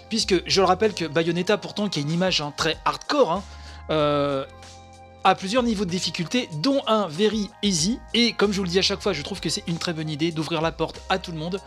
puisque 0.09 0.35
je 0.47 0.61
le 0.63 0.67
rappelle 0.67 0.95
que 0.95 1.05
Bayonetta, 1.05 1.59
pourtant, 1.59 1.91
qui 1.91 1.99
a 1.99 2.03
une 2.03 2.11
image 2.11 2.41
hein, 2.41 2.55
très 2.57 2.79
hardcore, 2.87 3.33
hein, 3.91 4.47
à 5.25 5.35
plusieurs 5.35 5.62
niveaux 5.62 5.85
de 5.85 5.91
difficulté, 5.91 6.49
dont 6.62 6.83
un 6.87 7.09
very 7.09 7.51
easy. 7.62 7.99
Et 8.14 8.33
comme 8.33 8.53
je 8.53 8.59
vous 8.59 8.64
le 8.64 8.71
dis 8.71 8.79
à 8.79 8.83
chaque 8.83 9.01
fois, 9.01 9.12
je 9.12 9.23
trouve 9.23 9.41
que 9.41 9.49
c'est 9.49 9.64
une 9.66 9.79
très 9.79 9.93
bonne 9.93 10.09
idée 10.09 10.33
d'ouvrir 10.33 10.61
la 10.62 10.73
porte 10.73 11.01
à 11.09 11.19
tout 11.19 11.33
le 11.33 11.39
monde. 11.39 11.61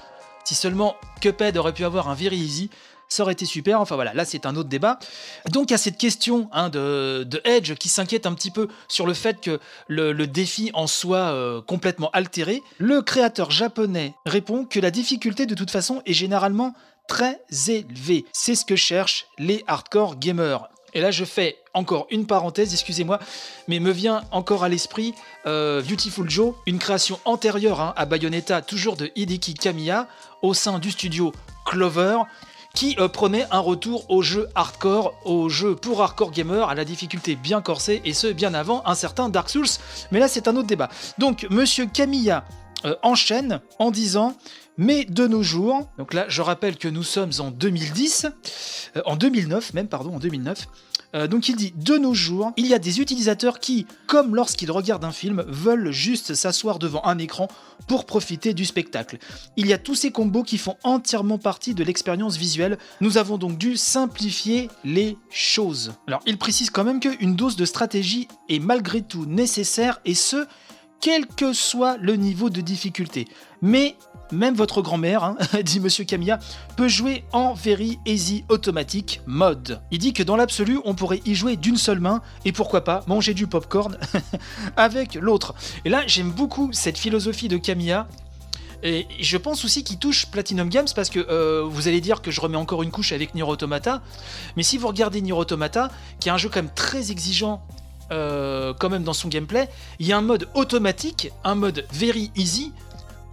Si 0.44 0.56
seulement 0.56 0.96
Cuphead 1.22 1.58
aurait 1.58 1.74
pu 1.74 1.86
avoir 1.86 2.10
un 2.10 2.16
very 2.16 2.38
easy, 2.38 2.70
ça 3.12 3.24
aurait 3.24 3.34
été 3.34 3.46
super. 3.46 3.80
Enfin 3.82 3.96
voilà, 3.96 4.14
là 4.14 4.26
c'est 4.26 4.46
un 4.46 4.56
autre 4.56 4.70
débat. 4.70 4.98
Donc 5.52 5.72
à 5.72 5.78
cette 5.78 5.98
question 5.98 6.50
hein, 6.54 6.70
de, 6.70 7.42
Edge 7.44 7.76
qui 7.76 7.90
s'inquiète 7.90 8.26
un 8.26 8.34
petit 8.34 8.52
peu 8.52 8.70
sur 8.88 9.06
le 9.06 9.14
fait 9.14 9.42
que 9.42 9.60
le, 9.88 10.14
défi 10.26 10.72
en 10.74 10.88
soit 10.88 11.18
euh, 11.18 11.62
complètement 11.62 12.10
altéré, 12.12 12.64
le 12.78 13.02
créateur 13.02 13.52
japonais 13.52 14.16
répond 14.26 14.66
que 14.66 14.80
la 14.80 14.92
difficulté 14.92 15.46
de 15.46 15.56
toute 15.56 15.72
façon 15.72 16.02
est 16.06 16.14
généralement 16.14 16.74
très 17.08 17.42
élevée. 17.68 18.26
C'est 18.32 18.56
ce 18.56 18.64
que 18.64 18.78
cherchent 18.78 19.26
les 19.38 19.64
hardcore 19.68 20.18
gamers. 20.18 20.71
Et 20.94 21.02
là, 21.02 21.12
je 21.12 21.26
fais 21.26 21.58
encore 21.74 22.08
une 22.10 22.26
parenthèse, 22.26 22.74
excusez-moi, 22.74 23.20
mais 23.68 23.80
me 23.80 23.92
vient 23.92 24.24
encore 24.32 24.64
à 24.64 24.70
l'esprit 24.70 25.14
euh, 25.46 25.82
Beautiful 25.82 26.30
Joe, 26.30 26.54
une 26.66 26.80
création 26.80 27.20
antérieure 27.26 27.80
hein, 27.80 27.94
à 27.96 28.06
Bayonetta, 28.06 28.62
toujours 28.62 28.98
de 28.98 29.12
Hideki 29.16 29.54
Kamiya, 29.54 30.08
au 30.42 30.54
sein 30.54 30.80
du 30.80 30.92
studio 30.92 31.32
Clover, 31.66 32.18
qui 32.74 32.96
euh, 33.00 33.08
prenait 33.08 33.46
un 33.52 33.60
retour 33.60 34.10
au 34.10 34.22
jeu 34.22 34.48
hardcore, 34.56 35.14
au 35.26 35.50
jeu 35.50 35.76
pour 35.76 36.02
hardcore 36.02 36.32
gamer, 36.32 36.70
à 36.70 36.76
la 36.76 36.86
difficulté 36.86 37.36
bien 37.36 37.62
corsée, 37.62 38.02
et 38.06 38.14
ce, 38.14 38.28
bien 38.28 38.54
avant 38.54 38.82
un 38.86 38.96
certain 38.96 39.30
Dark 39.30 39.50
Souls. 39.50 39.66
Mais 40.12 40.20
là, 40.20 40.28
c'est 40.28 40.48
un 40.48 40.56
autre 40.56 40.68
débat. 40.68 40.90
Donc, 41.18 41.48
monsieur 41.50 41.86
Kamiya 41.86 42.46
euh, 42.86 42.96
enchaîne 43.04 43.62
en 43.80 43.92
disant 43.92 44.34
mais 44.78 45.06
de 45.06 45.28
nos 45.28 45.44
jours, 45.44 45.90
donc 45.98 46.14
là 46.14 46.26
je 46.28 46.42
rappelle 46.42 46.78
que 46.78 46.88
nous 46.88 47.04
sommes 47.04 47.32
en 47.40 47.52
2010, 47.52 48.28
euh, 48.96 49.02
en 49.06 49.16
2009 49.16 49.74
même, 49.74 49.88
pardon, 49.88 50.16
en 50.16 50.20
2009, 50.20 50.68
euh, 51.14 51.28
donc 51.28 51.50
il 51.50 51.56
dit 51.56 51.74
de 51.76 51.98
nos 51.98 52.14
jours, 52.14 52.52
il 52.58 52.68
y 52.68 52.74
a 52.74 52.80
des 52.80 53.02
utilisateurs 53.02 53.60
qui, 53.60 53.86
comme 54.08 54.36
lorsqu'ils 54.36 54.72
regardent 54.72 55.06
un 55.06 55.12
film, 55.12 55.44
veulent 55.48 55.92
juste 55.92 56.34
s'asseoir 56.34 56.80
devant 56.80 57.06
un 57.06 57.18
écran 57.18 57.48
pour 57.88 58.06
profiter 58.06 58.54
du 58.54 58.66
spectacle. 58.66 59.18
Il 59.58 59.68
y 59.68 59.74
a 59.74 59.78
tous 59.78 59.96
ces 59.96 60.12
combos 60.12 60.44
qui 60.44 60.58
font 60.58 60.78
entièrement 60.84 61.38
partie 61.38 61.74
de 61.74 61.84
l'expérience 61.84 62.38
visuelle. 62.38 62.78
Nous 63.02 63.18
avons 63.18 63.38
donc 63.38 63.58
dû 63.58 63.76
simplifier 63.76 64.70
les 64.84 65.18
choses. 65.30 65.94
Alors 66.08 66.22
il 66.26 66.38
précise 66.38 66.70
quand 66.70 66.84
même 66.84 67.00
qu'une 67.00 67.36
dose 67.36 67.56
de 67.56 67.66
stratégie 67.66 68.28
est 68.50 68.60
malgré 68.60 69.02
tout 69.02 69.26
nécessaire 69.26 70.00
et 70.06 70.16
ce, 70.16 70.46
quel 71.02 71.26
que 71.26 71.52
soit 71.52 71.98
le 71.98 72.16
niveau 72.16 72.50
de 72.50 72.62
difficulté. 72.62 73.28
Mais 73.62 73.96
même 74.32 74.56
votre 74.56 74.82
grand-mère, 74.82 75.24
hein, 75.24 75.38
dit 75.64 75.80
Monsieur 75.80 76.06
Camilla, 76.06 76.40
peut 76.76 76.88
jouer 76.88 77.24
en 77.32 77.54
Very 77.54 78.00
Easy 78.06 78.44
Automatic 78.50 79.22
Mode. 79.26 79.82
Il 79.92 80.00
dit 80.00 80.14
que 80.14 80.24
dans 80.24 80.36
l'absolu, 80.36 80.80
on 80.86 80.94
pourrait 80.94 81.22
y 81.26 81.36
jouer 81.36 81.56
d'une 81.56 81.78
seule 81.78 82.00
main 82.00 82.22
et 82.46 82.52
pourquoi 82.52 82.84
pas 82.84 83.04
manger 83.08 83.34
du 83.34 83.48
popcorn 83.48 83.98
avec 84.78 85.16
l'autre. 85.16 85.54
Et 85.86 85.90
là, 85.90 86.04
j'aime 86.08 86.32
beaucoup 86.32 86.70
cette 86.74 86.98
philosophie 86.98 87.48
de 87.48 87.58
Camilla 87.58 88.08
et 88.84 89.08
je 89.20 89.38
pense 89.38 89.64
aussi 89.64 89.84
qu'il 89.84 90.00
touche 90.00 90.26
Platinum 90.28 90.70
Games 90.70 90.88
parce 90.96 91.10
que 91.10 91.20
euh, 91.20 91.64
vous 91.64 91.88
allez 91.88 92.02
dire 92.02 92.22
que 92.22 92.32
je 92.32 92.42
remets 92.42 92.58
encore 92.58 92.82
une 92.82 92.92
couche 92.92 93.12
avec 93.12 93.36
Nier 93.36 93.44
Automata, 93.44 94.02
mais 94.58 94.64
si 94.64 94.78
vous 94.78 94.88
regardez 94.88 95.22
Nier 95.22 95.34
Automata, 95.34 95.90
qui 96.20 96.30
est 96.30 96.32
un 96.32 96.38
jeu 96.38 96.50
quand 96.50 96.62
même 96.62 96.74
très 96.74 97.12
exigeant 97.12 97.62
euh, 98.12 98.74
quand 98.78 98.90
même 98.90 99.04
dans 99.04 99.14
son 99.14 99.30
gameplay, 99.30 99.70
il 100.00 100.08
y 100.08 100.14
a 100.14 100.18
un 100.18 100.22
mode 100.22 100.50
automatique, 100.56 101.32
un 101.44 101.56
mode 101.56 101.86
very 101.94 102.32
easy, 102.36 102.74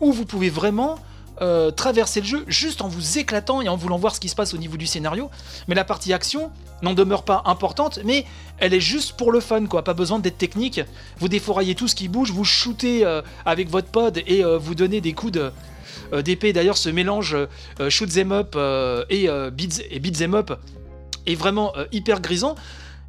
où 0.01 0.13
vous 0.13 0.25
pouvez 0.25 0.51
vraiment 0.51 0.99
euh, 1.41 1.71
traverser 1.71 2.21
le 2.21 2.27
jeu 2.27 2.45
juste 2.49 2.83
en 2.83 2.89
vous 2.89 3.19
éclatant 3.19 3.63
et 3.63 3.69
en 3.69 3.77
voulant 3.77 3.97
voir 3.97 4.13
ce 4.13 4.19
qui 4.19 4.29
se 4.29 4.35
passe 4.35 4.55
au 4.55 4.59
niveau 4.59 4.77
du 4.77 4.87
scénario. 4.87 5.31
Mais 5.69 5.77
la 5.77 5.85
partie 5.85 6.13
action 6.13 6.51
n'en 6.83 6.95
demeure 6.95 7.23
pas 7.23 7.43
importante, 7.45 8.01
mais 8.05 8.25
elle 8.59 8.75
est 8.75 8.81
juste 8.81 9.13
pour 9.13 9.31
le 9.31 9.39
fun, 9.39 9.67
quoi. 9.67 9.85
Pas 9.85 9.95
besoin 9.95 10.19
d'être 10.19 10.39
technique. 10.39 10.81
Vous 11.19 11.29
défouraillez 11.29 11.77
tout 11.77 11.87
ce 11.87 11.95
qui 11.95 12.09
bouge, 12.09 12.33
vous 12.33 12.45
shootez 12.45 13.05
euh, 13.05 13.23
avec 13.47 13.71
votre 13.71 13.87
pod 13.89 14.21
et 14.27 14.45
euh, 14.45 14.59
vous 14.59 14.75
donnez 14.75 15.01
des 15.01 15.13
coups 15.13 15.33
de 15.33 15.53
d'épée. 16.23 16.55
D'ailleurs, 16.55 16.79
ce 16.79 16.89
mélange 16.89 17.37
shoot 17.91 18.09
them 18.09 18.33
up 18.33 18.57
et 19.11 19.25
et 19.25 19.99
beat 20.01 20.17
them 20.17 20.35
up 20.35 20.53
est 21.27 21.35
vraiment 21.35 21.75
hyper 21.93 22.23
grisant. 22.23 22.55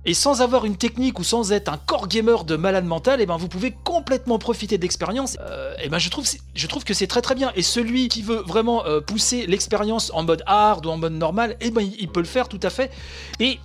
Et 0.06 0.14
sans 0.14 0.42
avoir 0.42 0.66
une 0.66 0.78
technique 0.78 1.20
ou 1.20 1.24
sans 1.24 1.52
être 1.52 1.68
un 1.70 1.78
core 1.78 2.08
gamer 2.08 2.46
de 2.46 2.56
malade 2.56 2.86
mental, 2.86 3.20
et 3.20 3.24
eh 3.24 3.26
ben 3.26 3.38
vous 3.38 3.50
pouvez 3.50 3.76
complètement 3.84 4.40
profiter 4.40 4.78
d'expérience. 4.78 5.36
et 5.36 5.40
euh, 5.42 5.74
eh 5.84 5.90
ben 5.90 6.00
je 6.00 6.10
trouve, 6.10 6.26
je 6.56 6.68
trouve 6.68 6.84
que 6.84 6.94
c'est 6.94 7.08
très 7.08 7.22
très 7.22 7.36
bien. 7.36 7.52
Et 7.56 7.62
celui 7.62 8.08
qui 8.08 8.22
veut 8.22 8.42
vraiment 8.48 8.86
euh, 8.86 9.02
pousser 9.02 9.46
l'expérience 9.46 10.12
en 10.14 10.24
mode 10.24 10.42
hard 10.46 10.86
ou 10.86 10.90
en 10.90 10.98
mode 10.98 11.14
normal, 11.14 11.58
et 11.60 11.68
eh 11.68 11.72
ben 11.72 11.82
il 12.00 12.08
peut 12.08 12.22
le 12.22 12.26
faire 12.26 12.48
tout 12.48 12.62
à 12.64 12.70
fait. 12.70 12.92
Et 13.40 13.60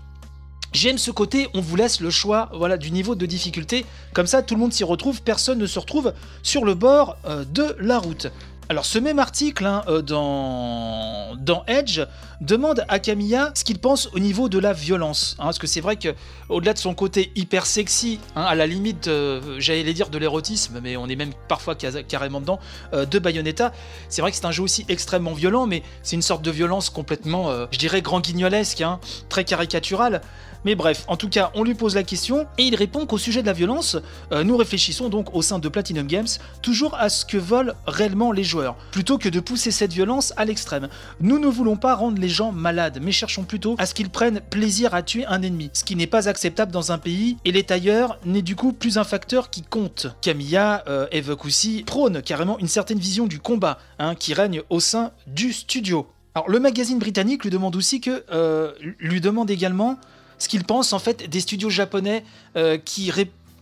J'aime 0.74 0.98
ce 0.98 1.12
côté, 1.12 1.48
on 1.54 1.60
vous 1.60 1.76
laisse 1.76 2.00
le 2.00 2.10
choix 2.10 2.50
voilà, 2.52 2.76
du 2.76 2.90
niveau 2.90 3.14
de 3.14 3.26
difficulté. 3.26 3.86
Comme 4.12 4.26
ça, 4.26 4.42
tout 4.42 4.56
le 4.56 4.60
monde 4.60 4.72
s'y 4.72 4.82
retrouve, 4.82 5.22
personne 5.22 5.60
ne 5.60 5.66
se 5.66 5.78
retrouve 5.78 6.12
sur 6.42 6.64
le 6.64 6.74
bord 6.74 7.16
euh, 7.26 7.44
de 7.44 7.76
la 7.78 8.00
route. 8.00 8.26
Alors 8.70 8.86
ce 8.86 8.98
même 8.98 9.18
article 9.18 9.66
hein, 9.66 9.82
euh, 9.88 10.00
dans, 10.00 11.36
dans 11.36 11.64
Edge 11.66 12.00
demande 12.40 12.84
à 12.88 12.98
Camilla 12.98 13.50
ce 13.54 13.62
qu'il 13.62 13.78
pense 13.78 14.08
au 14.14 14.18
niveau 14.18 14.48
de 14.48 14.58
la 14.58 14.72
violence. 14.72 15.36
Hein, 15.38 15.44
parce 15.44 15.58
que 15.58 15.66
c'est 15.66 15.82
vrai 15.82 15.96
que 15.96 16.14
au-delà 16.48 16.72
de 16.72 16.78
son 16.78 16.94
côté 16.94 17.30
hyper 17.36 17.66
sexy, 17.66 18.20
hein, 18.34 18.42
à 18.42 18.54
la 18.54 18.66
limite, 18.66 19.08
euh, 19.08 19.56
j'allais 19.58 19.92
dire 19.92 20.08
de 20.08 20.16
l'érotisme, 20.16 20.80
mais 20.82 20.96
on 20.96 21.06
est 21.08 21.16
même 21.16 21.32
parfois 21.46 21.74
carrément 21.74 22.40
dedans, 22.40 22.58
euh, 22.94 23.04
de 23.04 23.18
Bayonetta, 23.18 23.72
c'est 24.08 24.22
vrai 24.22 24.30
que 24.30 24.36
c'est 24.38 24.46
un 24.46 24.50
jeu 24.50 24.62
aussi 24.62 24.86
extrêmement 24.88 25.34
violent, 25.34 25.66
mais 25.66 25.82
c'est 26.02 26.16
une 26.16 26.22
sorte 26.22 26.42
de 26.42 26.50
violence 26.50 26.88
complètement, 26.88 27.50
je 27.70 27.78
dirais, 27.78 28.00
grand 28.00 28.20
guignolesque, 28.20 28.82
très 29.28 29.44
caricaturale. 29.44 30.22
Mais 30.64 30.74
bref, 30.74 31.04
en 31.08 31.16
tout 31.16 31.28
cas, 31.28 31.50
on 31.54 31.62
lui 31.62 31.74
pose 31.74 31.94
la 31.94 32.02
question 32.02 32.46
et 32.56 32.62
il 32.62 32.74
répond 32.74 33.04
qu'au 33.06 33.18
sujet 33.18 33.42
de 33.42 33.46
la 33.46 33.52
violence, 33.52 33.96
euh, 34.32 34.44
nous 34.44 34.56
réfléchissons 34.56 35.08
donc 35.08 35.34
au 35.34 35.42
sein 35.42 35.58
de 35.58 35.68
Platinum 35.68 36.06
Games 36.06 36.26
toujours 36.62 36.94
à 36.94 37.08
ce 37.08 37.26
que 37.26 37.36
veulent 37.36 37.74
réellement 37.86 38.32
les 38.32 38.44
joueurs, 38.44 38.76
plutôt 38.90 39.18
que 39.18 39.28
de 39.28 39.40
pousser 39.40 39.70
cette 39.70 39.92
violence 39.92 40.32
à 40.36 40.44
l'extrême. 40.44 40.88
Nous 41.20 41.38
ne 41.38 41.48
voulons 41.48 41.76
pas 41.76 41.94
rendre 41.94 42.20
les 42.20 42.28
gens 42.28 42.50
malades, 42.52 42.98
mais 43.02 43.12
cherchons 43.12 43.44
plutôt 43.44 43.76
à 43.78 43.86
ce 43.86 43.94
qu'ils 43.94 44.10
prennent 44.10 44.40
plaisir 44.40 44.94
à 44.94 45.02
tuer 45.02 45.26
un 45.26 45.42
ennemi, 45.42 45.70
ce 45.74 45.84
qui 45.84 45.96
n'est 45.96 46.06
pas 46.06 46.28
acceptable 46.28 46.72
dans 46.72 46.92
un 46.92 46.98
pays, 46.98 47.36
et 47.44 47.52
les 47.52 47.64
tailleurs 47.64 48.18
n'est 48.24 48.42
du 48.42 48.56
coup 48.56 48.72
plus 48.72 48.96
un 48.96 49.04
facteur 49.04 49.50
qui 49.50 49.62
compte. 49.62 50.06
Camilla 50.22 50.82
euh, 50.88 51.06
évoque 51.12 51.44
aussi, 51.44 51.82
prône 51.84 52.22
carrément 52.22 52.58
une 52.58 52.68
certaine 52.68 52.98
vision 52.98 53.26
du 53.26 53.38
combat, 53.38 53.78
hein, 53.98 54.14
qui 54.14 54.32
règne 54.32 54.62
au 54.70 54.80
sein 54.80 55.12
du 55.26 55.52
studio. 55.52 56.06
Alors 56.36 56.48
le 56.48 56.58
magazine 56.58 56.98
britannique 56.98 57.44
lui 57.44 57.50
demande 57.50 57.76
aussi 57.76 58.00
que 58.00 58.24
euh, 58.32 58.72
lui 58.98 59.20
demande 59.20 59.50
également 59.52 59.98
ce 60.44 60.48
qu'il 60.48 60.64
pense 60.64 60.92
en 60.92 60.98
fait 60.98 61.28
des 61.28 61.40
studios 61.40 61.70
japonais 61.70 62.22
euh, 62.56 62.76
qui 62.76 63.10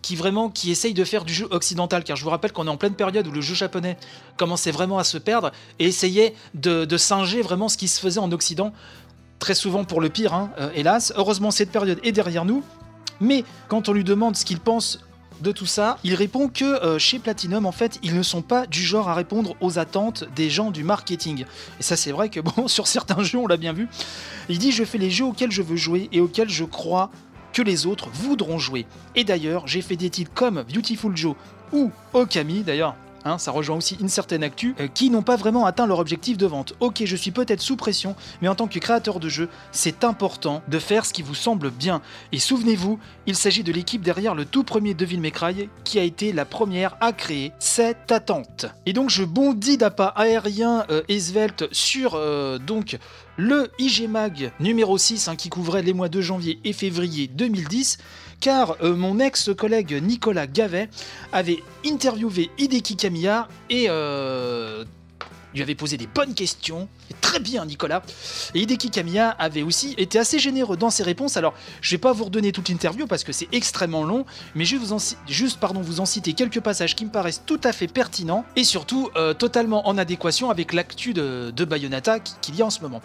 qui 0.03 0.16
vraiment 0.16 0.51
qui 0.51 0.72
essayent 0.72 0.95
de 0.95 1.05
faire 1.05 1.24
du 1.24 1.33
jeu 1.33 1.47
occidental. 1.53 2.03
Car 2.03 2.16
je 2.16 2.24
vous 2.24 2.30
rappelle 2.30 2.53
qu'on 2.53 2.66
est 2.66 2.70
en 2.70 2.76
pleine 2.76 2.95
période 2.95 3.24
où 3.26 3.30
le 3.30 3.41
jeu 3.41 3.55
japonais 3.55 3.97
commençait 4.37 4.72
vraiment 4.72 4.99
à 4.99 5.05
se 5.05 5.16
perdre 5.16 5.53
et 5.78 5.87
essayait 5.87 6.35
de, 6.55 6.97
singer 6.97 7.41
vraiment 7.41 7.68
ce 7.68 7.76
qui 7.76 7.87
se 7.87 8.01
faisait 8.01 8.18
en 8.18 8.33
Occident. 8.33 8.72
Très 9.39 9.55
souvent 9.55 9.85
pour 9.85 10.01
le 10.01 10.09
pire 10.09 10.35
hein, 10.35 10.51
euh, 10.59 10.70
hélas. 10.74 11.12
Heureusement 11.16 11.53
cette 11.53 11.70
période 11.70 12.01
est 12.03 12.12
derrière 12.12 12.45
nous. 12.45 12.64
Mais 13.20 13.45
quand 13.68 13.89
on 13.89 13.93
lui 13.93 14.03
demande 14.03 14.35
ce 14.35 14.45
qu'il 14.45 14.59
pense 14.59 14.99
de 15.43 15.53
tout 15.53 15.66
ça, 15.66 15.99
il 16.05 16.14
répond 16.14 16.49
que 16.49 16.64
euh, 16.64 16.99
chez 16.99 17.18
Platinum, 17.18 17.66
en 17.66 17.72
fait, 17.72 17.99
ils 18.03 18.14
ne 18.14 18.22
sont 18.22 18.43
pas 18.43 18.66
du 18.66 18.82
genre 18.82 19.09
à 19.09 19.14
répondre 19.14 19.57
aux 19.61 19.78
attentes 19.78 20.24
des 20.34 20.49
gens 20.49 20.70
du 20.70 20.84
marketing. 20.84 21.45
Et 21.78 21.82
ça, 21.82 21.97
c'est 21.97 22.12
vrai 22.12 22.28
que, 22.30 22.40
bon, 22.40 22.66
sur 22.68 22.86
certains 22.86 23.22
jeux, 23.22 23.38
on 23.38 23.47
l'a 23.47 23.57
bien 23.57 23.72
vu. 23.72 23.88
Il 24.49 24.59
dit 24.59 24.72
Je 24.72 24.84
fais 24.84 24.99
les 24.99 25.11
jeux 25.11 25.26
auxquels 25.26 25.53
je 25.53 25.62
veux 25.62 25.76
jouer 25.76 26.09
et 26.12 26.20
auxquels 26.20 26.49
je 26.49 26.64
crois 26.64 27.11
que 27.53 27.61
les 27.61 27.86
autres 27.86 28.09
voudront 28.11 28.59
jouer. 28.59 28.86
Et 29.14 29.24
d'ailleurs, 29.24 29.66
j'ai 29.66 29.82
fait 29.82 29.97
des 29.97 30.09
titres 30.09 30.30
comme 30.34 30.62
Beautiful 30.72 31.14
Joe 31.16 31.34
ou 31.72 31.90
Okami, 32.14 32.62
d'ailleurs, 32.62 32.97
Hein, 33.25 33.39
ça 33.39 33.51
rejoint 33.51 33.77
aussi 33.77 33.97
une 34.01 34.09
certaine 34.09 34.43
actu, 34.43 34.75
euh, 34.81 34.89
qui 34.89 35.11
n'ont 35.11 35.23
pas 35.23 35.37
vraiment 35.37 35.66
atteint 35.66 35.87
leur 35.87 35.99
objectif 35.99 36.37
de 36.37 36.47
vente. 36.47 36.75
Ok, 36.81 37.03
je 37.05 37.16
suis 37.16 37.31
peut-être 37.31 37.61
sous 37.61 37.77
pression, 37.77 38.16
mais 38.41 38.49
en 38.49 38.55
tant 38.55 38.68
que 38.68 38.79
créateur 38.79 39.20
de 39.20 39.29
jeu, 39.29 39.49
c'est 39.70 40.05
important 40.05 40.62
de 40.68 40.79
faire 40.79 41.05
ce 41.05 41.12
qui 41.12 41.23
vous 41.23 41.35
semble 41.35 41.70
bien. 41.70 42.03
Et 42.33 42.39
souvenez-vous, 42.39 42.99
il 43.27 43.37
s'agit 43.37 43.62
de 43.62 43.73
l'équipe 43.73 44.03
derrière 44.03 44.35
le 44.35 44.45
tout 44.45 44.64
premier 44.64 44.95
Devil 44.95 45.18
May 45.18 45.33
qui 45.85 45.99
a 45.99 46.03
été 46.03 46.33
la 46.33 46.45
première 46.45 46.97
à 47.01 47.12
créer 47.12 47.53
cette 47.59 48.12
attente. 48.12 48.66
Et 48.87 48.93
donc 48.93 49.11
je 49.11 49.25
bondis 49.25 49.79
pas 49.79 50.09
aérien 50.09 50.85
euh, 50.91 51.03
et 51.09 51.18
svelte 51.18 51.66
sur 51.73 52.14
euh, 52.14 52.59
donc 52.59 52.99
le 53.37 53.70
IG 53.79 54.09
Mag 54.09 54.53
numéro 54.61 54.99
6 54.99 55.29
hein, 55.29 55.37
qui 55.37 55.49
couvrait 55.49 55.83
les 55.83 55.95
mois 55.95 56.09
de 56.09 56.20
janvier 56.20 56.61
et 56.64 56.73
février 56.73 57.29
2010 57.29 57.99
car 58.43 58.76
euh, 58.82 58.95
mon 58.97 59.20
ex-collègue 59.20 60.03
Nicolas 60.03 60.49
Gavet 60.49 60.90
avait 61.32 61.62
interviewé 61.86 62.51
Hideki 62.59 62.97
Kamiya 62.97 63.49
et 63.70 63.86
euh, 63.88 64.84
lui 65.55 65.62
avait 65.62 65.74
posé 65.74 65.96
des 65.96 66.07
bonnes 66.07 66.34
questions. 66.34 66.88
très 67.20 67.40
bien, 67.40 67.64
Nicolas. 67.64 68.03
Et 68.55 68.61
Hideki 68.61 68.90
Kamiya 68.90 69.30
avait 69.30 69.62
aussi 69.62 69.94
été 69.98 70.18
assez 70.18 70.38
généreux 70.38 70.76
dans 70.76 70.90
ses 70.90 71.03
réponses. 71.03 71.36
Alors, 71.36 71.55
je 71.80 71.90
vais 71.90 71.98
pas 71.98 72.12
vous 72.12 72.24
redonner 72.24 72.53
toute 72.53 72.68
l'interview 72.68 73.07
parce 73.07 73.24
que 73.24 73.32
c'est 73.32 73.48
extrêmement 73.53 74.05
long, 74.05 74.24
mais 74.55 74.64
je 74.64 74.76
vais 74.76 74.96
juste 75.28 75.61
pardon, 75.61 75.80
vous 75.80 76.00
en 76.00 76.07
citer 76.07 76.32
quelques 76.32 76.61
passages 76.61 76.94
qui 76.94 77.05
me 77.05 77.11
paraissent 77.11 77.42
tout 77.44 77.61
à 77.64 77.72
fait 77.72 77.86
pertinents 77.86 78.44
et 78.57 78.64
surtout 78.64 79.11
euh, 79.16 79.34
totalement 79.34 79.88
en 79.88 79.98
adéquation 79.98 80.50
avec 80.50 80.72
l'actu 80.72 81.12
de, 81.14 81.64
Bayonetta 81.64 82.18
qu'il 82.18 82.57
y 82.57 82.62
a 82.62 82.66
en 82.66 82.70
ce 82.70 82.80
moment. 82.80 83.00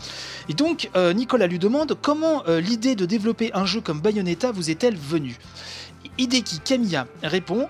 Et 0.50 0.54
donc, 0.54 0.90
euh, 0.96 1.14
Nicolas 1.14 1.48
lui 1.48 1.60
demande 1.60 1.96
comment 2.02 2.44
euh, 2.48 2.60
l'idée 2.60 2.96
de 2.96 3.06
développer 3.06 3.52
un 3.54 3.66
jeu 3.66 3.82
comme 3.82 4.02
Bayonetta 4.02 4.52
vous 4.52 4.70
est-elle 4.70 4.96
venue? 4.96 5.38
Hideki 6.18 6.60
Kamiya 6.60 7.08
répond 7.22 7.70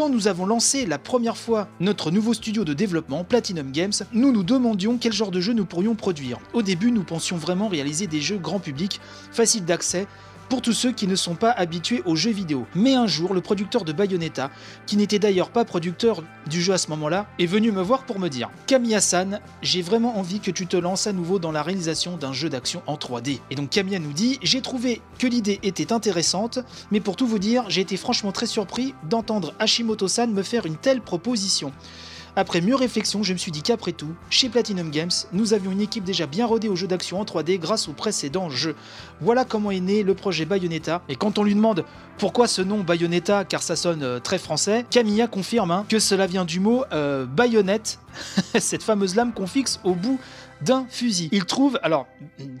quand 0.00 0.08
nous 0.08 0.28
avons 0.28 0.46
lancé 0.46 0.86
la 0.86 0.96
première 0.96 1.36
fois 1.36 1.68
notre 1.78 2.10
nouveau 2.10 2.32
studio 2.32 2.64
de 2.64 2.72
développement, 2.72 3.22
Platinum 3.22 3.70
Games, 3.70 3.92
nous 4.14 4.32
nous 4.32 4.42
demandions 4.42 4.96
quel 4.98 5.12
genre 5.12 5.30
de 5.30 5.42
jeu 5.42 5.52
nous 5.52 5.66
pourrions 5.66 5.94
produire. 5.94 6.38
Au 6.54 6.62
début, 6.62 6.90
nous 6.90 7.02
pensions 7.02 7.36
vraiment 7.36 7.68
réaliser 7.68 8.06
des 8.06 8.22
jeux 8.22 8.38
grand 8.38 8.60
public, 8.60 8.98
faciles 9.30 9.66
d'accès, 9.66 10.06
pour 10.50 10.60
tous 10.60 10.72
ceux 10.72 10.90
qui 10.90 11.06
ne 11.06 11.14
sont 11.14 11.36
pas 11.36 11.52
habitués 11.52 12.02
aux 12.04 12.16
jeux 12.16 12.32
vidéo. 12.32 12.66
Mais 12.74 12.94
un 12.94 13.06
jour, 13.06 13.32
le 13.32 13.40
producteur 13.40 13.84
de 13.84 13.92
Bayonetta, 13.92 14.50
qui 14.84 14.96
n'était 14.96 15.20
d'ailleurs 15.20 15.50
pas 15.50 15.64
producteur 15.64 16.24
du 16.48 16.60
jeu 16.60 16.74
à 16.74 16.78
ce 16.78 16.90
moment-là, 16.90 17.26
est 17.38 17.46
venu 17.46 17.70
me 17.70 17.80
voir 17.80 18.04
pour 18.04 18.18
me 18.18 18.28
dire 18.28 18.50
Kamiya-san, 18.66 19.40
j'ai 19.62 19.80
vraiment 19.80 20.18
envie 20.18 20.40
que 20.40 20.50
tu 20.50 20.66
te 20.66 20.76
lances 20.76 21.06
à 21.06 21.12
nouveau 21.12 21.38
dans 21.38 21.52
la 21.52 21.62
réalisation 21.62 22.16
d'un 22.16 22.32
jeu 22.32 22.48
d'action 22.48 22.82
en 22.88 22.96
3D. 22.96 23.38
Et 23.50 23.54
donc 23.54 23.70
Kamiya 23.70 24.00
nous 24.00 24.12
dit 24.12 24.38
J'ai 24.42 24.60
trouvé 24.60 25.00
que 25.18 25.28
l'idée 25.28 25.60
était 25.62 25.92
intéressante, 25.92 26.58
mais 26.90 27.00
pour 27.00 27.14
tout 27.14 27.28
vous 27.28 27.38
dire, 27.38 27.64
j'ai 27.68 27.80
été 27.80 27.96
franchement 27.96 28.32
très 28.32 28.46
surpris 28.46 28.94
d'entendre 29.08 29.54
Hashimoto-san 29.60 30.32
me 30.32 30.42
faire 30.42 30.66
une 30.66 30.76
telle 30.76 31.00
proposition. 31.00 31.72
Après 32.36 32.60
mieux 32.60 32.76
réflexion, 32.76 33.22
je 33.22 33.32
me 33.32 33.38
suis 33.38 33.50
dit 33.50 33.62
qu'après 33.62 33.92
tout, 33.92 34.14
chez 34.30 34.48
Platinum 34.48 34.90
Games, 34.90 35.10
nous 35.32 35.52
avions 35.52 35.72
une 35.72 35.80
équipe 35.80 36.04
déjà 36.04 36.26
bien 36.26 36.46
rodée 36.46 36.68
aux 36.68 36.76
jeux 36.76 36.86
d'action 36.86 37.20
en 37.20 37.24
3D 37.24 37.58
grâce 37.58 37.88
aux 37.88 37.92
précédents 37.92 38.50
jeux. 38.50 38.76
Voilà 39.20 39.44
comment 39.44 39.70
est 39.70 39.80
né 39.80 40.02
le 40.02 40.14
projet 40.14 40.44
Bayonetta. 40.44 41.02
Et 41.08 41.16
quand 41.16 41.38
on 41.38 41.42
lui 41.42 41.54
demande 41.54 41.84
pourquoi 42.18 42.46
ce 42.46 42.62
nom 42.62 42.80
Bayonetta, 42.80 43.44
car 43.44 43.62
ça 43.62 43.76
sonne 43.76 44.02
euh, 44.02 44.20
très 44.20 44.38
français, 44.38 44.84
Camilla 44.90 45.26
confirme 45.26 45.70
hein, 45.70 45.86
que 45.88 45.98
cela 45.98 46.26
vient 46.26 46.44
du 46.44 46.60
mot 46.60 46.84
euh, 46.92 47.26
cette 48.58 48.82
fameuse 48.82 49.16
lame 49.16 49.32
qu'on 49.32 49.46
fixe 49.46 49.80
au 49.84 49.94
bout 49.94 50.20
d'un 50.62 50.86
fusil. 50.88 51.28
Il 51.32 51.44
trouve, 51.44 51.78
alors 51.82 52.06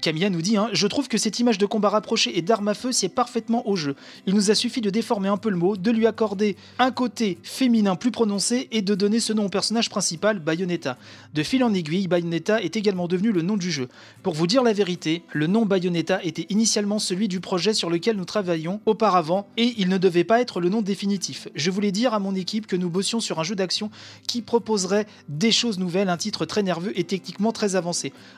Camilla 0.00 0.30
nous 0.30 0.42
dit, 0.42 0.56
hein, 0.56 0.68
je 0.72 0.86
trouve 0.86 1.08
que 1.08 1.18
cette 1.18 1.38
image 1.38 1.58
de 1.58 1.66
combat 1.66 1.90
rapproché 1.90 2.36
et 2.38 2.42
d'armes 2.42 2.68
à 2.68 2.74
feu, 2.74 2.92
c'est 2.92 3.08
parfaitement 3.08 3.68
au 3.68 3.76
jeu. 3.76 3.94
Il 4.26 4.34
nous 4.34 4.50
a 4.50 4.54
suffi 4.54 4.80
de 4.80 4.90
déformer 4.90 5.28
un 5.28 5.36
peu 5.36 5.50
le 5.50 5.56
mot, 5.56 5.76
de 5.76 5.90
lui 5.90 6.06
accorder 6.06 6.56
un 6.78 6.90
côté 6.90 7.38
féminin 7.42 7.96
plus 7.96 8.10
prononcé 8.10 8.68
et 8.72 8.82
de 8.82 8.94
donner 8.94 9.20
ce 9.20 9.32
nom 9.32 9.46
au 9.46 9.48
personnage 9.48 9.90
principal, 9.90 10.38
Bayonetta. 10.38 10.96
De 11.34 11.42
fil 11.42 11.62
en 11.62 11.74
aiguille, 11.74 12.08
Bayonetta 12.08 12.62
est 12.62 12.76
également 12.76 13.08
devenu 13.08 13.32
le 13.32 13.42
nom 13.42 13.56
du 13.56 13.70
jeu. 13.70 13.88
Pour 14.22 14.34
vous 14.34 14.46
dire 14.46 14.62
la 14.62 14.72
vérité, 14.72 15.22
le 15.32 15.46
nom 15.46 15.66
Bayonetta 15.66 16.22
était 16.22 16.46
initialement 16.48 16.98
celui 16.98 17.28
du 17.28 17.40
projet 17.40 17.74
sur 17.74 17.90
lequel 17.90 18.16
nous 18.16 18.24
travaillions 18.24 18.80
auparavant 18.86 19.46
et 19.56 19.74
il 19.78 19.88
ne 19.88 19.98
devait 19.98 20.24
pas 20.24 20.40
être 20.40 20.60
le 20.60 20.68
nom 20.68 20.82
définitif. 20.82 21.48
Je 21.54 21.70
voulais 21.70 21.92
dire 21.92 22.14
à 22.14 22.18
mon 22.18 22.34
équipe 22.34 22.66
que 22.66 22.76
nous 22.76 22.90
bossions 22.90 23.20
sur 23.20 23.38
un 23.40 23.44
jeu 23.44 23.54
d'action 23.54 23.90
qui 24.26 24.42
proposerait 24.42 25.06
des 25.28 25.52
choses 25.52 25.78
nouvelles, 25.78 26.08
un 26.08 26.16
titre 26.16 26.46
très 26.46 26.62
nerveux 26.62 26.98
et 26.98 27.04
techniquement 27.04 27.52
très 27.52 27.76
avancé. 27.76 27.89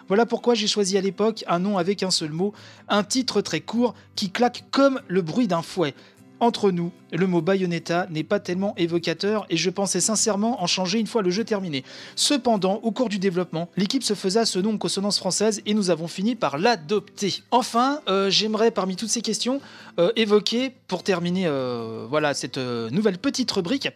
Voilà 0.09 0.27
pourquoi 0.27 0.55
j'ai 0.55 0.67
choisi 0.67 0.97
à 0.99 1.01
l'époque 1.01 1.45
un 1.47 1.59
nom 1.59 1.79
avec 1.79 2.03
un 2.03 2.11
seul 2.11 2.31
mot, 2.31 2.53
un 2.89 3.05
titre 3.05 3.41
très 3.41 3.61
court 3.61 3.95
qui 4.17 4.31
claque 4.31 4.65
comme 4.71 5.01
le 5.09 5.23
bruit 5.23 5.49
d'un 5.49 5.63
fouet. 5.63 5.95
Entre 6.43 6.73
nous, 6.73 6.91
le 7.13 7.29
mot 7.29 7.41
Bayonetta 7.41 8.09
n'est 8.11 8.25
pas 8.25 8.41
tellement 8.41 8.75
évocateur 8.77 9.47
et 9.49 9.57
je 9.57 9.71
pensais 9.71 10.01
sincèrement 10.01 10.61
en 10.61 10.67
changer 10.67 10.99
une 10.99 11.07
fois 11.07 11.23
le 11.23 11.31
jeu 11.31 11.45
terminé. 11.45 11.85
Cependant, 12.17 12.81
au 12.83 12.91
cours 12.91 13.09
du 13.09 13.21
développement, 13.21 13.69
l'équipe 13.77 14.03
se 14.03 14.15
faisait 14.15 14.45
ce 14.45 14.59
nom 14.59 14.73
en 14.73 14.77
consonance 14.77 15.19
française 15.19 15.63
et 15.67 15.73
nous 15.73 15.91
avons 15.91 16.09
fini 16.09 16.35
par 16.35 16.59
l'adopter. 16.59 17.45
Enfin, 17.53 18.01
euh, 18.09 18.29
j'aimerais 18.29 18.73
parmi 18.73 18.97
toutes 18.97 19.11
ces 19.11 19.23
questions 19.23 19.61
euh, 20.01 20.11
évoquer, 20.17 20.73
pour 20.89 21.05
terminer 21.05 21.45
euh, 21.47 22.07
voilà, 22.11 22.35
cette 22.35 22.59
nouvelle 22.59 23.19
petite 23.19 23.53
rubrique, 23.53 23.89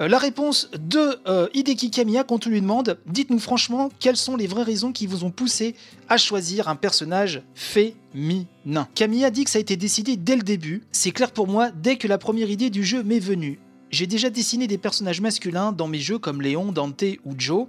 euh, 0.00 0.08
la 0.08 0.18
réponse 0.18 0.70
de 0.78 1.18
euh, 1.26 1.48
Hideki 1.54 1.90
Kamiya 1.90 2.24
quand 2.24 2.46
on 2.46 2.50
lui 2.50 2.60
demande 2.60 2.98
Dites-nous 3.06 3.38
franchement 3.38 3.90
quelles 3.98 4.16
sont 4.16 4.36
les 4.36 4.46
vraies 4.46 4.62
raisons 4.62 4.92
qui 4.92 5.06
vous 5.06 5.24
ont 5.24 5.30
poussé 5.30 5.74
à 6.08 6.16
choisir 6.16 6.68
un 6.68 6.76
personnage 6.76 7.42
féminin? 7.54 8.88
Kamiya 8.94 9.30
dit 9.30 9.44
que 9.44 9.50
ça 9.50 9.58
a 9.58 9.60
été 9.60 9.76
décidé 9.76 10.16
dès 10.16 10.36
le 10.36 10.42
début. 10.42 10.82
C'est 10.92 11.12
clair 11.12 11.30
pour 11.30 11.48
moi 11.48 11.70
dès 11.70 11.96
que 11.96 12.08
la 12.08 12.18
première 12.18 12.50
idée 12.50 12.70
du 12.70 12.84
jeu 12.84 13.02
m'est 13.02 13.18
venue. 13.18 13.58
J'ai 13.90 14.06
déjà 14.06 14.30
dessiné 14.30 14.66
des 14.66 14.78
personnages 14.78 15.20
masculins 15.20 15.72
dans 15.72 15.88
mes 15.88 16.00
jeux 16.00 16.18
comme 16.18 16.42
Léon, 16.42 16.72
Dante 16.72 17.04
ou 17.24 17.34
Joe. 17.38 17.66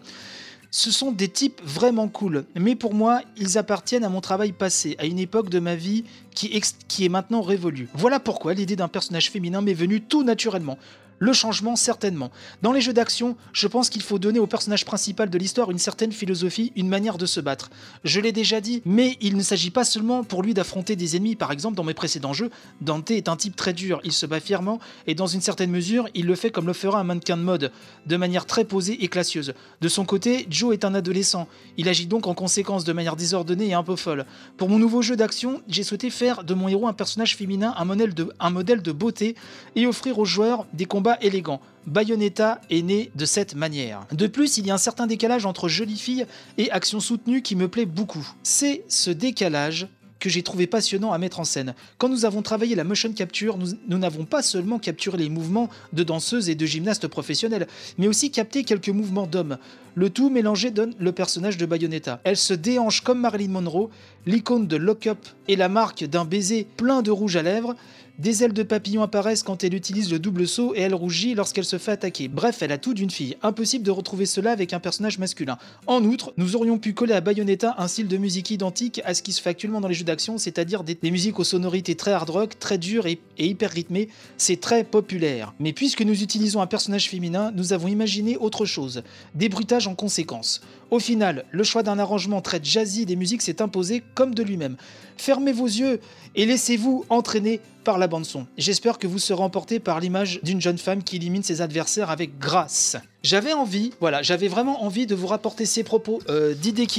Ce 0.69 0.91
sont 0.91 1.11
des 1.11 1.29
types 1.29 1.61
vraiment 1.63 2.09
cool, 2.09 2.43
mais 2.55 2.75
pour 2.75 2.93
moi, 2.93 3.21
ils 3.37 3.57
appartiennent 3.57 4.03
à 4.03 4.09
mon 4.09 4.19
travail 4.19 4.51
passé, 4.51 4.97
à 4.99 5.05
une 5.05 5.17
époque 5.17 5.49
de 5.49 5.59
ma 5.59 5.75
vie 5.75 6.03
qui, 6.35 6.61
qui 6.89 7.05
est 7.05 7.09
maintenant 7.09 7.41
révolue. 7.41 7.87
Voilà 7.93 8.19
pourquoi 8.19 8.53
l'idée 8.53 8.75
d'un 8.75 8.89
personnage 8.89 9.31
féminin 9.31 9.61
m'est 9.61 9.73
venue 9.73 10.01
tout 10.01 10.23
naturellement. 10.23 10.77
Le 11.19 11.33
changement, 11.33 11.75
certainement. 11.75 12.31
Dans 12.61 12.71
les 12.71 12.81
jeux 12.81 12.93
d'action, 12.93 13.35
je 13.51 13.67
pense 13.67 13.89
qu'il 13.89 14.03
faut 14.03 14.19
donner 14.19 14.37
au 14.39 14.45
personnage 14.45 14.85
principal 14.85 15.29
de 15.29 15.37
l'histoire 15.37 15.71
une 15.71 15.79
certaine 15.79 16.11
philosophie, 16.11 16.71
une 16.75 16.87
manière 16.87 17.17
de 17.17 17.25
se 17.25 17.39
battre. 17.39 17.69
Je 18.03 18.19
l'ai 18.19 18.31
déjà 18.31 18.61
dit, 18.61 18.83
mais 18.85 19.17
il 19.19 19.35
ne 19.35 19.41
s'agit 19.41 19.71
pas 19.71 19.83
seulement 19.83 20.23
pour 20.23 20.43
lui 20.43 20.53
d'affronter 20.53 20.95
des 20.95 21.15
ennemis. 21.15 21.35
Par 21.35 21.51
exemple, 21.51 21.75
dans 21.75 21.83
mes 21.83 21.95
précédents 21.95 22.33
jeux, 22.33 22.51
Dante 22.81 23.11
est 23.11 23.29
un 23.29 23.35
type 23.35 23.55
très 23.55 23.73
dur, 23.73 23.99
il 24.03 24.11
se 24.11 24.27
bat 24.27 24.39
fièrement, 24.39 24.79
et 25.07 25.15
dans 25.15 25.25
une 25.25 25.41
certaine 25.41 25.71
mesure, 25.71 26.07
il 26.13 26.27
le 26.27 26.35
fait 26.35 26.51
comme 26.51 26.67
le 26.67 26.73
fera 26.73 26.99
un 26.99 27.03
mannequin 27.03 27.37
de 27.37 27.41
mode, 27.41 27.71
de 28.05 28.17
manière 28.17 28.45
très 28.45 28.63
posée 28.63 29.03
et 29.03 29.07
classieuse. 29.07 29.53
De 29.81 29.87
son 29.87 30.05
côté, 30.05 30.45
Joe 30.51 30.73
est 30.73 30.85
un 30.85 30.93
adolescent. 30.93 31.47
Il 31.77 31.89
agit 31.89 32.05
donc 32.05 32.27
en 32.27 32.35
conséquence 32.35 32.83
de 32.83 32.93
manière 32.93 33.15
désordonnée 33.15 33.69
et 33.69 33.73
un 33.73 33.83
peu 33.83 33.95
folle. 33.95 34.25
Pour 34.57 34.69
mon 34.69 34.77
nouveau 34.77 35.01
jeu 35.01 35.15
d'action, 35.15 35.61
j'ai 35.67 35.83
souhaité 35.83 36.11
faire 36.11 36.43
de 36.43 36.53
mon 36.53 36.67
héros 36.67 36.87
un 36.87 36.93
personnage 36.93 37.35
féminin, 37.35 37.73
un 37.77 37.85
modèle 37.85 38.13
de, 38.13 38.31
un 38.39 38.49
modèle 38.51 38.83
de 38.83 38.91
beauté, 38.91 39.35
et 39.75 39.87
offrir 39.87 40.19
aux 40.19 40.25
joueurs 40.25 40.67
des 40.73 40.85
combats 40.85 41.06
élégant. 41.15 41.61
Bayonetta 41.85 42.59
est 42.69 42.81
né 42.81 43.11
de 43.15 43.25
cette 43.25 43.55
manière. 43.55 44.05
De 44.11 44.27
plus, 44.27 44.57
il 44.57 44.67
y 44.67 44.71
a 44.71 44.73
un 44.73 44.77
certain 44.77 45.07
décalage 45.07 45.45
entre 45.45 45.69
jolie 45.69 45.97
fille 45.97 46.25
et 46.57 46.69
action 46.71 46.99
soutenue 46.99 47.41
qui 47.41 47.55
me 47.55 47.67
plaît 47.67 47.85
beaucoup. 47.85 48.27
C'est 48.43 48.83
ce 48.87 49.09
décalage 49.09 49.87
que 50.19 50.29
j'ai 50.29 50.43
trouvé 50.43 50.67
passionnant 50.67 51.13
à 51.13 51.17
mettre 51.17 51.39
en 51.39 51.43
scène. 51.43 51.75
Quand 51.97 52.09
nous 52.09 52.25
avons 52.25 52.41
travaillé 52.41 52.75
la 52.75 52.83
motion 52.83 53.11
capture, 53.13 53.57
nous 53.57 53.97
n'avons 53.97 54.25
pas 54.25 54.41
seulement 54.41 54.79
capturé 54.79 55.17
les 55.17 55.29
mouvements 55.29 55.69
de 55.93 56.03
danseuses 56.03 56.49
et 56.49 56.55
de 56.55 56.65
gymnastes 56.65 57.07
professionnels, 57.07 57.67
mais 57.97 58.07
aussi 58.07 58.31
capté 58.31 58.63
quelques 58.63 58.89
mouvements 58.89 59.27
d'hommes. 59.27 59.57
Le 59.95 60.09
tout 60.09 60.29
mélangé 60.29 60.71
donne 60.71 60.93
le 60.99 61.11
personnage 61.11 61.57
de 61.57 61.65
Bayonetta. 61.65 62.21
Elle 62.23 62.37
se 62.37 62.53
déhanche 62.53 63.01
comme 63.01 63.19
Marilyn 63.19 63.51
Monroe, 63.51 63.89
l'icône 64.25 64.67
de 64.67 64.75
Lock-up 64.75 65.19
et 65.47 65.55
la 65.55 65.69
marque 65.69 66.03
d'un 66.03 66.25
baiser 66.25 66.67
plein 66.77 67.01
de 67.01 67.11
rouge 67.11 67.35
à 67.35 67.41
lèvres, 67.41 67.75
des 68.19 68.43
ailes 68.43 68.53
de 68.53 68.63
papillon 68.63 69.03
apparaissent 69.03 69.43
quand 69.43 69.63
elle 69.63 69.75
utilise 69.75 70.11
le 70.11 70.17
double 70.17 70.47
saut 70.47 70.73
et 70.75 70.81
elle 70.81 70.95
rougit 70.95 71.35
lorsqu'elle 71.35 71.65
se 71.65 71.77
fait 71.77 71.91
attaquer. 71.91 72.27
Bref, 72.27 72.61
elle 72.61 72.71
a 72.71 72.77
tout 72.77 72.95
d'une 72.95 73.11
fille. 73.11 73.37
Impossible 73.43 73.85
de 73.85 73.91
retrouver 73.91 74.25
cela 74.25 74.51
avec 74.51 74.73
un 74.73 74.79
personnage 74.79 75.19
masculin. 75.19 75.57
En 75.85 76.03
outre, 76.03 76.33
nous 76.37 76.55
aurions 76.55 76.79
pu 76.79 76.93
coller 76.93 77.13
à 77.13 77.21
Bayonetta 77.21 77.75
un 77.77 77.87
style 77.87 78.07
de 78.07 78.17
musique 78.17 78.49
identique 78.49 79.01
à 79.05 79.13
ce 79.13 79.21
qui 79.21 79.33
se 79.33 79.41
fait 79.41 79.51
actuellement 79.51 79.81
dans 79.81 79.87
les 79.87 79.93
jeux 79.93 80.03
d'action, 80.03 80.37
c'est-à-dire 80.37 80.83
des, 80.83 80.97
musiques 81.03 81.39
aux 81.39 81.43
sonorités 81.43 81.95
très 81.95 82.11
hard 82.11 82.29
rock, 82.29 82.59
très 82.59 82.77
dures 82.77 83.05
et, 83.05 83.19
et 83.37 83.47
hyper 83.47 83.69
rythmées. 83.69 84.09
C'est 84.37 84.59
très 84.59 84.83
populaire. 84.83 85.53
Mais 85.59 85.73
puisque 85.73 86.01
nous 86.01 86.23
utilisons 86.23 86.61
un 86.61 86.67
personnage 86.67 87.09
féminin, 87.09 87.51
nous 87.55 87.73
avons 87.73 87.87
imaginé 87.87 88.35
autre 88.37 88.65
chose. 88.65 89.03
Des 89.35 89.49
bruitages 89.49 89.87
en 89.87 89.93
conséquence. 89.95 90.61
Au 90.89 90.99
final, 90.99 91.43
le 91.51 91.63
choix 91.63 91.83
d'un 91.83 91.99
arrangement 91.99 92.41
très 92.41 92.61
jazzy 92.63 93.05
des 93.05 93.17
musiques 93.17 93.41
s'est 93.41 93.61
imposé 93.61 94.03
comme 94.15 94.33
de 94.33 94.41
lui-même. 94.41 94.77
Fermez 95.17 95.51
vos 95.51 95.65
yeux 95.65 95.99
et 96.35 96.45
laissez-vous 96.45 97.05
entraîner 97.09 97.59
par 97.83 97.97
la 97.97 98.07
bande-son. 98.07 98.47
J'espère 98.57 98.99
que 98.99 99.07
vous 99.07 99.17
serez 99.17 99.41
emporté 99.41 99.79
par 99.79 99.99
l'image 99.99 100.39
d'une 100.43 100.61
jeune 100.61 100.77
femme 100.77 101.03
qui 101.03 101.15
élimine 101.15 101.43
ses 101.43 101.61
adversaires 101.61 102.09
avec 102.09 102.37
grâce. 102.37 102.97
J'avais 103.23 103.53
envie, 103.53 103.93
voilà, 103.99 104.21
j'avais 104.21 104.47
vraiment 104.47 104.83
envie 104.83 105.07
de 105.07 105.15
vous 105.15 105.27
rapporter 105.27 105.65
ces 105.65 105.83
propos 105.83 106.19
euh, 106.29 106.53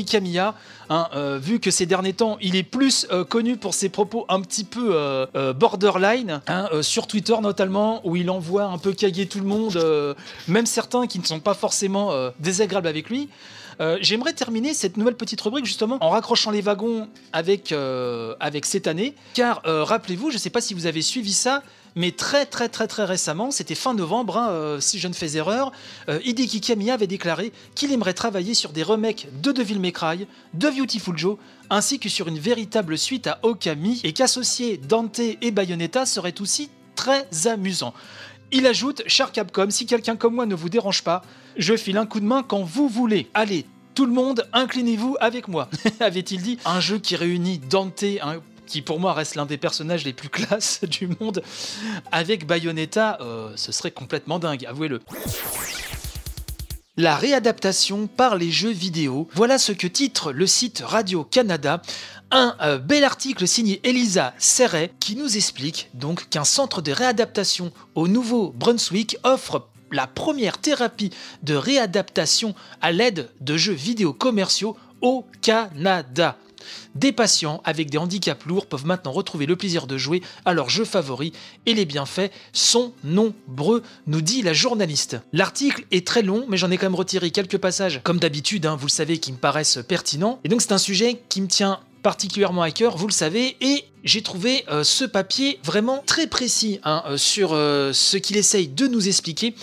Kamiya, 0.07 0.55
hein, 0.91 1.09
euh, 1.15 1.39
vu 1.39 1.61
que 1.61 1.71
ces 1.71 1.87
derniers 1.87 2.15
temps, 2.15 2.37
il 2.41 2.57
est 2.57 2.63
plus 2.63 3.07
euh, 3.11 3.25
connu 3.25 3.57
pour 3.57 3.75
ses 3.75 3.89
propos 3.89 4.27
un 4.29 4.41
petit 4.41 4.65
peu 4.65 4.91
euh, 4.93 5.53
borderline, 5.53 6.41
hein, 6.47 6.69
sur 6.83 7.07
Twitter 7.07 7.37
notamment, 7.41 8.01
où 8.07 8.17
il 8.17 8.29
envoie 8.31 8.65
un 8.65 8.79
peu 8.79 8.93
caguer 8.93 9.27
tout 9.27 9.41
le 9.41 9.47
monde, 9.47 10.17
même 10.49 10.67
certains 10.67 11.07
qui 11.07 11.19
ne 11.19 11.25
sont 11.25 11.41
pas 11.41 11.55
forcément 11.55 12.13
désagréables 12.41 12.89
avec 12.89 13.09
lui. 13.09 13.29
Euh, 13.81 13.99
j'aimerais 14.01 14.33
terminer 14.33 14.75
cette 14.75 14.97
nouvelle 14.97 15.17
petite 15.17 15.41
rubrique 15.41 15.65
justement 15.65 15.99
en 16.01 16.11
raccrochant 16.11 16.51
les 16.51 16.61
wagons 16.61 17.09
avec, 17.33 17.73
euh, 17.73 18.35
avec 18.41 18.67
cette 18.67 18.87
année, 18.87 19.15
car 19.35 19.63
euh, 19.67 19.85
rappelez-vous, 19.85 20.31
je 20.31 20.35
ne 20.35 20.41
sais 20.41 20.51
pas 20.51 20.61
si 20.61 20.75
vous 20.75 20.87
avez 20.87 21.03
suivi 21.03 21.33
ça, 21.33 21.63
mais 21.95 22.11
très 22.11 22.45
très 22.45 22.69
très 22.69 22.89
très 22.89 23.05
récemment, 23.05 23.51
c'était 23.51 23.75
fin 23.75 23.95
novembre, 23.95 24.37
hein, 24.37 24.77
si 24.81 24.99
je 24.99 25.09
ne 25.09 25.13
fais 25.13 25.37
erreur, 25.37 25.73
Hideki 26.09 26.61
Kamiya 26.61 26.95
avait 26.95 27.07
déclaré 27.07 27.53
qu'il 27.75 27.93
aimerait 27.93 28.15
travailler 28.15 28.55
sur 28.55 28.71
des 28.71 28.83
remakes 28.83 29.27
de 29.43 29.53
Devil 29.53 29.79
May 29.79 29.93
Cry, 29.93 30.27
de 30.55 30.71
Beautiful 30.71 31.17
Joe, 31.17 31.39
ainsi 31.71 31.99
que 31.99 32.09
sur 32.09 32.29
une 32.29 32.39
véritable 32.39 32.99
suite 32.99 33.27
à 33.27 33.39
Okami, 33.43 34.01
et 34.05 34.13
qu'associer 34.13 34.77
Dante 34.77 35.19
et 35.19 35.51
Bayonetta 35.51 36.07
serait 36.07 36.41
aussi 36.41 36.71
très 36.95 37.27
amusant. 37.47 37.95
Il 38.51 38.67
ajoute, 38.67 39.03
cher 39.07 39.31
Capcom, 39.31 39.69
si 39.71 39.85
quelqu'un 39.85 40.17
comme 40.17 40.35
moi 40.35 40.47
ne 40.47 40.55
vous 40.55 40.71
dérange 40.71 41.03
pas, 41.03 41.23
je 41.59 41.77
file 41.77 41.99
un 41.99 42.07
coup 42.07 42.19
de 42.19 42.25
main 42.25 42.43
quand 42.43 42.63
vous 42.63 42.89
voulez. 42.89 43.29
Allez, 43.35 43.67
tout 43.95 44.07
le 44.07 44.13
monde, 44.13 44.49
inclinez-vous 44.55 45.17
avec 45.21 45.49
moi, 45.49 45.69
avait-il 46.01 46.41
dit. 46.41 46.59
Un 46.65 46.81
jeu 46.81 46.99
qui 46.99 47.15
réunit 47.15 47.59
Dante, 47.59 48.05
qui 48.67 48.81
pour 48.81 49.01
moi 49.01 49.13
reste 49.13 49.35
l'un 49.35 49.45
des 49.45 49.59
personnages 49.59 50.05
les 50.05 50.15
plus 50.15 50.29
classes 50.31 50.83
du 50.85 51.09
monde, 51.21 51.43
avec 52.11 52.47
Bayonetta, 52.47 53.19
euh, 53.21 53.53
ce 53.57 53.71
serait 53.71 53.91
complètement 53.91 54.39
dingue, 54.39 54.65
avouez-le. 54.65 55.01
La 56.97 57.17
réadaptation 57.17 58.09
par 58.09 58.35
les 58.35 58.51
jeux 58.51 58.73
vidéo, 58.73 59.29
voilà 59.35 59.59
ce 59.59 59.71
que 59.71 59.87
titre 59.87 60.33
le 60.33 60.49
site 60.49 60.83
Radio-Canada, 60.85 61.81
un 62.31 62.57
euh, 62.61 62.79
bel 62.79 63.05
article 63.05 63.47
signé 63.47 63.81
Elisa 63.85 64.35
Serret 64.39 64.93
qui 65.01 65.17
nous 65.17 65.37
explique 65.37 65.91
donc 65.95 66.29
qu'un 66.29 66.45
centre 66.45 66.83
de 66.83 66.93
réadaptation 66.93 67.73
au 67.95 68.09
Nouveau-Brunswick 68.09 69.17
offre 69.23 69.69
la 69.91 70.07
première 70.07 70.59
thérapie 70.59 71.11
de 71.43 71.55
réadaptation 71.55 72.55
à 72.83 72.93
l'aide 72.93 73.31
de 73.41 73.57
jeux 73.57 73.73
vidéo 73.73 74.13
commerciaux 74.13 74.77
au 75.01 75.25
Canada. 75.41 76.37
Des 76.95 77.13
patients 77.13 77.63
avec 77.65 77.89
des 77.89 77.99
handicaps 77.99 78.45
lourds 78.45 78.67
peuvent 78.67 78.85
maintenant 78.85 79.13
retrouver 79.13 79.47
le 79.47 79.57
plaisir 79.57 79.87
de 79.87 79.97
jouer 79.97 80.23
à 80.45 80.53
leur 80.53 80.69
jeu 80.69 80.85
favori 80.85 81.33
et 81.65 81.73
les 81.73 81.85
bienfaits 81.85 82.31
sont 82.53 82.93
nombreux, 83.05 83.83
nous 84.07 84.21
dit 84.21 84.43
la 84.43 84.53
journaliste. 84.53 85.17
L'article 85.33 85.85
est 85.91 86.07
très 86.07 86.23
long, 86.23 86.45
mais 86.49 86.57
j'en 86.57 86.71
ai 86.71 86.77
quand 86.77 86.87
même 86.87 86.95
retiré 86.95 87.31
quelques 87.31 87.59
passages, 87.59 88.01
comme 88.03 88.19
d'habitude, 88.19 88.67
hein, 88.67 88.77
vous 88.77 88.87
le 88.87 88.93
savez, 88.93 89.19
qui 89.19 89.33
me 89.33 89.39
paraissent 89.39 89.79
pertinents. 89.87 90.41
Et 90.45 90.49
donc 90.49 90.61
c'est 90.61 90.73
un 90.73 90.79
sujet 90.79 91.23
qui 91.29 91.41
me 91.41 91.47
tient 91.47 91.81
particulièrement 92.09 92.63
à 92.63 92.71
cœur, 92.71 92.97
vous 92.97 93.07
le 93.07 93.13
savez, 93.13 93.59
et 93.61 93.85
j'ai 94.03 94.23
trouvé 94.23 94.65
euh, 94.71 94.83
ce 94.83 95.05
papier 95.05 95.61
vraiment 95.63 96.03
très 96.07 96.27
précis 96.27 96.81
hein, 96.83 97.03
euh, 97.05 97.19
sur 97.19 97.51
euh, 97.53 97.93
ce 97.93 98.17
qu'il 98.17 98.39
essaye 98.39 98.67
de 98.67 98.87
nous 98.87 99.09
expliquer. 99.09 99.55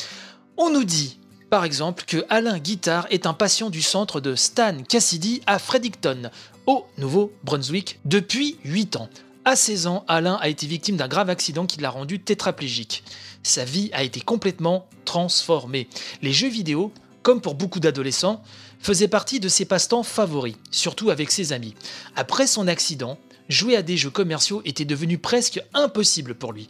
On 0.56 0.70
nous 0.70 0.84
dit, 0.84 1.18
par 1.50 1.66
exemple, 1.66 2.04
que 2.06 2.24
Alain 2.30 2.60
Guittard 2.60 3.08
est 3.10 3.26
un 3.26 3.34
patient 3.34 3.72
du 3.72 3.82
centre 3.82 4.22
de 4.22 4.36
Stan 4.36 4.78
Cassidy 4.88 5.42
à 5.48 5.58
Fredericton, 5.58 6.30
au 6.68 6.86
Nouveau-Brunswick, 7.00 8.00
depuis 8.06 8.60
8 8.64 8.98
ans. 8.98 9.10
À 9.44 9.56
16 9.56 9.88
ans, 9.88 10.06
Alain 10.08 10.38
a 10.40 10.48
été 10.48 10.68
victime 10.68 10.98
d'un 10.98 11.08
grave 11.08 11.32
accident 11.32 11.66
qui 11.66 11.82
l'a 11.82 11.90
rendu 11.90 12.20
tétraplégique. 12.20 13.04
Sa 13.42 13.66
vie 13.66 13.90
a 13.92 14.04
été 14.04 14.22
complètement 14.22 14.88
transformée. 15.04 15.90
Les 16.22 16.32
jeux 16.32 16.50
vidéo, 16.50 16.94
comme 17.24 17.42
pour 17.42 17.56
beaucoup 17.56 17.80
d'adolescents, 17.80 18.44
faisait 18.86 19.08
partie 19.08 19.40
de 19.40 19.50
ses 19.50 19.66
passe-temps 19.66 20.04
favoris, 20.04 20.58
surtout 20.70 21.10
avec 21.10 21.32
ses 21.32 21.54
amis. 21.54 21.74
Après 22.16 22.46
son 22.46 22.68
accident, 22.68 23.18
jouer 23.50 23.76
à 23.76 23.82
des 23.82 23.98
jeux 23.98 24.12
commerciaux 24.12 24.62
était 24.64 24.86
devenu 24.86 25.18
presque 25.18 25.60
impossible 25.74 26.36
pour 26.36 26.54
lui. 26.54 26.70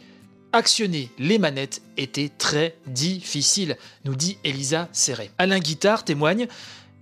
Actionner 0.54 1.10
les 1.18 1.38
manettes 1.38 1.82
était 1.98 2.30
très 2.30 2.78
difficile, 2.86 3.76
nous 4.06 4.14
dit 4.14 4.38
Elisa 4.44 4.88
Serret. 4.92 5.30
Alain 5.36 5.58
Guitard 5.58 6.04
témoigne 6.04 6.48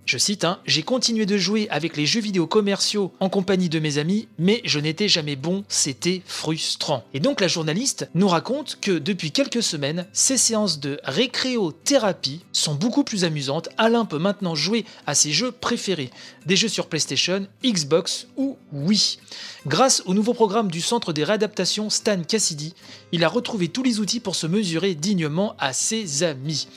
je 0.05 0.19
cite, 0.19 0.43
hein, 0.43 0.59
J'ai 0.65 0.83
continué 0.83 1.25
de 1.25 1.37
jouer 1.37 1.67
avec 1.71 1.97
les 1.97 2.05
jeux 2.05 2.21
vidéo 2.21 2.45
commerciaux 2.45 3.11
en 3.19 3.29
compagnie 3.29 3.69
de 3.69 3.79
mes 3.79 3.97
amis, 3.97 4.27
mais 4.37 4.61
je 4.63 4.79
n'étais 4.79 5.07
jamais 5.07 5.35
bon, 5.35 5.63
c'était 5.67 6.21
frustrant. 6.27 7.03
Et 7.15 7.19
donc 7.19 7.41
la 7.41 7.47
journaliste 7.47 8.07
nous 8.13 8.27
raconte 8.27 8.77
que 8.79 8.91
depuis 8.91 9.31
quelques 9.31 9.63
semaines, 9.63 10.05
ces 10.13 10.37
séances 10.37 10.79
de 10.79 10.99
récréothérapie 11.03 12.41
sont 12.51 12.75
beaucoup 12.75 13.03
plus 13.03 13.23
amusantes. 13.23 13.69
Alain 13.77 14.05
peut 14.05 14.19
maintenant 14.19 14.53
jouer 14.53 14.85
à 15.07 15.15
ses 15.15 15.31
jeux 15.31 15.51
préférés, 15.51 16.11
des 16.45 16.55
jeux 16.55 16.67
sur 16.67 16.87
PlayStation, 16.87 17.47
Xbox 17.63 18.27
ou 18.37 18.57
Wii. 18.71 19.17
Grâce 19.65 20.03
au 20.05 20.13
nouveau 20.13 20.35
programme 20.35 20.69
du 20.69 20.81
Centre 20.81 21.13
des 21.13 21.23
réadaptations 21.23 21.89
Stan 21.89 22.21
Cassidy, 22.21 22.75
il 23.11 23.23
a 23.23 23.27
retrouvé 23.27 23.69
tous 23.69 23.81
les 23.81 23.99
outils 23.99 24.19
pour 24.19 24.35
se 24.35 24.45
mesurer 24.45 24.93
dignement 24.93 25.55
à 25.57 25.73
ses 25.73 26.21
amis. 26.21 26.67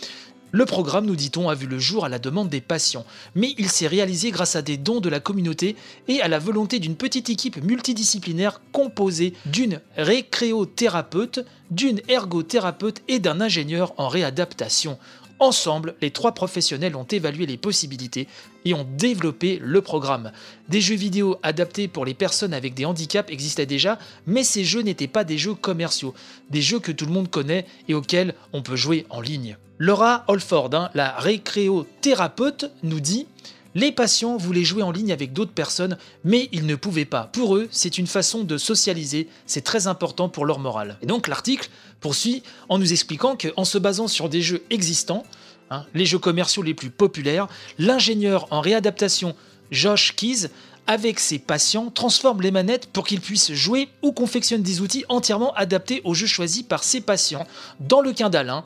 Le 0.51 0.64
programme, 0.64 1.05
nous 1.05 1.16
dit-on, 1.16 1.51
a 1.51 1.55
vu 1.55 1.66
le 1.66 1.78
jour 1.78 2.07
à 2.07 2.09
la 2.09 2.18
demande 2.18 2.49
des 2.49 2.62
patients, 2.62 3.05
mais 3.34 3.55
il 3.59 3.68
s'est 3.68 3.86
réalisé 3.86 4.30
grâce 4.30 4.57
à 4.57 4.62
des 4.62 4.78
dons 4.78 5.01
de 5.01 5.11
la 5.11 5.20
communauté 5.20 5.76
et 6.09 6.22
à 6.22 6.28
la 6.28 6.38
volonté 6.38 6.78
d'une 6.78 6.96
petite 6.96 7.28
équipe 7.28 7.62
multidisciplinaire 7.62 8.62
composée 8.72 9.34
d'une 9.44 9.80
récréothérapeute, 9.96 11.44
d'une 11.70 12.01
ergothérapeute 12.09 13.03
et 13.09 13.18
d'un 13.18 13.42
ingénieur 13.42 13.92
en 13.99 14.09
réadaptation. 14.09 14.99
Ensemble, 15.41 15.95
les 16.01 16.11
trois 16.11 16.32
professionnels 16.32 16.97
ont 16.97 17.05
évalué 17.05 17.47
les 17.47 17.57
possibilités 17.57 18.26
et 18.64 18.74
ont 18.74 18.86
développé 18.97 19.61
le 19.62 19.80
programme. 19.80 20.32
Des 20.68 20.80
jeux 20.80 20.97
vidéo 20.97 21.36
adaptés 21.45 21.86
pour 21.86 22.05
les 22.05 22.14
personnes 22.14 22.53
avec 22.53 22.74
des 22.74 22.84
handicaps 22.84 23.30
existaient 23.30 23.66
déjà, 23.66 23.99
mais 24.26 24.43
ces 24.43 24.64
jeux 24.64 24.82
n'étaient 24.82 25.07
pas 25.07 25.22
des 25.22 25.39
jeux 25.39 25.55
commerciaux, 25.55 26.12
des 26.51 26.61
jeux 26.61 26.80
que 26.80 26.91
tout 26.91 27.07
le 27.07 27.12
monde 27.12 27.30
connaît 27.30 27.66
et 27.89 27.95
auxquels 27.95 28.34
on 28.53 28.62
peut 28.62 28.76
jouer 28.76 29.07
en 29.11 29.20
ligne. 29.20 29.57
Laura 29.78 30.24
Holford, 30.26 30.70
hein, 30.72 30.91
la 30.95 31.12
récréothérapeute, 31.12 32.72
nous 32.82 32.99
dit 32.99 33.28
les 33.74 33.92
patients 33.92 34.36
voulaient 34.36 34.64
jouer 34.64 34.82
en 34.82 34.90
ligne 34.90 35.12
avec 35.12 35.32
d'autres 35.32 35.52
personnes, 35.52 35.98
mais 36.24 36.48
ils 36.52 36.66
ne 36.66 36.74
pouvaient 36.74 37.04
pas. 37.04 37.30
Pour 37.32 37.56
eux, 37.56 37.68
c'est 37.70 37.98
une 37.98 38.06
façon 38.06 38.44
de 38.44 38.58
socialiser, 38.58 39.28
c'est 39.46 39.64
très 39.64 39.86
important 39.86 40.28
pour 40.28 40.46
leur 40.46 40.58
morale. 40.58 40.98
Et 41.02 41.06
donc 41.06 41.28
l'article 41.28 41.68
poursuit 42.00 42.42
en 42.68 42.78
nous 42.78 42.92
expliquant 42.92 43.36
qu'en 43.36 43.64
se 43.64 43.78
basant 43.78 44.08
sur 44.08 44.28
des 44.28 44.42
jeux 44.42 44.62
existants, 44.70 45.24
hein, 45.70 45.84
les 45.94 46.06
jeux 46.06 46.18
commerciaux 46.18 46.62
les 46.62 46.74
plus 46.74 46.90
populaires, 46.90 47.48
l'ingénieur 47.78 48.46
en 48.50 48.60
réadaptation 48.60 49.34
Josh 49.70 50.14
Keys 50.14 50.48
avec 50.86 51.20
ses 51.20 51.38
patients, 51.38 51.90
transforme 51.90 52.40
les 52.40 52.50
manettes 52.50 52.86
pour 52.86 53.06
qu'ils 53.06 53.20
puissent 53.20 53.52
jouer 53.52 53.90
ou 54.00 54.12
confectionne 54.12 54.62
des 54.62 54.80
outils 54.80 55.04
entièrement 55.10 55.52
adaptés 55.52 56.00
aux 56.04 56.14
jeux 56.14 56.26
choisis 56.26 56.62
par 56.62 56.82
ses 56.82 57.02
patients. 57.02 57.46
Dans 57.78 58.00
le 58.00 58.14
cas 58.14 58.30
d'Alain, 58.30 58.64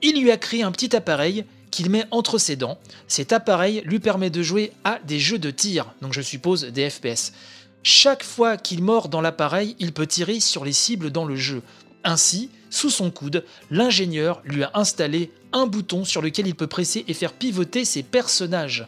il 0.00 0.20
lui 0.20 0.30
a 0.30 0.36
créé 0.36 0.62
un 0.62 0.70
petit 0.70 0.94
appareil 0.94 1.44
qu'il 1.76 1.90
met 1.90 2.06
entre 2.10 2.38
ses 2.38 2.56
dents. 2.56 2.78
Cet 3.06 3.34
appareil 3.34 3.82
lui 3.84 4.00
permet 4.00 4.30
de 4.30 4.42
jouer 4.42 4.72
à 4.84 4.98
des 5.06 5.18
jeux 5.18 5.38
de 5.38 5.50
tir, 5.50 5.92
donc 6.00 6.14
je 6.14 6.22
suppose 6.22 6.64
des 6.64 6.88
FPS. 6.88 7.34
Chaque 7.82 8.24
fois 8.24 8.56
qu'il 8.56 8.82
mord 8.82 9.10
dans 9.10 9.20
l'appareil, 9.20 9.76
il 9.78 9.92
peut 9.92 10.06
tirer 10.06 10.40
sur 10.40 10.64
les 10.64 10.72
cibles 10.72 11.10
dans 11.10 11.26
le 11.26 11.36
jeu. 11.36 11.60
Ainsi, 12.02 12.48
sous 12.70 12.88
son 12.88 13.10
coude, 13.10 13.44
l'ingénieur 13.70 14.40
lui 14.46 14.62
a 14.62 14.70
installé 14.72 15.30
un 15.52 15.66
bouton 15.66 16.06
sur 16.06 16.22
lequel 16.22 16.46
il 16.46 16.54
peut 16.54 16.66
presser 16.66 17.04
et 17.08 17.14
faire 17.14 17.34
pivoter 17.34 17.84
ses 17.84 18.02
personnages. 18.02 18.86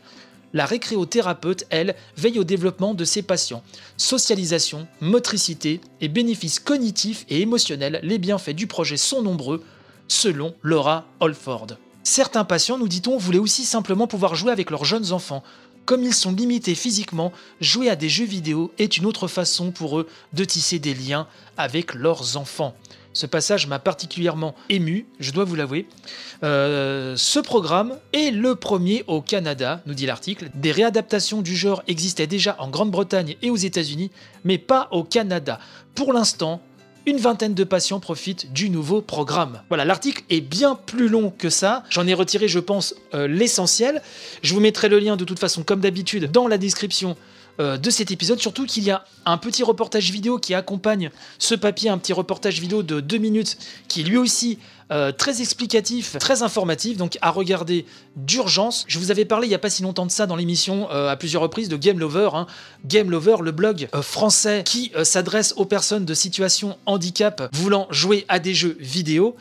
La 0.54 0.64
récréothérapeute, 0.64 1.66
elle, 1.68 1.94
veille 2.16 2.38
au 2.38 2.44
développement 2.44 2.94
de 2.94 3.04
ses 3.04 3.20
patients. 3.20 3.62
Socialisation, 3.98 4.88
motricité 5.02 5.82
et 6.00 6.08
bénéfices 6.08 6.58
cognitifs 6.58 7.26
et 7.28 7.42
émotionnels, 7.42 8.00
les 8.02 8.16
bienfaits 8.16 8.56
du 8.56 8.66
projet 8.66 8.96
sont 8.96 9.20
nombreux, 9.20 9.62
selon 10.08 10.54
Laura 10.62 11.04
Holford. 11.20 11.76
Certains 12.10 12.44
patients, 12.44 12.78
nous 12.78 12.88
dit-on, 12.88 13.18
voulaient 13.18 13.36
aussi 13.36 13.66
simplement 13.66 14.06
pouvoir 14.06 14.34
jouer 14.34 14.50
avec 14.50 14.70
leurs 14.70 14.86
jeunes 14.86 15.12
enfants. 15.12 15.42
Comme 15.84 16.02
ils 16.02 16.14
sont 16.14 16.32
limités 16.32 16.74
physiquement, 16.74 17.34
jouer 17.60 17.90
à 17.90 17.96
des 17.96 18.08
jeux 18.08 18.24
vidéo 18.24 18.72
est 18.78 18.96
une 18.96 19.04
autre 19.04 19.28
façon 19.28 19.72
pour 19.72 19.98
eux 19.98 20.08
de 20.32 20.44
tisser 20.46 20.78
des 20.78 20.94
liens 20.94 21.26
avec 21.58 21.92
leurs 21.92 22.38
enfants. 22.38 22.74
Ce 23.12 23.26
passage 23.26 23.66
m'a 23.66 23.78
particulièrement 23.78 24.54
ému, 24.70 25.06
je 25.20 25.32
dois 25.32 25.44
vous 25.44 25.54
l'avouer. 25.54 25.86
Euh, 26.44 27.14
ce 27.18 27.40
programme 27.40 27.98
est 28.14 28.30
le 28.30 28.54
premier 28.54 29.04
au 29.06 29.20
Canada, 29.20 29.82
nous 29.84 29.92
dit 29.92 30.06
l'article. 30.06 30.48
Des 30.54 30.72
réadaptations 30.72 31.42
du 31.42 31.54
genre 31.54 31.82
existaient 31.88 32.26
déjà 32.26 32.56
en 32.58 32.70
Grande-Bretagne 32.70 33.36
et 33.42 33.50
aux 33.50 33.56
États-Unis, 33.56 34.10
mais 34.44 34.56
pas 34.56 34.88
au 34.92 35.04
Canada. 35.04 35.60
Pour 35.94 36.14
l'instant, 36.14 36.62
une 37.08 37.18
vingtaine 37.18 37.54
de 37.54 37.64
patients 37.64 38.00
profitent 38.00 38.52
du 38.52 38.68
nouveau 38.68 39.00
programme. 39.00 39.62
Voilà, 39.68 39.86
l'article 39.86 40.22
est 40.28 40.42
bien 40.42 40.74
plus 40.74 41.08
long 41.08 41.32
que 41.36 41.48
ça. 41.48 41.84
J'en 41.88 42.06
ai 42.06 42.12
retiré, 42.12 42.48
je 42.48 42.58
pense, 42.58 42.94
euh, 43.14 43.26
l'essentiel. 43.26 44.02
Je 44.42 44.52
vous 44.52 44.60
mettrai 44.60 44.90
le 44.90 44.98
lien 44.98 45.16
de 45.16 45.24
toute 45.24 45.38
façon, 45.38 45.62
comme 45.62 45.80
d'habitude, 45.80 46.30
dans 46.30 46.46
la 46.46 46.58
description 46.58 47.16
de 47.58 47.90
cet 47.90 48.10
épisode, 48.10 48.40
surtout 48.40 48.66
qu'il 48.66 48.84
y 48.84 48.90
a 48.90 49.04
un 49.26 49.36
petit 49.36 49.62
reportage 49.62 50.10
vidéo 50.10 50.38
qui 50.38 50.54
accompagne 50.54 51.10
ce 51.38 51.54
papier, 51.54 51.90
un 51.90 51.98
petit 51.98 52.12
reportage 52.12 52.60
vidéo 52.60 52.82
de 52.82 53.00
deux 53.00 53.18
minutes 53.18 53.58
qui 53.88 54.04
lui 54.04 54.16
aussi 54.16 54.58
euh, 54.90 55.12
très 55.12 55.42
explicatif, 55.42 56.16
très 56.18 56.42
informatif, 56.42 56.96
donc 56.96 57.18
à 57.20 57.30
regarder 57.30 57.84
d'urgence. 58.16 58.86
Je 58.88 58.98
vous 58.98 59.10
avais 59.10 59.26
parlé 59.26 59.46
il 59.46 59.50
n'y 59.50 59.54
a 59.54 59.58
pas 59.58 59.68
si 59.68 59.82
longtemps 59.82 60.06
de 60.06 60.10
ça 60.10 60.26
dans 60.26 60.36
l'émission 60.36 60.88
euh, 60.90 61.10
à 61.10 61.16
plusieurs 61.16 61.42
reprises 61.42 61.68
de 61.68 61.76
Game 61.76 61.98
Lover. 61.98 62.30
Hein. 62.32 62.46
Game 62.86 63.10
Lover, 63.10 63.36
le 63.42 63.52
blog 63.52 63.88
euh, 63.94 64.00
français 64.00 64.62
qui 64.64 64.90
s'adresse 65.02 65.52
aux 65.56 65.66
personnes 65.66 66.06
de 66.06 66.14
situation 66.14 66.78
handicap 66.86 67.50
voulant 67.52 67.86
jouer 67.90 68.24
à 68.28 68.38
des 68.38 68.54
jeux 68.54 68.78
vidéo 68.80 69.36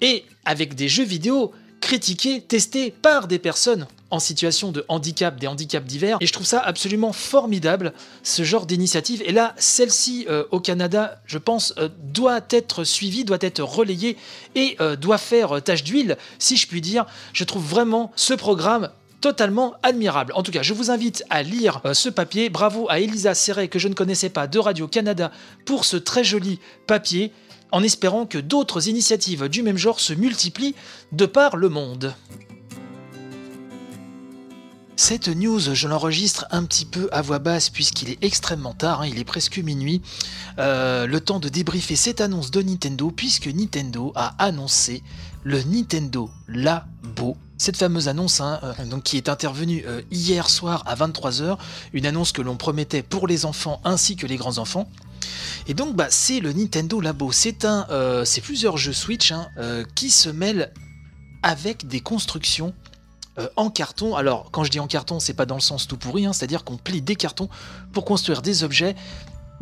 et 0.00 0.24
avec 0.44 0.76
des 0.76 0.88
jeux 0.88 1.04
vidéo 1.04 1.50
critiqués, 1.80 2.40
testés 2.40 2.92
par 2.92 3.26
des 3.26 3.40
personnes 3.40 3.88
en 4.12 4.20
situation 4.20 4.72
de 4.72 4.84
handicap, 4.88 5.40
des 5.40 5.46
handicaps 5.46 5.86
divers. 5.86 6.18
Et 6.20 6.26
je 6.26 6.32
trouve 6.34 6.46
ça 6.46 6.60
absolument 6.60 7.14
formidable, 7.14 7.94
ce 8.22 8.44
genre 8.44 8.66
d'initiative. 8.66 9.22
Et 9.24 9.32
là, 9.32 9.54
celle-ci 9.56 10.26
euh, 10.28 10.44
au 10.50 10.60
Canada, 10.60 11.22
je 11.24 11.38
pense, 11.38 11.72
euh, 11.78 11.88
doit 11.98 12.42
être 12.50 12.84
suivie, 12.84 13.24
doit 13.24 13.38
être 13.40 13.62
relayée 13.62 14.18
et 14.54 14.76
euh, 14.80 14.96
doit 14.96 15.16
faire 15.16 15.62
tâche 15.62 15.82
d'huile, 15.82 16.18
si 16.38 16.58
je 16.58 16.68
puis 16.68 16.82
dire. 16.82 17.06
Je 17.32 17.44
trouve 17.44 17.64
vraiment 17.64 18.12
ce 18.14 18.34
programme 18.34 18.90
totalement 19.22 19.74
admirable. 19.82 20.34
En 20.36 20.42
tout 20.42 20.52
cas, 20.52 20.62
je 20.62 20.74
vous 20.74 20.90
invite 20.90 21.24
à 21.30 21.42
lire 21.42 21.80
ce 21.94 22.10
papier. 22.10 22.50
Bravo 22.50 22.88
à 22.90 23.00
Elisa 23.00 23.34
Serret, 23.34 23.68
que 23.68 23.78
je 23.78 23.88
ne 23.88 23.94
connaissais 23.94 24.28
pas, 24.28 24.46
de 24.46 24.58
Radio-Canada, 24.58 25.30
pour 25.64 25.86
ce 25.86 25.96
très 25.96 26.24
joli 26.24 26.58
papier, 26.86 27.32
en 27.70 27.82
espérant 27.82 28.26
que 28.26 28.38
d'autres 28.38 28.88
initiatives 28.88 29.48
du 29.48 29.62
même 29.62 29.78
genre 29.78 30.00
se 30.00 30.12
multiplient 30.12 30.74
de 31.12 31.24
par 31.24 31.56
le 31.56 31.68
monde. 31.68 32.14
Cette 35.04 35.26
news, 35.26 35.58
je 35.58 35.88
l'enregistre 35.88 36.46
un 36.52 36.62
petit 36.62 36.84
peu 36.84 37.08
à 37.10 37.22
voix 37.22 37.40
basse 37.40 37.70
puisqu'il 37.70 38.08
est 38.08 38.22
extrêmement 38.22 38.72
tard, 38.72 39.00
hein, 39.00 39.08
il 39.08 39.18
est 39.18 39.24
presque 39.24 39.58
minuit. 39.58 40.00
Euh, 40.60 41.08
le 41.08 41.20
temps 41.20 41.40
de 41.40 41.48
débriefer 41.48 41.96
cette 41.96 42.20
annonce 42.20 42.52
de 42.52 42.62
Nintendo 42.62 43.10
puisque 43.10 43.48
Nintendo 43.48 44.12
a 44.14 44.36
annoncé 44.38 45.02
le 45.42 45.60
Nintendo 45.64 46.30
Labo. 46.46 47.36
Cette 47.58 47.78
fameuse 47.78 48.06
annonce 48.06 48.40
hein, 48.40 48.60
euh, 48.62 49.00
qui 49.00 49.16
est 49.16 49.28
intervenue 49.28 49.82
euh, 49.88 50.02
hier 50.12 50.48
soir 50.48 50.84
à 50.86 50.94
23h, 50.94 51.58
une 51.94 52.06
annonce 52.06 52.30
que 52.30 52.40
l'on 52.40 52.56
promettait 52.56 53.02
pour 53.02 53.26
les 53.26 53.44
enfants 53.44 53.80
ainsi 53.82 54.14
que 54.14 54.28
les 54.28 54.36
grands 54.36 54.58
enfants. 54.58 54.88
Et 55.66 55.74
donc 55.74 55.96
bah, 55.96 56.06
c'est 56.10 56.38
le 56.38 56.52
Nintendo 56.52 57.00
Labo, 57.00 57.32
c'est 57.32 57.64
un, 57.64 57.88
plusieurs 58.40 58.76
jeux 58.76 58.92
Switch 58.92 59.32
hein, 59.32 59.48
qui 59.96 60.10
se 60.10 60.28
mêlent 60.28 60.72
avec 61.42 61.88
des 61.88 62.00
constructions 62.00 62.72
euh, 63.38 63.48
en 63.56 63.70
carton. 63.70 64.14
Alors, 64.14 64.50
quand 64.50 64.62
je 64.62 64.70
dis 64.70 64.78
en 64.78 64.86
carton, 64.86 65.18
c'est 65.18 65.32
pas 65.32 65.46
dans 65.46 65.54
le 65.54 65.62
sens 65.62 65.88
tout 65.88 65.96
pourri, 65.96 66.26
hein, 66.26 66.34
c'est-à-dire 66.34 66.64
qu'on 66.64 66.76
plie 66.76 67.00
des 67.00 67.16
cartons 67.16 67.48
pour 67.94 68.04
construire 68.04 68.42
des 68.42 68.62
objets 68.62 68.94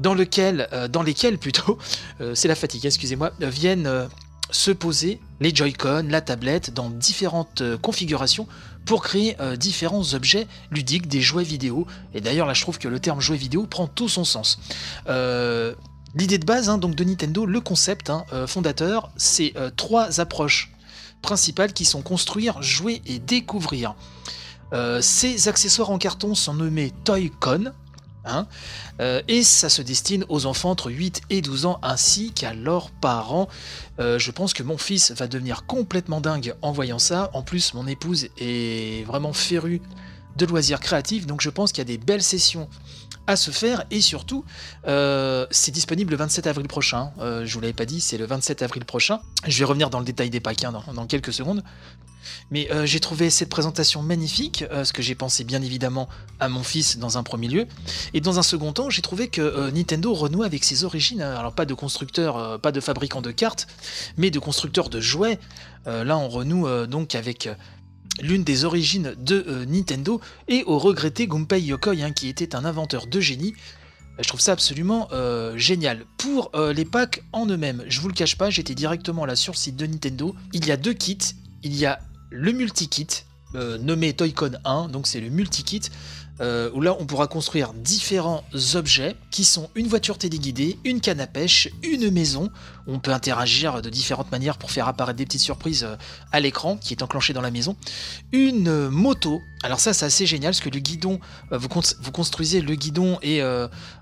dans, 0.01 0.17
euh, 0.17 1.05
lesquels, 1.05 1.39
plutôt, 1.39 1.79
euh, 2.21 2.35
c'est 2.35 2.49
la 2.49 2.57
fatigue, 2.57 2.85
excusez-moi, 2.85 3.31
viennent 3.39 4.09
se 4.51 4.73
poser 4.73 5.21
les 5.39 5.55
Joy-Con, 5.55 6.07
la 6.09 6.21
tablette, 6.21 6.75
dans 6.75 6.91
différentes 6.91 7.63
configurations 7.81 8.49
pour 8.85 9.05
créer 9.05 9.37
différents 9.57 10.15
objets 10.15 10.49
ludiques, 10.73 11.07
des 11.07 11.21
jouets 11.21 11.45
vidéo. 11.45 11.87
Et 12.15 12.21
d'ailleurs, 12.21 12.49
là, 12.49 12.55
je 12.55 12.63
trouve 12.63 12.79
que 12.79 12.89
le 12.89 12.99
terme 12.99 13.21
jouet 13.21 13.37
vidéo 13.37 13.67
prend 13.67 13.87
tout 13.87 14.09
son 14.09 14.25
sens. 14.25 14.59
L'idée 15.07 16.39
de 16.39 16.45
base 16.45 16.69
hein, 16.69 16.79
donc 16.79 16.97
de 16.97 17.05
Nintendo, 17.05 17.47
le 17.47 17.61
concept 17.61 18.11
hein, 18.11 18.25
fondateur, 18.49 19.13
c'est 19.17 19.55
trois 19.77 20.19
approches 20.21 20.73
principales 21.23 21.73
qui 21.73 21.85
sont 21.85 22.03
construire, 22.03 22.63
jouer 22.63 23.03
et 23.07 23.19
découvrir. 23.19 23.95
Euh, 24.73 25.01
ces 25.03 25.49
accessoires 25.49 25.91
en 25.91 25.99
carton 25.99 26.35
sont 26.35 26.55
nommés 26.55 26.93
Toy-Con, 27.05 27.73
hein, 28.25 28.47
euh, 29.01 29.21
et 29.27 29.43
ça 29.43 29.69
se 29.69 29.83
destine 29.83 30.25
aux 30.29 30.47
enfants 30.47 30.71
entre 30.71 30.91
8 30.91 31.23
et 31.31 31.43
12 31.43 31.67
ans 31.67 31.79
ainsi 31.83 32.33
qu'à 32.33 32.55
leurs 32.55 32.91
parents. 32.91 33.49
Euh, 33.99 34.19
je 34.19 34.31
pense 34.31 34.53
que 34.53 34.63
mon 34.63 34.79
fils 34.79 35.11
va 35.13 35.27
devenir 35.27 35.67
complètement 35.67 36.21
dingue 36.21 36.55
en 36.63 36.73
voyant 36.73 36.99
ça. 37.01 37.31
En 37.33 37.43
plus, 37.43 37.75
mon 37.75 37.87
épouse 37.87 38.29
est 38.39 39.05
vraiment 39.07 39.33
férue 39.33 39.83
de 40.37 40.47
loisirs 40.47 40.81
créatifs. 40.81 41.27
Donc 41.27 41.41
je 41.41 41.51
pense 41.51 41.73
qu'il 41.73 41.81
y 41.81 41.87
a 41.87 41.97
des 41.97 41.99
belles 41.99 42.23
sessions 42.23 42.69
à 43.27 43.37
se 43.37 43.51
faire 43.51 43.85
et 43.91 44.01
surtout 44.01 44.45
euh, 44.87 45.47
c'est 45.51 45.71
disponible 45.71 46.11
le 46.11 46.17
27 46.17 46.47
avril 46.47 46.69
prochain. 46.69 47.13
Euh, 47.21 47.45
je 47.47 47.55
vous 47.55 47.61
l'avais 47.61 47.73
pas 47.73 47.87
dit, 47.87 48.01
c'est 48.01 48.19
le 48.19 48.27
27 48.27 48.63
avril 48.63 48.85
prochain. 48.85 49.21
Je 49.47 49.59
vais 49.59 49.65
revenir 49.65 49.91
dans 49.91 49.99
le 49.99 50.05
détail 50.05 50.31
des 50.31 50.41
packs 50.41 50.65
hein, 50.65 50.73
dans, 50.95 51.07
quelques 51.07 51.33
secondes. 51.33 51.63
Mais 52.51 52.71
euh, 52.71 52.85
j'ai 52.85 53.01
trouvé 53.01 53.31
cette 53.31 53.49
présentation 53.49 54.03
magnifique, 54.03 54.65
ce 54.85 54.93
que 54.93 55.01
j'ai 55.01 55.15
pensé 55.15 55.43
bien 55.45 55.63
évidemment 55.63 56.09
à 56.39 56.49
mon 56.49 56.63
fils 56.63 56.99
dans 56.99 57.19
un 57.19 57.23
premier 57.23 57.49
lieu. 57.49 57.67
Et 58.13 58.21
dans 58.21 58.39
un 58.39 58.43
second 58.43 58.73
temps, 58.73 58.91
j'ai 58.91 59.03
trouvé 59.03 59.29
que 59.29 59.71
Nintendo 59.71 60.13
renoue 60.13 60.43
avec 60.43 60.65
ses 60.65 60.85
origines. 60.85 61.23
Alors 61.23 61.55
pas 61.55 61.65
de 61.65 61.75
constructeur, 61.75 62.61
pas 62.61 62.73
de 62.73 62.81
fabricant 62.81 63.23
de 63.23 63.31
cartes, 63.31 63.69
mais 64.17 64.31
de 64.31 64.39
constructeur 64.39 64.89
de 64.89 65.01
jouets. 65.01 65.39
là, 65.87 66.19
on 66.19 66.29
renoue 66.29 66.69
donc 66.87 67.15
avec 67.15 67.49
l'une 68.21 68.45
des 68.45 68.65
origines 68.65 69.15
de 69.19 69.45
euh, 69.49 69.65
Nintendo, 69.67 70.21
et 70.49 70.65
au 70.65 70.79
regretté 70.79 71.27
Gunpei 71.27 71.63
Yokoi, 71.63 72.03
hein, 72.03 72.13
qui 72.13 72.29
était 72.29 72.55
un 72.55 72.65
inventeur 72.65 73.07
de 73.07 73.21
génie. 73.21 73.55
Je 74.19 74.29
trouve 74.29 74.41
ça 74.41 74.53
absolument 74.53 75.09
euh, 75.13 75.57
génial. 75.57 76.05
Pour 76.19 76.51
euh, 76.55 76.73
les 76.73 76.85
packs 76.85 77.23
en 77.33 77.47
eux-mêmes, 77.47 77.85
je 77.89 78.01
vous 78.01 78.09
le 78.09 78.15
cache 78.15 78.37
pas, 78.37 78.51
j'étais 78.51 78.75
directement 78.75 79.25
là 79.25 79.37
sur 79.37 79.55
le 79.55 79.59
site 79.59 79.77
de 79.77 79.87
Nintendo. 79.87 80.35
Il 80.53 80.67
y 80.67 80.73
a 80.73 80.77
deux 80.77 80.93
kits. 80.93 81.19
Il 81.63 81.75
y 81.75 81.87
a 81.87 82.01
le 82.31 82.53
multi-kit, 82.53 83.25
nommé 83.55 84.15
Toy-Con 84.15 84.53
1, 84.65 84.89
donc 84.89 85.07
c'est 85.07 85.21
le 85.21 85.29
multi-kit. 85.29 85.83
Euh, 86.41 86.71
où 86.73 86.81
là 86.81 86.97
on 86.99 87.05
pourra 87.05 87.27
construire 87.27 87.75
différents 87.75 88.45
objets 88.75 89.15
qui 89.31 89.45
sont 89.45 89.69
une 89.75 89.89
voiture 89.89 90.17
téléguidée, 90.17 90.79
une 90.85 91.01
canne 91.01 91.21
à 91.21 91.27
pêche, 91.27 91.69
une 91.83 92.11
maison. 92.11 92.51
On 92.87 92.99
peut 92.99 93.13
interagir 93.13 93.83
de 93.83 93.91
différentes 93.91 94.33
manières 94.33 94.57
pour 94.57 94.71
faire 94.71 94.89
apparaître 94.89 95.19
des 95.19 95.27
petites 95.27 95.43
surprises 95.43 95.85
euh, 95.85 95.97
à 96.33 96.41
l'écran 96.41 96.79
qui 96.79 96.95
est 96.95 97.03
enclenché 97.03 97.35
dans 97.35 97.43
la 97.43 97.51
maison. 97.51 97.77
Une 98.33 98.89
moto. 98.89 99.43
Alors 99.63 99.81
ça 99.81 99.93
c'est 99.93 100.07
assez 100.07 100.25
génial 100.25 100.53
parce 100.53 100.61
que 100.61 100.71
le 100.71 100.79
guidon, 100.81 101.21
euh, 101.53 101.59
vous, 101.59 101.69
construisez 102.11 102.63
le 102.63 102.75
guidon 102.75 103.19
et 103.23 103.43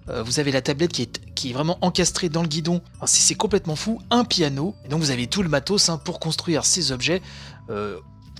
vous 0.06 0.40
avez 0.40 0.52
la 0.52 0.62
tablette 0.62 0.92
qui 0.92 1.02
est, 1.02 1.20
qui 1.34 1.50
est 1.50 1.52
vraiment 1.52 1.78
encastrée 1.80 2.28
dans 2.28 2.42
le 2.42 2.48
guidon. 2.48 2.80
C'est 3.04 3.34
complètement 3.34 3.76
fou. 3.76 4.00
Un 4.10 4.24
piano. 4.24 4.74
Et 4.84 4.88
donc 4.88 5.00
vous 5.00 5.10
avez 5.10 5.26
tout 5.26 5.42
le 5.42 5.48
matos 5.48 5.88
hein, 5.88 5.98
pour 5.98 6.20
construire 6.20 6.64
ces 6.64 6.92
objets 6.92 7.20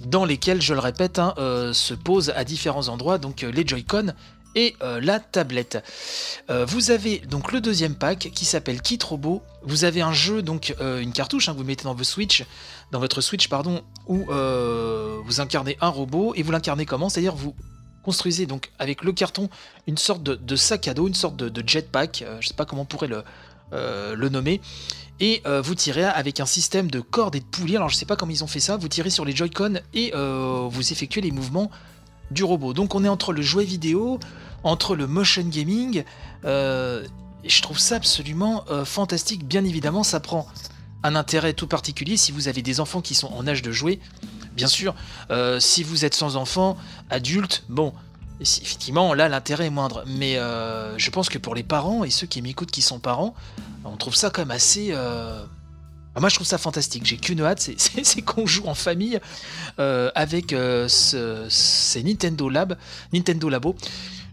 dans 0.04 0.24
lesquels, 0.24 0.62
je 0.62 0.74
le 0.74 0.80
répète, 0.80 1.18
hein, 1.18 1.34
euh, 1.38 1.72
se 1.72 1.94
posent 1.94 2.32
à 2.34 2.44
différents 2.44 2.88
endroits, 2.88 3.18
donc 3.18 3.42
euh, 3.42 3.50
les 3.50 3.66
Joy-Con 3.66 4.12
et 4.54 4.74
euh, 4.82 5.00
la 5.00 5.20
tablette. 5.20 5.84
vous 6.48 6.90
avez 6.90 7.18
donc 7.18 7.52
le 7.52 7.60
deuxième 7.60 7.94
pack 7.94 8.30
qui 8.34 8.44
s'appelle 8.44 8.80
Kit 8.80 8.98
Robot. 9.04 9.42
Vous 9.62 9.84
avez 9.84 10.00
un 10.00 10.12
jeu, 10.12 10.40
donc 10.42 10.74
une 10.80 11.12
cartouche 11.12 11.48
hein, 11.48 11.54
vous 11.56 11.64
mettez 11.64 11.84
dans 11.84 11.94
vos 11.94 12.02
Switch, 12.02 12.44
dans 12.90 12.98
votre 12.98 13.20
Switch 13.20 13.48
pardon, 13.48 13.82
où 14.06 14.24
vous 14.26 15.40
incarnez 15.40 15.76
un 15.80 15.88
robot 15.88 16.32
et 16.34 16.42
vous 16.42 16.50
l'incarnez 16.50 16.86
comment? 16.86 17.08
C'est-à-dire 17.08 17.34
vous 17.34 17.54
construisez 18.02 18.46
donc 18.46 18.70
avec 18.78 19.04
le 19.04 19.12
carton 19.12 19.50
une 19.86 19.98
sorte 19.98 20.22
de, 20.22 20.56
sac 20.56 20.88
à 20.88 20.94
dos, 20.94 21.06
une 21.06 21.14
sorte 21.14 21.36
de, 21.36 21.68
jetpack. 21.68 22.24
je 22.26 22.36
ne 22.36 22.42
sais 22.42 22.54
pas 22.54 22.64
comment 22.64 22.82
on 22.82 22.86
pourrait 22.86 23.06
le, 23.06 23.22
le 23.72 24.28
nommer 24.28 24.60
et 25.20 25.42
euh, 25.46 25.60
vous 25.60 25.74
tirez 25.74 26.04
avec 26.04 26.40
un 26.40 26.46
système 26.46 26.90
de 26.90 27.00
cordes 27.00 27.34
et 27.34 27.40
de 27.40 27.44
poulies. 27.44 27.76
Alors 27.76 27.88
je 27.88 27.96
sais 27.96 28.06
pas 28.06 28.16
comment 28.16 28.32
ils 28.32 28.44
ont 28.44 28.48
fait 28.48 28.60
ça, 28.60 28.76
vous 28.76 28.88
tirez 28.88 29.10
sur 29.10 29.24
les 29.24 29.34
Joy-Con 29.34 29.80
et 29.94 30.12
euh, 30.14 30.68
vous 30.70 30.92
effectuez 30.92 31.20
les 31.20 31.30
mouvements 31.30 31.70
du 32.30 32.44
robot. 32.44 32.72
Donc 32.72 32.94
on 32.94 33.04
est 33.04 33.08
entre 33.08 33.32
le 33.32 33.42
jouet 33.42 33.64
vidéo, 33.64 34.20
entre 34.62 34.94
le 34.94 35.06
motion 35.06 35.42
gaming. 35.42 36.04
Euh, 36.44 37.04
je 37.44 37.62
trouve 37.62 37.78
ça 37.78 37.96
absolument 37.96 38.64
fantastique. 38.84 39.46
Bien 39.46 39.64
évidemment, 39.64 40.02
ça 40.02 40.18
prend 40.18 40.48
un 41.04 41.14
intérêt 41.14 41.52
tout 41.52 41.68
particulier 41.68 42.16
si 42.16 42.32
vous 42.32 42.48
avez 42.48 42.62
des 42.62 42.80
enfants 42.80 43.00
qui 43.00 43.14
sont 43.14 43.28
en 43.28 43.46
âge 43.46 43.62
de 43.62 43.70
jouer. 43.70 44.00
Bien 44.56 44.66
sûr, 44.66 44.96
si 45.60 45.84
vous 45.84 46.04
êtes 46.04 46.14
sans 46.14 46.34
enfants, 46.34 46.76
adulte, 47.10 47.64
bon, 47.68 47.94
effectivement, 48.40 49.14
là, 49.14 49.28
l'intérêt 49.28 49.66
est 49.66 49.70
moindre. 49.70 50.04
Mais 50.06 50.34
je 50.34 51.10
pense 51.10 51.28
que 51.28 51.38
pour 51.38 51.54
les 51.54 51.62
parents 51.62 52.04
et 52.04 52.10
ceux 52.10 52.26
qui 52.26 52.42
m'écoutent 52.42 52.70
qui 52.70 52.82
sont 52.82 52.98
parents, 52.98 53.34
on 53.84 53.96
trouve 53.96 54.14
ça 54.14 54.30
quand 54.30 54.42
même 54.42 54.50
assez. 54.50 54.88
Euh, 54.92 55.42
ah, 56.14 56.20
moi, 56.20 56.28
je 56.28 56.34
trouve 56.34 56.46
ça 56.46 56.58
fantastique. 56.58 57.06
J'ai 57.06 57.16
qu'une 57.16 57.40
hâte, 57.40 57.70
c'est 57.76 58.22
qu'on 58.24 58.46
joue 58.46 58.66
en 58.66 58.74
famille 58.74 59.20
euh, 59.78 60.10
avec 60.14 60.52
euh, 60.52 60.88
ces 60.88 62.02
Nintendo 62.02 62.48
Lab, 62.48 62.76
Labo. 63.12 63.76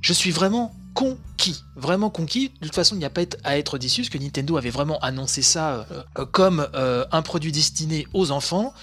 Je 0.02 0.14
suis 0.14 0.32
vraiment 0.32 0.74
conquis, 0.94 1.64
vraiment 1.76 2.10
conquis. 2.10 2.52
De 2.62 2.68
toute 2.68 2.76
façon, 2.76 2.96
il 2.96 3.00
n'y 3.00 3.06
a 3.06 3.10
pas 3.10 3.22
à 3.44 3.58
être 3.58 3.78
déçu, 3.78 4.02
parce 4.02 4.10
que 4.10 4.18
Nintendo 4.18 4.58
avait 4.58 4.70
vraiment 4.70 5.00
annoncé 5.00 5.42
ça 5.42 5.88
comme 6.32 6.68
un 6.76 7.22
produit 7.22 7.52
destiné 7.52 8.08
aux 8.14 8.32
enfants. 8.32 8.74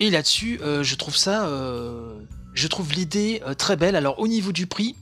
Et 0.00 0.10
là-dessus, 0.10 0.60
je 0.82 0.94
trouve 0.96 1.16
ça, 1.16 1.48
je 2.54 2.66
trouve 2.68 2.92
l'idée 2.92 3.42
très 3.58 3.76
belle. 3.76 3.96
Alors, 3.96 4.18
au 4.18 4.28
niveau 4.28 4.52
du 4.52 4.66
prix, 4.66 4.96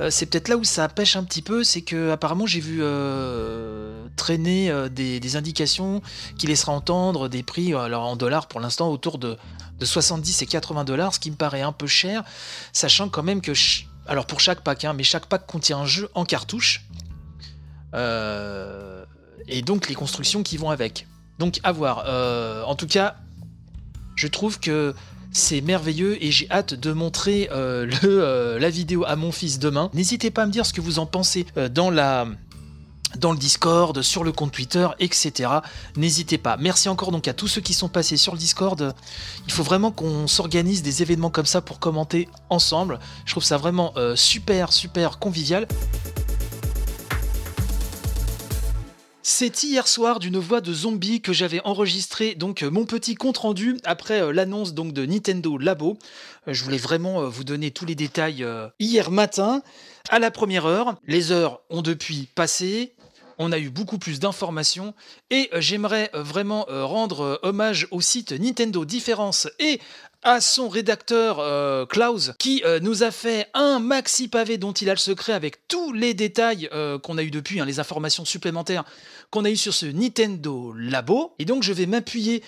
euh, 0.00 0.10
c'est 0.10 0.26
peut-être 0.26 0.48
là 0.48 0.56
où 0.56 0.64
ça 0.64 0.88
pêche 0.88 1.14
un 1.14 1.22
petit 1.22 1.42
peu, 1.42 1.62
c'est 1.62 1.82
que 1.82 2.10
apparemment 2.10 2.46
j'ai 2.46 2.58
vu 2.58 2.78
euh, 2.80 4.06
traîner 4.16 4.68
euh, 4.68 4.88
des, 4.88 5.36
indications 5.36 6.02
qui 6.36 6.48
laisseraient 6.48 6.72
entendre 6.72 7.28
des 7.28 7.42
prix, 7.44 7.74
en 7.74 8.16
dollars 8.16 8.48
pour 8.48 8.60
l'instant 8.60 8.90
autour 8.90 9.18
de, 9.18 9.36
70 9.80 10.42
et 10.42 10.46
80 10.46 10.84
dollars, 10.84 11.14
ce 11.14 11.20
qui 11.20 11.30
me 11.30 11.36
paraît 11.36 11.62
un 11.62 11.72
peu 11.72 11.86
cher, 11.86 12.24
sachant 12.72 13.08
quand 13.08 13.22
même 13.22 13.40
que, 13.40 13.52
alors 14.06 14.26
pour 14.26 14.40
chaque 14.40 14.62
pack, 14.62 14.84
hein, 14.84 14.94
mais 14.94 15.04
chaque 15.04 15.26
pack 15.26 15.46
contient 15.46 15.78
un 15.78 15.86
jeu 15.86 16.08
en 16.14 16.24
cartouche, 16.24 16.84
et 19.46 19.62
donc 19.62 19.88
les 19.88 19.94
constructions 19.94 20.42
qui 20.42 20.56
vont 20.56 20.70
avec. 20.70 21.06
Donc 21.38 21.60
à 21.62 21.72
voir. 21.72 22.04
en 22.66 22.74
tout 22.74 22.86
cas, 22.86 23.16
je 24.16 24.26
trouve 24.26 24.58
que 24.58 24.94
c'est 25.34 25.60
merveilleux 25.60 26.22
et 26.24 26.30
j'ai 26.30 26.50
hâte 26.50 26.72
de 26.72 26.92
montrer 26.92 27.50
euh, 27.52 27.84
le, 27.84 27.98
euh, 28.04 28.58
la 28.58 28.70
vidéo 28.70 29.04
à 29.06 29.16
mon 29.16 29.32
fils 29.32 29.58
demain. 29.58 29.90
N'hésitez 29.92 30.30
pas 30.30 30.44
à 30.44 30.46
me 30.46 30.52
dire 30.52 30.64
ce 30.64 30.72
que 30.72 30.80
vous 30.80 30.98
en 30.98 31.06
pensez 31.06 31.44
euh, 31.58 31.68
dans 31.68 31.90
la 31.90 32.26
dans 33.18 33.30
le 33.30 33.38
Discord, 33.38 34.02
sur 34.02 34.24
le 34.24 34.32
compte 34.32 34.50
Twitter, 34.50 34.88
etc. 34.98 35.48
N'hésitez 35.96 36.36
pas. 36.36 36.56
Merci 36.56 36.88
encore 36.88 37.12
donc 37.12 37.28
à 37.28 37.32
tous 37.32 37.46
ceux 37.46 37.60
qui 37.60 37.72
sont 37.72 37.88
passés 37.88 38.16
sur 38.16 38.32
le 38.32 38.38
Discord. 38.38 38.92
Il 39.46 39.52
faut 39.52 39.62
vraiment 39.62 39.92
qu'on 39.92 40.26
s'organise 40.26 40.82
des 40.82 41.00
événements 41.00 41.30
comme 41.30 41.46
ça 41.46 41.60
pour 41.60 41.78
commenter 41.78 42.28
ensemble. 42.50 42.98
Je 43.24 43.30
trouve 43.30 43.44
ça 43.44 43.56
vraiment 43.56 43.94
super, 44.16 44.72
super 44.72 45.20
convivial. 45.20 45.68
C'est 49.26 49.62
hier 49.62 49.88
soir 49.88 50.18
d'une 50.18 50.36
voix 50.36 50.60
de 50.60 50.74
zombie 50.74 51.22
que 51.22 51.32
j'avais 51.32 51.62
enregistré 51.64 52.34
donc 52.34 52.62
euh, 52.62 52.70
mon 52.70 52.84
petit 52.84 53.14
compte 53.14 53.38
rendu 53.38 53.78
après 53.84 54.20
euh, 54.20 54.34
l'annonce 54.34 54.74
donc 54.74 54.92
de 54.92 55.06
Nintendo 55.06 55.56
Labo. 55.56 55.96
Euh, 56.46 56.52
je 56.52 56.62
voulais 56.62 56.76
vraiment 56.76 57.26
vous 57.30 57.42
donner 57.42 57.70
tous 57.70 57.86
les 57.86 57.94
détails 57.94 58.46
hier 58.78 59.10
matin 59.10 59.62
à 60.10 60.18
la 60.18 60.30
première 60.30 60.66
heure. 60.66 60.96
Les 61.06 61.32
heures 61.32 61.62
ont 61.70 61.80
depuis 61.80 62.28
passé. 62.34 62.92
On 63.38 63.50
a 63.50 63.58
eu 63.58 63.70
beaucoup 63.70 63.96
plus 63.96 64.20
d'informations 64.20 64.92
et 65.30 65.48
j'aimerais 65.54 66.10
vraiment 66.12 66.66
rendre 66.68 67.40
hommage 67.42 67.88
au 67.92 68.02
site 68.02 68.32
Nintendo 68.32 68.84
Différence 68.84 69.48
et 69.58 69.80
à 70.24 70.40
son 70.40 70.68
rédacteur 70.68 71.38
euh, 71.38 71.84
Klaus 71.84 72.32
qui 72.38 72.62
euh, 72.64 72.80
nous 72.80 73.02
a 73.02 73.10
fait 73.10 73.46
un 73.52 73.78
maxi 73.78 74.26
pavé 74.28 74.56
dont 74.56 74.72
il 74.72 74.88
a 74.88 74.94
le 74.94 74.98
secret 74.98 75.34
avec 75.34 75.68
tous 75.68 75.92
les 75.92 76.14
détails 76.14 76.68
euh, 76.72 76.98
qu'on 76.98 77.18
a 77.18 77.22
eu 77.22 77.30
depuis, 77.30 77.60
hein, 77.60 77.66
les 77.66 77.78
informations 77.78 78.24
supplémentaires 78.24 78.84
qu'on 79.30 79.44
a 79.44 79.50
eu 79.50 79.56
sur 79.56 79.74
ce 79.74 79.86
Nintendo 79.86 80.72
Labo. 80.76 81.34
Et 81.38 81.44
donc 81.44 81.62
je 81.62 81.72
vais 81.72 81.86
m'appuyer 81.86 82.42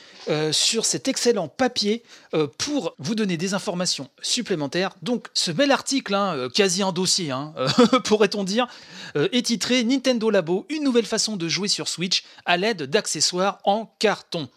sur 0.52 0.84
cet 0.84 1.08
excellent 1.08 1.48
papier 1.48 2.04
pour 2.58 2.94
vous 2.98 3.16
donner 3.16 3.36
des 3.36 3.54
informations 3.54 4.08
supplémentaires. 4.22 4.94
Donc 5.02 5.26
ce 5.34 5.50
bel 5.50 5.72
article, 5.72 6.14
hein, 6.14 6.48
quasi 6.54 6.82
un 6.84 6.92
dossier, 6.92 7.32
hein, 7.32 7.54
pourrait-on 8.04 8.44
dire, 8.44 8.68
est 9.16 9.46
titré 9.46 9.82
Nintendo 9.82 10.30
Labo, 10.30 10.64
une 10.68 10.84
nouvelle 10.84 11.06
façon 11.06 11.36
de 11.36 11.48
jouer 11.48 11.68
sur 11.68 11.88
Switch 11.88 12.22
à 12.44 12.56
l'aide 12.56 12.84
d'accessoires 12.84 13.58
en 13.64 13.92
carton. 13.98 14.48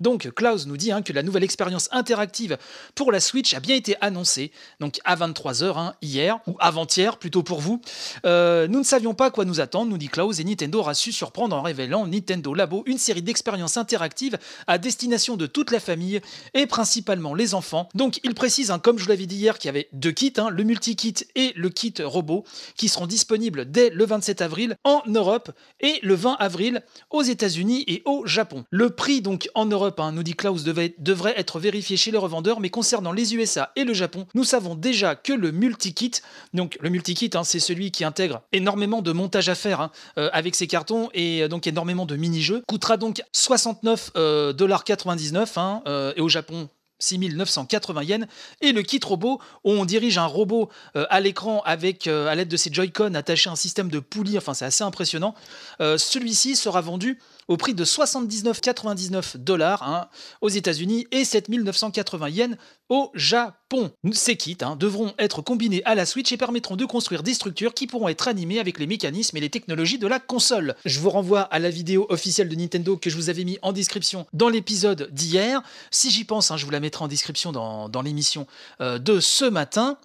Donc 0.00 0.30
Klaus 0.34 0.66
nous 0.66 0.76
dit 0.76 0.92
hein, 0.92 1.02
que 1.02 1.12
la 1.12 1.22
nouvelle 1.22 1.44
expérience 1.44 1.88
interactive 1.90 2.58
pour 2.94 3.12
la 3.12 3.20
Switch 3.20 3.54
a 3.54 3.60
bien 3.60 3.76
été 3.76 3.96
annoncée, 4.00 4.52
donc 4.78 4.98
à 5.04 5.16
23h 5.16 5.78
hein, 5.78 5.94
hier, 6.02 6.38
ou 6.46 6.56
avant-hier 6.58 7.16
plutôt 7.18 7.42
pour 7.42 7.60
vous. 7.60 7.80
Euh, 8.26 8.68
nous 8.68 8.80
ne 8.80 8.84
savions 8.84 9.14
pas 9.14 9.30
quoi 9.30 9.44
nous 9.44 9.60
attendre, 9.60 9.90
nous 9.90 9.98
dit 9.98 10.08
Klaus, 10.08 10.38
et 10.38 10.44
Nintendo 10.44 10.80
aura 10.80 10.92
su 10.92 11.12
surprendre 11.12 11.56
en 11.56 11.62
révélant 11.62 12.06
Nintendo 12.06 12.52
Labo, 12.52 12.82
une 12.86 12.98
série 12.98 13.22
d'expériences 13.22 13.78
interactives 13.78 14.38
à 14.66 14.76
destination 14.76 15.36
de 15.36 15.46
toute 15.46 15.70
la 15.70 15.80
famille, 15.80 16.20
et 16.52 16.66
principalement 16.66 17.34
les 17.34 17.54
enfants. 17.54 17.88
Donc 17.94 18.20
il 18.22 18.34
précise, 18.34 18.70
hein, 18.70 18.78
comme 18.78 18.98
je 18.98 19.08
l'avais 19.08 19.26
dit 19.26 19.36
hier, 19.36 19.58
qu'il 19.58 19.68
y 19.68 19.70
avait 19.70 19.88
deux 19.92 20.12
kits, 20.12 20.34
le 20.50 20.64
multi-kit 20.64 21.14
et 21.34 21.52
le 21.56 21.70
kit 21.70 21.94
robot, 22.02 22.44
qui 22.76 22.88
seront 22.88 23.06
disponibles 23.06 23.70
dès 23.70 23.88
le 23.88 24.04
27 24.04 24.42
avril 24.42 24.76
en 24.84 25.02
Europe 25.06 25.52
et 25.80 25.98
le 26.02 26.14
20 26.14 26.36
avril 26.38 26.82
aux 27.10 27.22
États-Unis 27.22 27.84
et 27.86 28.02
au 28.04 28.26
Japon. 28.26 28.64
Le 28.70 28.90
prix 28.90 29.22
donc 29.22 29.48
en 29.54 29.64
Europe 29.64 29.85
Hein, 29.98 30.12
nous 30.12 30.22
dit 30.22 30.34
Klaus, 30.34 30.64
devrait 30.64 31.34
être 31.36 31.58
vérifié 31.58 31.96
chez 31.96 32.10
les 32.10 32.18
revendeurs, 32.18 32.60
mais 32.60 32.68
concernant 32.70 33.12
les 33.12 33.34
USA 33.34 33.72
et 33.76 33.84
le 33.84 33.94
Japon, 33.94 34.26
nous 34.34 34.44
savons 34.44 34.74
déjà 34.74 35.14
que 35.14 35.32
le 35.32 35.52
multi-kit, 35.52 36.10
donc 36.54 36.76
le 36.80 36.90
multi-kit, 36.90 37.30
hein, 37.34 37.44
c'est 37.44 37.60
celui 37.60 37.92
qui 37.92 38.04
intègre 38.04 38.42
énormément 38.52 39.02
de 39.02 39.12
montage 39.12 39.48
à 39.48 39.54
faire 39.54 39.80
hein, 39.80 39.92
euh, 40.18 40.28
avec 40.32 40.56
ses 40.56 40.66
cartons 40.66 41.08
et 41.14 41.42
euh, 41.42 41.48
donc 41.48 41.66
énormément 41.66 42.04
de 42.06 42.16
mini-jeux, 42.16 42.62
coûtera 42.66 42.96
donc 42.96 43.22
69,99$ 43.34 45.82
euh, 45.86 46.12
et 46.16 46.20
au 46.20 46.28
Japon 46.28 46.68
6980 46.98 48.02
yens, 48.04 48.26
et 48.62 48.72
le 48.72 48.80
kit 48.82 49.00
robot 49.04 49.38
où 49.64 49.70
on 49.70 49.84
dirige 49.84 50.16
un 50.16 50.24
robot 50.24 50.70
à 50.94 51.20
l'écran 51.20 51.60
avec 51.66 52.06
à 52.06 52.34
l'aide 52.34 52.48
de 52.48 52.56
ses 52.56 52.72
Joy-Con 52.72 53.12
attaché 53.12 53.50
à 53.50 53.52
un 53.52 53.56
système 53.56 53.90
de 53.90 53.98
poulies, 53.98 54.38
enfin 54.38 54.54
c'est 54.54 54.64
assez 54.64 54.82
impressionnant. 54.82 55.34
Celui-ci 55.78 56.56
sera 56.56 56.80
vendu 56.80 57.18
au 57.48 57.56
prix 57.56 57.74
de 57.74 57.84
79,99 57.84 59.36
dollars 59.38 59.82
hein, 59.82 60.08
aux 60.40 60.48
États-Unis 60.48 61.06
et 61.12 61.24
7980 61.24 62.28
yens 62.28 62.56
au 62.88 63.10
Japon. 63.14 63.90
Ces 64.12 64.36
kits 64.36 64.58
hein, 64.60 64.76
devront 64.76 65.12
être 65.18 65.42
combinés 65.42 65.82
à 65.84 65.94
la 65.94 66.06
Switch 66.06 66.30
et 66.32 66.36
permettront 66.36 66.76
de 66.76 66.84
construire 66.84 67.22
des 67.22 67.34
structures 67.34 67.74
qui 67.74 67.86
pourront 67.86 68.08
être 68.08 68.28
animées 68.28 68.60
avec 68.60 68.78
les 68.78 68.86
mécanismes 68.86 69.36
et 69.36 69.40
les 69.40 69.50
technologies 69.50 69.98
de 69.98 70.06
la 70.06 70.20
console. 70.20 70.76
Je 70.84 71.00
vous 71.00 71.10
renvoie 71.10 71.42
à 71.42 71.58
la 71.58 71.70
vidéo 71.70 72.06
officielle 72.08 72.48
de 72.48 72.54
Nintendo 72.54 72.96
que 72.96 73.10
je 73.10 73.16
vous 73.16 73.30
avais 73.30 73.44
mis 73.44 73.58
en 73.62 73.72
description 73.72 74.26
dans 74.32 74.48
l'épisode 74.48 75.08
d'hier. 75.12 75.62
Si 75.90 76.10
j'y 76.10 76.24
pense, 76.24 76.50
hein, 76.50 76.56
je 76.56 76.64
vous 76.64 76.70
la 76.70 76.80
mettrai 76.80 77.04
en 77.04 77.08
description 77.08 77.52
dans, 77.52 78.02
l'émission 78.02 78.46
euh, 78.80 78.98
de 78.98 79.20
ce 79.20 79.44
matin. 79.44 79.98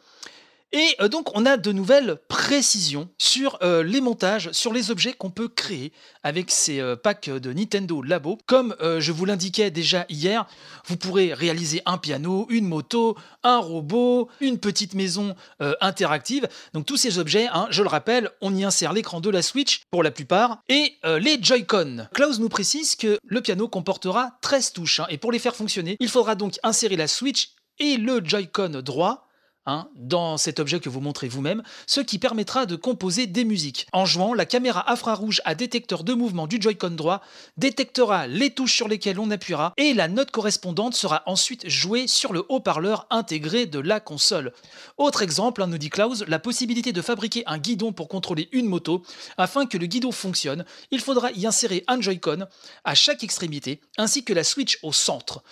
Et 0.73 0.95
euh, 1.01 1.09
donc 1.09 1.35
on 1.35 1.45
a 1.45 1.57
de 1.57 1.71
nouvelles 1.71 2.17
précisions 2.29 3.09
sur 3.17 3.57
euh, 3.61 3.83
les 3.83 3.99
montages, 3.99 4.51
sur 4.53 4.71
les 4.71 4.89
objets 4.89 5.11
qu'on 5.11 5.29
peut 5.29 5.49
créer 5.49 5.91
avec 6.23 6.49
ces 6.49 6.79
euh, 6.79 6.95
packs 6.95 7.29
de 7.29 7.51
Nintendo 7.51 8.01
Labo. 8.01 8.37
Comme 8.45 8.75
je 8.81 9.11
vous 9.11 9.25
l'indiquais 9.25 9.71
déjà 9.71 10.05
hier, 10.09 10.47
vous 10.85 10.97
pourrez 10.97 11.33
réaliser 11.33 11.81
un 11.85 11.97
piano, 11.97 12.47
une 12.49 12.67
moto, 12.67 13.17
un 13.43 13.57
robot, 13.57 14.29
une 14.39 14.59
petite 14.59 14.93
maison 14.93 15.35
interactive. 15.79 16.47
Donc 16.73 16.85
tous 16.85 16.97
ces 16.97 17.19
objets, 17.19 17.47
hein, 17.47 17.67
je 17.69 17.83
le 17.83 17.89
rappelle, 17.89 18.29
on 18.41 18.55
y 18.55 18.63
insère 18.63 18.93
l'écran 18.93 19.19
de 19.19 19.29
la 19.29 19.41
Switch 19.41 19.81
pour 19.91 20.03
la 20.03 20.11
plupart 20.11 20.61
et 20.69 20.97
les 21.03 21.37
Joy-Con. 21.41 22.07
Klaus 22.13 22.39
nous 22.39 22.49
précise 22.49 22.95
que 22.95 23.19
le 23.23 23.41
piano 23.41 23.67
comportera 23.67 24.37
13 24.41 24.73
touches 24.73 24.99
hein, 25.01 25.07
et 25.09 25.17
pour 25.17 25.31
les 25.31 25.39
faire 25.39 25.55
fonctionner, 25.55 25.97
il 25.99 26.09
faudra 26.09 26.35
donc 26.35 26.59
insérer 26.63 26.95
la 26.95 27.07
Switch 27.07 27.51
et 27.79 27.97
le 27.97 28.21
Joy-Con 28.23 28.81
droit 28.81 29.30
Hein, 29.67 29.89
dans 29.95 30.37
cet 30.37 30.59
objet 30.59 30.79
que 30.79 30.89
vous 30.89 31.01
montrez 31.01 31.27
vous-même, 31.27 31.61
ce 31.85 32.01
qui 32.01 32.17
permettra 32.17 32.65
de 32.65 32.75
composer 32.75 33.27
des 33.27 33.43
musiques. 33.43 33.85
En 33.93 34.07
jouant, 34.07 34.33
la 34.33 34.47
caméra 34.47 34.91
infrarouge 34.91 35.39
à 35.45 35.53
détecteur 35.53 36.03
de 36.03 36.15
mouvement 36.15 36.47
du 36.47 36.59
Joy-Con 36.59 36.89
droit 36.89 37.21
détectera 37.57 38.25
les 38.25 38.49
touches 38.49 38.73
sur 38.73 38.87
lesquelles 38.87 39.19
on 39.19 39.29
appuiera 39.29 39.73
et 39.77 39.93
la 39.93 40.07
note 40.07 40.31
correspondante 40.31 40.95
sera 40.95 41.21
ensuite 41.27 41.69
jouée 41.69 42.07
sur 42.07 42.33
le 42.33 42.43
haut-parleur 42.49 43.05
intégré 43.11 43.67
de 43.67 43.77
la 43.77 43.99
console. 43.99 44.51
Autre 44.97 45.21
exemple, 45.21 45.61
hein, 45.61 45.67
nous 45.67 45.77
dit 45.77 45.91
Klaus, 45.91 46.23
la 46.27 46.39
possibilité 46.39 46.91
de 46.91 47.01
fabriquer 47.03 47.43
un 47.45 47.59
guidon 47.59 47.93
pour 47.93 48.07
contrôler 48.07 48.49
une 48.53 48.65
moto. 48.65 49.03
Afin 49.37 49.67
que 49.67 49.77
le 49.77 49.85
guidon 49.85 50.11
fonctionne, 50.11 50.65
il 50.89 51.01
faudra 51.01 51.29
y 51.33 51.45
insérer 51.45 51.83
un 51.87 52.01
Joy-Con 52.01 52.47
à 52.83 52.95
chaque 52.95 53.23
extrémité 53.23 53.79
ainsi 53.99 54.23
que 54.23 54.33
la 54.33 54.43
Switch 54.43 54.79
au 54.81 54.91
centre. 54.91 55.43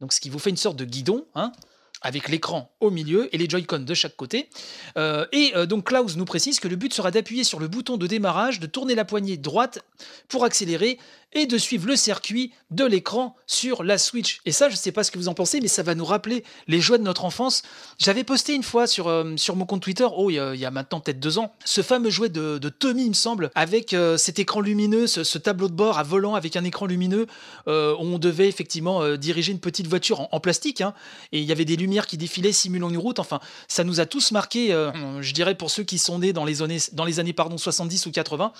Donc 0.00 0.12
ce 0.12 0.20
qui 0.20 0.30
vous 0.30 0.38
fait 0.38 0.50
une 0.50 0.56
sorte 0.56 0.76
de 0.76 0.84
guidon, 0.84 1.26
hein, 1.34 1.50
avec 2.02 2.28
l'écran 2.28 2.70
au 2.80 2.90
milieu 2.90 3.34
et 3.34 3.38
les 3.38 3.48
Joy-Con 3.48 3.80
de 3.80 3.94
chaque 3.94 4.16
côté. 4.16 4.48
Euh, 4.96 5.26
et 5.32 5.52
euh, 5.56 5.66
donc 5.66 5.84
Klaus 5.84 6.16
nous 6.16 6.24
précise 6.24 6.60
que 6.60 6.68
le 6.68 6.76
but 6.76 6.92
sera 6.92 7.10
d'appuyer 7.10 7.44
sur 7.44 7.60
le 7.60 7.68
bouton 7.68 7.96
de 7.96 8.06
démarrage, 8.06 8.60
de 8.60 8.66
tourner 8.66 8.94
la 8.94 9.04
poignée 9.04 9.36
droite 9.36 9.80
pour 10.28 10.44
accélérer 10.44 10.98
et 11.32 11.46
de 11.46 11.58
suivre 11.58 11.86
le 11.86 11.96
circuit 11.96 12.52
de 12.70 12.84
l'écran 12.84 13.36
sur 13.46 13.82
la 13.82 13.98
Switch. 13.98 14.40
Et 14.44 14.52
ça, 14.52 14.68
je 14.68 14.74
ne 14.74 14.78
sais 14.78 14.92
pas 14.92 15.04
ce 15.04 15.10
que 15.10 15.18
vous 15.18 15.28
en 15.28 15.34
pensez, 15.34 15.60
mais 15.60 15.68
ça 15.68 15.82
va 15.82 15.94
nous 15.94 16.04
rappeler 16.04 16.44
les 16.66 16.80
joies 16.80 16.98
de 16.98 17.02
notre 17.02 17.24
enfance. 17.24 17.62
J'avais 17.98 18.24
posté 18.24 18.54
une 18.54 18.62
fois 18.62 18.86
sur, 18.86 19.08
euh, 19.08 19.36
sur 19.36 19.56
mon 19.56 19.66
compte 19.66 19.82
Twitter, 19.82 20.06
oh, 20.10 20.30
il 20.30 20.34
y 20.36 20.64
a, 20.64 20.70
maintenant 20.70 21.00
peut-être 21.00 21.20
deux 21.20 21.38
ans, 21.38 21.54
ce 21.64 21.82
fameux 21.82 22.10
jouet 22.10 22.28
de, 22.28 22.58
Tommy, 22.68 23.04
il 23.04 23.10
me 23.10 23.14
semble, 23.14 23.50
avec 23.54 23.92
euh, 23.92 24.16
cet 24.16 24.38
écran 24.38 24.60
lumineux, 24.60 25.06
ce, 25.06 25.38
tableau 25.38 25.68
de 25.68 25.74
bord 25.74 25.98
à 25.98 26.02
volant 26.02 26.34
avec 26.34 26.56
un 26.56 26.64
écran 26.64 26.86
lumineux, 26.86 27.26
euh, 27.68 27.94
où 27.94 28.02
on 28.02 28.18
devait 28.18 28.48
effectivement 28.48 29.16
diriger 29.16 29.52
une 29.52 29.60
petite 29.60 29.86
voiture 29.86 30.28
en, 30.32 30.40
plastique, 30.40 30.80
hein. 30.80 30.94
et 31.32 31.40
il 31.40 31.44
y 31.44 31.52
avait 31.52 31.64
des 31.64 31.76
lumières 31.76 32.06
qui 32.06 32.16
défilaient 32.16 32.52
simulant 32.52 32.90
une 32.90 32.98
route. 32.98 33.18
Enfin, 33.18 33.40
ça 33.66 33.84
nous 33.84 34.00
a 34.00 34.06
tous 34.06 34.32
marqué, 34.32 34.68
je 35.20 35.32
dirais 35.32 35.54
pour 35.54 35.70
ceux 35.70 35.84
qui 35.84 35.98
sont 35.98 36.18
nés 36.18 36.32
dans 36.32 36.44
les 36.44 36.62
années, 36.62 36.78
dans 36.92 37.04
les 37.04 37.20
années 37.20 37.32
pardon, 37.32 37.58
70 37.58 38.06
ou 38.06 38.12
80. 38.12 38.52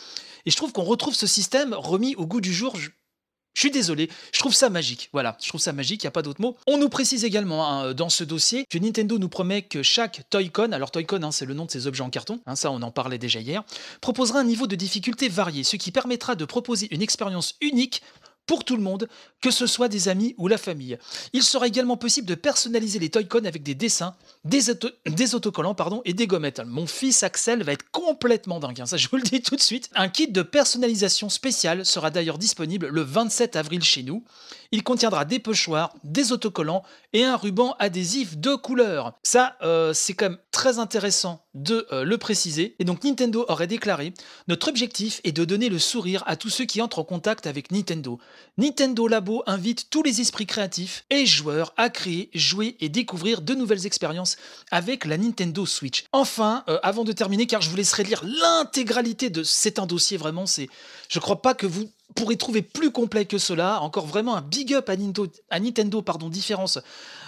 Et 0.46 0.50
je 0.50 0.56
trouve 0.56 0.72
qu'on 0.72 0.84
retrouve 0.84 1.14
ce 1.14 1.26
système 1.26 1.74
remis 1.74 2.14
au 2.16 2.26
goût 2.26 2.40
du 2.40 2.54
Je, 2.74 3.61
suis 3.61 3.70
désolé, 3.70 4.09
je 4.32 4.38
trouve 4.38 4.54
ça 4.54 4.70
magique. 4.70 5.09
Voilà, 5.12 5.36
je 5.42 5.48
trouve 5.48 5.61
ça 5.61 5.72
magique, 5.72 6.02
il 6.02 6.06
n'y 6.06 6.09
a 6.09 6.12
pas 6.12 6.22
d'autre 6.22 6.40
mot. 6.40 6.56
On 6.66 6.78
nous 6.78 6.88
précise 6.88 7.24
également 7.24 7.66
hein, 7.66 7.92
dans 7.92 8.09
ce 8.09 8.22
dossier 8.22 8.64
que 8.70 8.78
Nintendo 8.78 9.18
nous 9.18 9.28
promet 9.28 9.62
que 9.62 9.82
chaque 9.82 10.28
Toy-Con, 10.30 10.72
alors 10.72 10.90
Toy-Con 10.90 11.22
hein, 11.22 11.32
c'est 11.32 11.46
le 11.46 11.54
nom 11.54 11.64
de 11.64 11.70
ces 11.70 11.86
objets 11.86 12.04
en 12.04 12.11
carton, 12.11 12.40
hein, 12.46 12.54
ça 12.54 12.70
on 12.70 12.82
en 12.82 12.90
parlait 12.90 13.18
déjà 13.18 13.40
hier, 13.40 13.64
proposera 14.00 14.40
un 14.40 14.44
niveau 14.44 14.66
de 14.66 14.76
difficulté 14.76 15.28
varié, 15.28 15.64
ce 15.64 15.76
qui 15.76 15.90
permettra 15.90 16.36
de 16.36 16.44
proposer 16.44 16.86
une 16.92 17.02
expérience 17.02 17.56
unique 17.61 18.02
pour 18.49 18.64
tout 18.64 18.76
le 18.76 18.82
monde, 18.82 19.09
que 19.40 19.53
ce 19.53 19.68
soit 19.68 19.88
des 19.88 20.09
amis 20.09 20.34
ou 20.38 20.49
la 20.49 20.59
famille. 20.59 20.99
Il 21.32 21.44
sera 21.44 21.68
également 21.68 21.96
possible 21.96 22.26
de 22.26 22.34
personnaliser 22.34 22.99
les 22.99 23.11
Toy-Con 23.11 23.44
avec 23.44 23.62
des 23.62 23.76
dessins, 23.76 24.16
des, 24.44 25.34
autocollants 25.34 25.74
pardon, 25.74 26.03
et 26.05 26.14
des 26.14 26.26
gommettes. 26.26 26.62
Mon 26.66 26.86
fils 26.86 27.22
Axel 27.22 27.62
va 27.62 27.72
être 27.72 27.88
complètement 27.92 28.59
dingue, 28.59 28.80
hein, 28.80 28.86
ça 28.86 28.96
je 28.96 29.07
vous 29.09 29.16
le 29.18 29.22
dis 29.22 29.42
tout 29.42 29.55
de 29.55 29.61
suite. 29.61 29.90
Un 29.94 30.09
kit 30.09 30.28
de 30.28 30.42
personnalisation 30.42 31.28
spécial 31.28 31.84
sera 31.86 32.11
d'ailleurs 32.11 32.38
disponible 32.38 32.88
le 32.88 33.03
27 33.03 33.55
avril 33.55 33.84
chez 33.84 34.03
nous. 34.03 34.24
Il 34.72 34.82
contiendra 34.82 35.24
des 35.24 35.38
pochoirs, 35.38 35.94
des 36.03 36.32
autocollants 36.32 36.82
et 37.12 37.24
un 37.24 37.36
ruban 37.36 37.76
adhésif 37.78 38.38
de 38.38 38.55
couleur. 38.55 39.12
Ça, 39.22 39.57
euh, 39.62 39.92
c'est 39.92 40.14
quand 40.14 40.30
même 40.30 40.38
très 40.51 40.78
intéressant 40.78 41.44
de 41.62 41.86
euh, 41.92 42.04
le 42.04 42.18
préciser. 42.18 42.74
Et 42.78 42.84
donc 42.84 43.04
Nintendo 43.04 43.44
aurait 43.48 43.66
déclaré 43.66 44.14
Notre 44.46 44.68
objectif 44.68 45.20
est 45.24 45.32
de 45.32 45.44
donner 45.44 45.68
le 45.68 45.78
sourire 45.78 46.22
à 46.26 46.36
tous 46.36 46.50
ceux 46.50 46.64
qui 46.64 46.80
entrent 46.80 46.98
en 46.98 47.04
contact 47.04 47.46
avec 47.46 47.70
Nintendo. 47.70 48.18
Nintendo 48.56 49.09
Labo 49.09 49.42
invite 49.46 49.90
tous 49.90 50.02
les 50.02 50.20
esprits 50.20 50.46
créatifs 50.46 51.04
et 51.11 51.26
joueurs 51.26 51.74
à 51.76 51.90
créer, 51.90 52.30
jouer 52.34 52.76
et 52.80 52.88
découvrir 52.88 53.42
de 53.42 53.54
nouvelles 53.54 53.86
expériences 53.86 54.36
avec 54.70 55.04
la 55.04 55.18
Nintendo 55.18 55.66
Switch. 55.66 56.04
Enfin, 56.12 56.64
euh, 56.68 56.78
avant 56.82 57.04
de 57.04 57.12
terminer, 57.12 57.46
car 57.46 57.61
je 57.61 57.70
vous 57.70 57.76
laisserai 57.76 58.04
lire 58.04 58.22
l'intégralité 58.24 59.30
de 59.30 59.42
c'est 59.42 59.78
un 59.78 59.86
dossier 59.86 60.16
vraiment, 60.16 60.46
c'est, 60.46 60.68
je 61.09 61.18
crois 61.18 61.42
pas 61.42 61.54
que 61.54 61.66
vous 61.66 61.90
pourrez 62.14 62.36
trouver 62.36 62.62
plus 62.62 62.90
complet 62.90 63.26
que 63.26 63.38
cela. 63.38 63.80
Encore 63.82 64.06
vraiment 64.06 64.36
un 64.36 64.42
big 64.42 64.74
up 64.74 64.88
à 64.88 64.96
Nintendo, 64.96 65.26
à 65.50 65.61
Nintendo 65.61 66.02
pardon, 66.02 66.28
différence, 66.28 66.78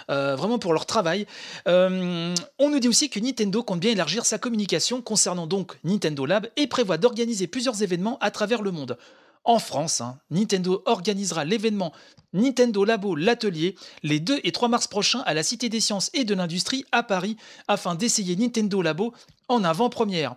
euh, 0.09 0.35
vraiment 0.35 0.59
pour 0.59 0.73
leur 0.73 0.85
travail. 0.85 1.27
Euh, 1.67 2.33
on 2.59 2.69
nous 2.69 2.79
dit 2.79 2.87
aussi 2.87 3.09
que 3.09 3.19
Nintendo 3.19 3.63
compte 3.63 3.79
bien 3.79 3.91
élargir 3.91 4.25
sa 4.25 4.37
communication 4.37 5.01
concernant 5.01 5.47
donc 5.47 5.77
Nintendo 5.83 6.25
Lab 6.25 6.47
et 6.57 6.67
prévoit 6.67 6.97
d'organiser 6.97 7.47
plusieurs 7.47 7.83
événements 7.83 8.17
à 8.19 8.31
travers 8.31 8.61
le 8.61 8.71
monde. 8.71 8.97
En 9.43 9.57
France, 9.57 10.01
hein, 10.01 10.19
Nintendo 10.29 10.83
organisera 10.85 11.45
l'événement 11.45 11.93
Nintendo 12.33 12.85
Labo 12.85 13.15
l'atelier 13.15 13.75
les 14.03 14.19
2 14.19 14.39
et 14.43 14.51
3 14.51 14.69
mars 14.69 14.87
prochains 14.87 15.21
à 15.21 15.33
la 15.33 15.43
Cité 15.43 15.67
des 15.67 15.79
Sciences 15.79 16.11
et 16.13 16.23
de 16.23 16.35
l'Industrie 16.35 16.85
à 16.91 17.03
Paris 17.03 17.37
afin 17.67 17.95
d'essayer 17.95 18.35
Nintendo 18.35 18.81
Labo 18.81 19.13
en 19.47 19.63
avant-première 19.63 20.35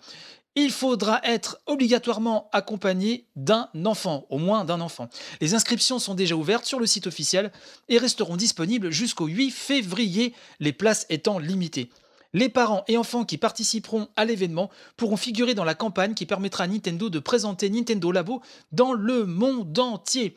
il 0.57 0.71
faudra 0.71 1.21
être 1.25 1.61
obligatoirement 1.67 2.49
accompagné 2.53 3.27
d'un 3.37 3.69
enfant, 3.85 4.27
au 4.31 4.39
moins 4.39 4.65
d'un 4.65 4.81
enfant. 4.81 5.09
Les 5.41 5.55
inscriptions 5.55 5.99
sont 5.99 6.15
déjà 6.15 6.37
ouvertes 6.37 6.65
sur 6.65 6.79
le 6.79 6.87
site 6.87 7.07
officiel 7.07 7.51
et 7.89 7.99
resteront 7.99 8.37
disponibles 8.37 8.91
jusqu'au 8.91 9.27
8 9.27 9.51
février, 9.51 10.35
les 10.61 10.73
places 10.73 11.07
étant 11.11 11.39
limitées. 11.39 11.91
Les 12.35 12.49
parents 12.49 12.83
et 12.89 12.99
enfants 12.99 13.25
qui 13.25 13.39
participeront 13.39 14.09
à 14.17 14.25
l'événement 14.25 14.69
pourront 14.97 15.17
figurer 15.17 15.55
dans 15.55 15.63
la 15.63 15.77
campagne 15.77 16.15
qui 16.15 16.27
permettra 16.27 16.65
à 16.65 16.67
Nintendo 16.67 17.09
de 17.09 17.21
présenter 17.21 17.71
Nintendo 17.71 18.11
Labo 18.11 18.43
dans 18.73 18.93
le 18.93 19.25
monde 19.25 19.79
entier. 19.79 20.35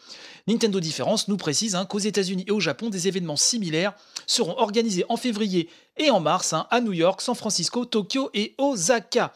Nintendo 0.47 0.79
Différence 0.79 1.27
nous 1.27 1.37
précise 1.37 1.73
hein, 1.73 1.85
qu'aux 1.85 1.97
États-Unis 1.97 2.45
et 2.47 2.51
au 2.51 2.59
Japon, 2.59 2.91
des 2.91 3.07
événements 3.07 3.35
similaires 3.35 3.93
seront 4.27 4.55
organisés 4.59 5.05
en 5.09 5.17
février 5.17 5.69
et 5.97 6.11
en 6.11 6.19
mars 6.19 6.53
hein, 6.53 6.67
à 6.69 6.81
New 6.81 6.93
York, 6.93 7.19
San 7.19 7.33
Francisco, 7.33 7.83
Tokyo 7.85 8.29
et 8.35 8.53
Osaka. 8.59 9.33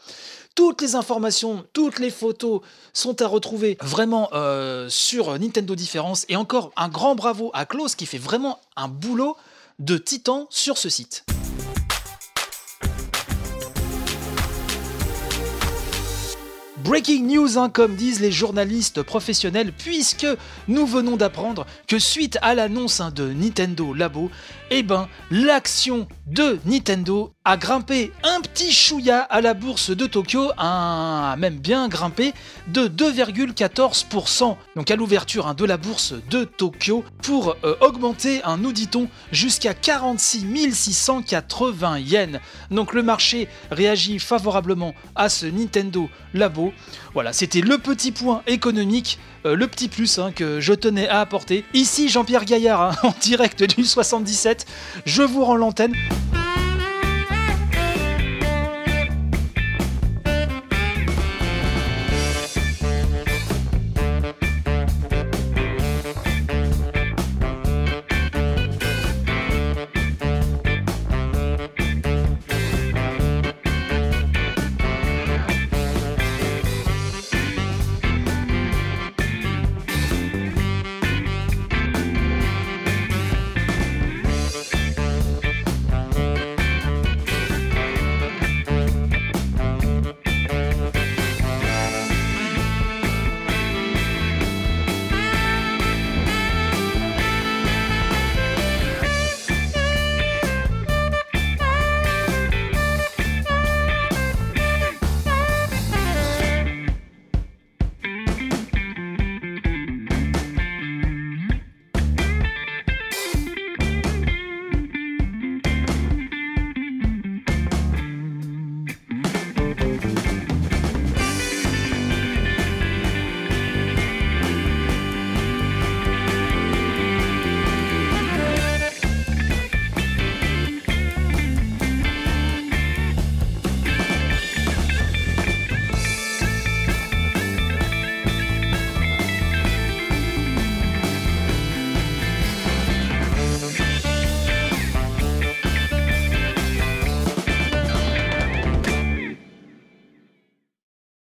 Toutes 0.54 0.82
les 0.82 0.94
informations, 0.94 1.64
toutes 1.72 1.98
les 1.98 2.10
photos 2.10 2.60
sont 2.92 3.20
à 3.22 3.26
retrouver 3.26 3.76
vraiment 3.80 4.28
euh, 4.34 4.88
sur 4.88 5.36
Nintendo 5.36 5.74
Différence. 5.74 6.26
Et 6.28 6.36
encore 6.36 6.70
un 6.76 6.88
grand 6.88 7.16
bravo 7.16 7.50
à 7.54 7.66
Klaus 7.66 7.96
qui 7.96 8.06
fait 8.06 8.18
vraiment 8.18 8.60
un 8.76 8.86
boulot 8.86 9.36
de 9.80 9.98
titan 9.98 10.46
sur 10.50 10.78
ce 10.78 10.88
site. 10.88 11.24
Breaking 16.84 17.28
news, 17.28 17.58
hein, 17.58 17.70
comme 17.70 17.94
disent 17.94 18.20
les 18.20 18.32
journalistes 18.32 19.02
professionnels, 19.02 19.72
puisque 19.72 20.26
nous 20.66 20.84
venons 20.84 21.16
d'apprendre 21.16 21.64
que 21.86 22.00
suite 22.00 22.38
à 22.42 22.56
l'annonce 22.56 23.00
hein, 23.00 23.12
de 23.14 23.32
Nintendo 23.32 23.94
Labo, 23.94 24.30
eh 24.74 24.82
ben, 24.82 25.08
l'action 25.30 26.08
de 26.26 26.58
Nintendo 26.64 27.32
a 27.44 27.56
grimpé 27.56 28.12
un 28.22 28.40
petit 28.40 28.72
chouïa 28.72 29.20
à 29.20 29.40
la 29.40 29.52
bourse 29.52 29.90
de 29.90 30.06
Tokyo, 30.06 30.50
a 30.56 31.34
même 31.38 31.58
bien 31.58 31.88
grimpé 31.88 32.32
de 32.68 32.86
2,14%. 32.86 34.56
Donc 34.76 34.90
à 34.90 34.96
l'ouverture 34.96 35.48
hein, 35.48 35.54
de 35.54 35.64
la 35.64 35.76
bourse 35.76 36.14
de 36.30 36.44
Tokyo 36.44 37.04
pour 37.22 37.56
euh, 37.64 37.74
augmenter, 37.80 38.42
un 38.44 38.56
nous 38.56 38.72
dit-on, 38.72 39.08
jusqu'à 39.32 39.74
46 39.74 40.72
680 40.72 41.98
yens. 41.98 42.40
Donc 42.70 42.94
le 42.94 43.02
marché 43.02 43.48
réagit 43.70 44.20
favorablement 44.20 44.94
à 45.16 45.28
ce 45.28 45.46
Nintendo 45.46 46.08
Labo. 46.32 46.72
Voilà, 47.12 47.32
c'était 47.32 47.60
le 47.60 47.76
petit 47.78 48.12
point 48.12 48.42
économique, 48.46 49.18
euh, 49.44 49.56
le 49.56 49.66
petit 49.66 49.88
plus 49.88 50.18
hein, 50.18 50.32
que 50.32 50.60
je 50.60 50.72
tenais 50.72 51.08
à 51.08 51.20
apporter. 51.20 51.64
Ici 51.74 52.08
Jean-Pierre 52.08 52.44
Gaillard, 52.44 52.80
hein, 52.80 52.96
en 53.02 53.14
direct 53.20 53.64
du 53.64 53.84
77, 53.84 54.61
je 55.04 55.22
vous 55.22 55.44
rends 55.44 55.56
l'antenne. 55.56 55.94